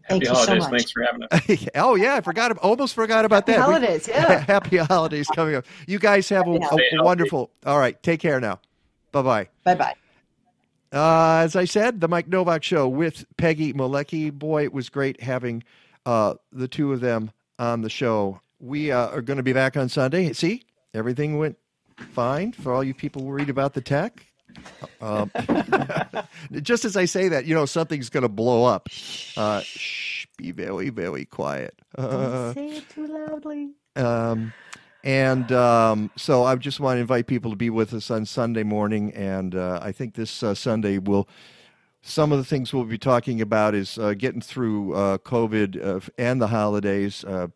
Thank 0.08 0.24
Happy 0.24 0.30
you 0.30 0.34
so 0.44 0.46
holidays. 0.46 0.62
much. 0.62 0.70
Thanks 0.70 0.90
for 0.90 1.02
having 1.02 1.22
us. 1.30 1.68
oh 1.76 1.94
yeah, 1.94 2.14
I 2.16 2.20
forgot. 2.20 2.56
Almost 2.58 2.94
forgot 2.94 3.24
about 3.24 3.46
that. 3.46 3.56
We- 3.56 3.62
holidays, 3.62 4.06
yeah. 4.08 4.40
happy 4.40 4.76
holidays 4.76 5.26
coming 5.34 5.54
up. 5.54 5.64
You 5.86 5.98
guys 5.98 6.28
have 6.28 6.46
a, 6.46 6.60
Happy 6.60 6.82
a, 6.92 7.00
a 7.00 7.04
wonderful. 7.04 7.50
All 7.64 7.78
right, 7.78 8.00
take 8.02 8.20
care 8.20 8.38
now. 8.40 8.60
Bye 9.12 9.22
bye. 9.22 9.48
Bye 9.64 9.74
bye. 9.74 9.94
Uh, 10.92 11.42
as 11.44 11.56
I 11.56 11.64
said, 11.64 12.00
the 12.00 12.08
Mike 12.08 12.28
Novak 12.28 12.62
Show 12.62 12.86
with 12.88 13.24
Peggy 13.36 13.72
Malecki. 13.72 14.30
Boy, 14.32 14.64
it 14.64 14.72
was 14.72 14.88
great 14.88 15.20
having 15.22 15.64
uh, 16.06 16.34
the 16.52 16.68
two 16.68 16.92
of 16.92 17.00
them 17.00 17.30
on 17.58 17.80
the 17.82 17.90
show. 17.90 18.40
We 18.60 18.92
uh, 18.92 19.08
are 19.08 19.22
going 19.22 19.38
to 19.38 19.42
be 19.42 19.52
back 19.52 19.76
on 19.76 19.88
Sunday. 19.88 20.32
See, 20.32 20.62
everything 20.92 21.38
went 21.38 21.58
fine 22.12 22.52
for 22.52 22.72
all 22.72 22.84
you 22.84 22.94
people 22.94 23.24
worried 23.24 23.48
about 23.50 23.74
the 23.74 23.80
tech. 23.80 24.26
Um, 25.00 25.30
just 26.62 26.84
as 26.84 26.96
I 26.96 27.04
say 27.04 27.28
that, 27.28 27.44
you 27.46 27.54
know, 27.54 27.66
something's 27.66 28.08
going 28.08 28.22
to 28.22 28.28
blow 28.28 28.64
up. 28.64 28.88
Uh, 29.36 29.60
shh, 29.62 30.26
be 30.36 30.50
very, 30.50 30.90
very 30.90 31.24
quiet. 31.24 31.74
Uh, 31.98 32.52
Say 32.54 32.68
it 32.70 32.88
too 32.90 33.06
loudly. 33.06 33.70
um, 33.94 34.52
and 35.04 35.52
um, 35.52 36.10
so 36.16 36.42
I 36.44 36.56
just 36.56 36.80
want 36.80 36.96
to 36.96 37.00
invite 37.02 37.26
people 37.28 37.50
to 37.52 37.56
be 37.56 37.70
with 37.70 37.94
us 37.94 38.10
on 38.10 38.24
Sunday 38.26 38.64
morning. 38.64 39.12
And 39.12 39.54
uh, 39.54 39.78
I 39.80 39.92
think 39.92 40.14
this 40.14 40.42
uh, 40.42 40.54
Sunday 40.54 40.98
will. 40.98 41.28
Some 42.06 42.32
of 42.32 42.38
the 42.38 42.44
things 42.44 42.74
we'll 42.74 42.84
be 42.84 42.98
talking 42.98 43.40
about 43.40 43.74
is 43.74 43.96
uh, 43.96 44.12
getting 44.12 44.40
through 44.42 44.92
uh, 44.94 45.18
COVID 45.18 45.82
uh, 45.82 46.00
and 46.18 46.42
the 46.42 46.48
holidays. 46.48 47.24
Uh, 47.24 47.46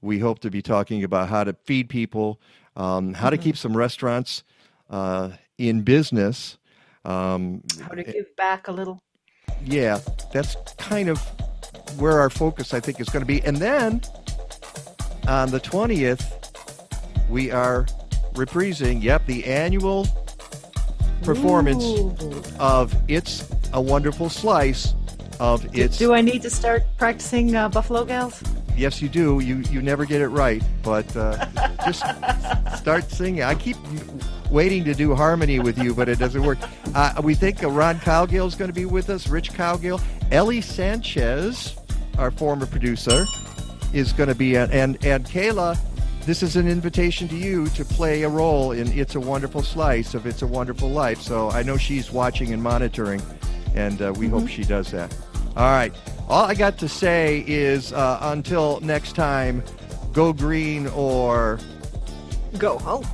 we 0.00 0.20
hope 0.20 0.38
to 0.38 0.50
be 0.50 0.62
talking 0.62 1.04
about 1.04 1.28
how 1.28 1.44
to 1.44 1.54
feed 1.64 1.88
people, 1.90 2.40
um, 2.76 3.12
how 3.12 3.28
to 3.28 3.36
keep 3.36 3.56
some 3.58 3.76
restaurants 3.76 4.42
uh, 4.88 5.30
in 5.68 5.82
business. 5.82 6.56
Um, 7.04 7.62
How 7.82 7.88
to 7.94 8.02
give 8.02 8.34
back 8.36 8.68
a 8.68 8.72
little. 8.72 9.02
yeah, 9.64 10.00
that's 10.32 10.56
kind 10.78 11.08
of 11.08 11.18
where 11.98 12.18
our 12.20 12.30
focus, 12.30 12.72
I 12.74 12.80
think, 12.80 13.00
is 13.00 13.08
going 13.08 13.22
to 13.22 13.26
be. 13.26 13.42
And 13.42 13.56
then 13.58 14.00
on 15.28 15.50
the 15.50 15.60
20th, 15.60 16.24
we 17.28 17.50
are 17.50 17.84
reprising, 18.34 19.02
yep, 19.02 19.26
the 19.26 19.44
annual 19.44 20.06
performance 21.22 21.84
of 22.58 22.94
It's 23.08 23.48
a 23.72 23.80
Wonderful 23.80 24.28
Slice 24.30 24.94
of 25.38 25.66
It's. 25.76 25.98
Do 25.98 26.14
I 26.14 26.20
need 26.22 26.42
to 26.42 26.50
start 26.50 26.82
practicing 26.98 27.54
uh, 27.54 27.68
Buffalo 27.68 28.04
Gals? 28.04 28.42
Yes, 28.76 29.02
you 29.02 29.08
do. 29.10 29.40
You 29.40 29.56
you 29.70 29.82
never 29.82 30.06
get 30.06 30.22
it 30.22 30.28
right, 30.28 30.62
but 30.82 31.14
uh, 31.16 31.44
just 31.84 32.02
start 32.78 33.10
singing. 33.10 33.42
I 33.42 33.54
keep 33.54 33.76
waiting 34.50 34.84
to 34.84 34.94
do 34.94 35.14
harmony 35.14 35.60
with 35.60 35.78
you, 35.78 35.94
but 35.94 36.08
it 36.08 36.18
doesn't 36.18 36.42
work. 36.42 36.58
Uh, 36.94 37.20
we 37.22 37.34
think 37.34 37.62
Ron 37.62 37.98
Cowgill 38.00 38.46
is 38.46 38.54
going 38.54 38.68
to 38.68 38.74
be 38.74 38.84
with 38.84 39.10
us. 39.10 39.28
Rich 39.28 39.52
Cowgill, 39.52 40.02
Ellie 40.30 40.60
Sanchez, 40.60 41.76
our 42.18 42.30
former 42.30 42.66
producer, 42.66 43.24
is 43.92 44.12
going 44.12 44.28
to 44.28 44.34
be, 44.34 44.56
and 44.56 44.72
and 44.72 45.24
Kayla. 45.24 45.78
this 46.26 46.42
is 46.42 46.56
an 46.56 46.68
invitation 46.68 47.28
to 47.28 47.36
you 47.36 47.66
to 47.68 47.84
play 47.84 48.22
a 48.22 48.28
role 48.28 48.72
in 48.72 48.86
It's 48.98 49.14
a 49.14 49.20
Wonderful 49.20 49.62
Slice 49.62 50.14
of 50.14 50.26
It's 50.26 50.42
a 50.42 50.46
Wonderful 50.46 50.90
Life. 50.90 51.20
So 51.20 51.50
I 51.50 51.62
know 51.62 51.76
she's 51.76 52.10
watching 52.10 52.52
and 52.52 52.62
monitoring, 52.62 53.22
and 53.74 54.00
uh, 54.02 54.12
we 54.16 54.26
mm-hmm. 54.26 54.40
hope 54.40 54.48
she 54.48 54.64
does 54.64 54.90
that. 54.90 55.14
All 55.56 55.70
right. 55.72 55.94
All 56.28 56.44
I 56.44 56.54
got 56.54 56.78
to 56.78 56.88
say 56.88 57.44
is 57.48 57.92
uh, 57.92 58.18
until 58.22 58.78
next 58.80 59.16
time, 59.16 59.64
go 60.12 60.32
green 60.32 60.86
or 60.88 61.58
go 62.58 62.78
home. 62.78 63.04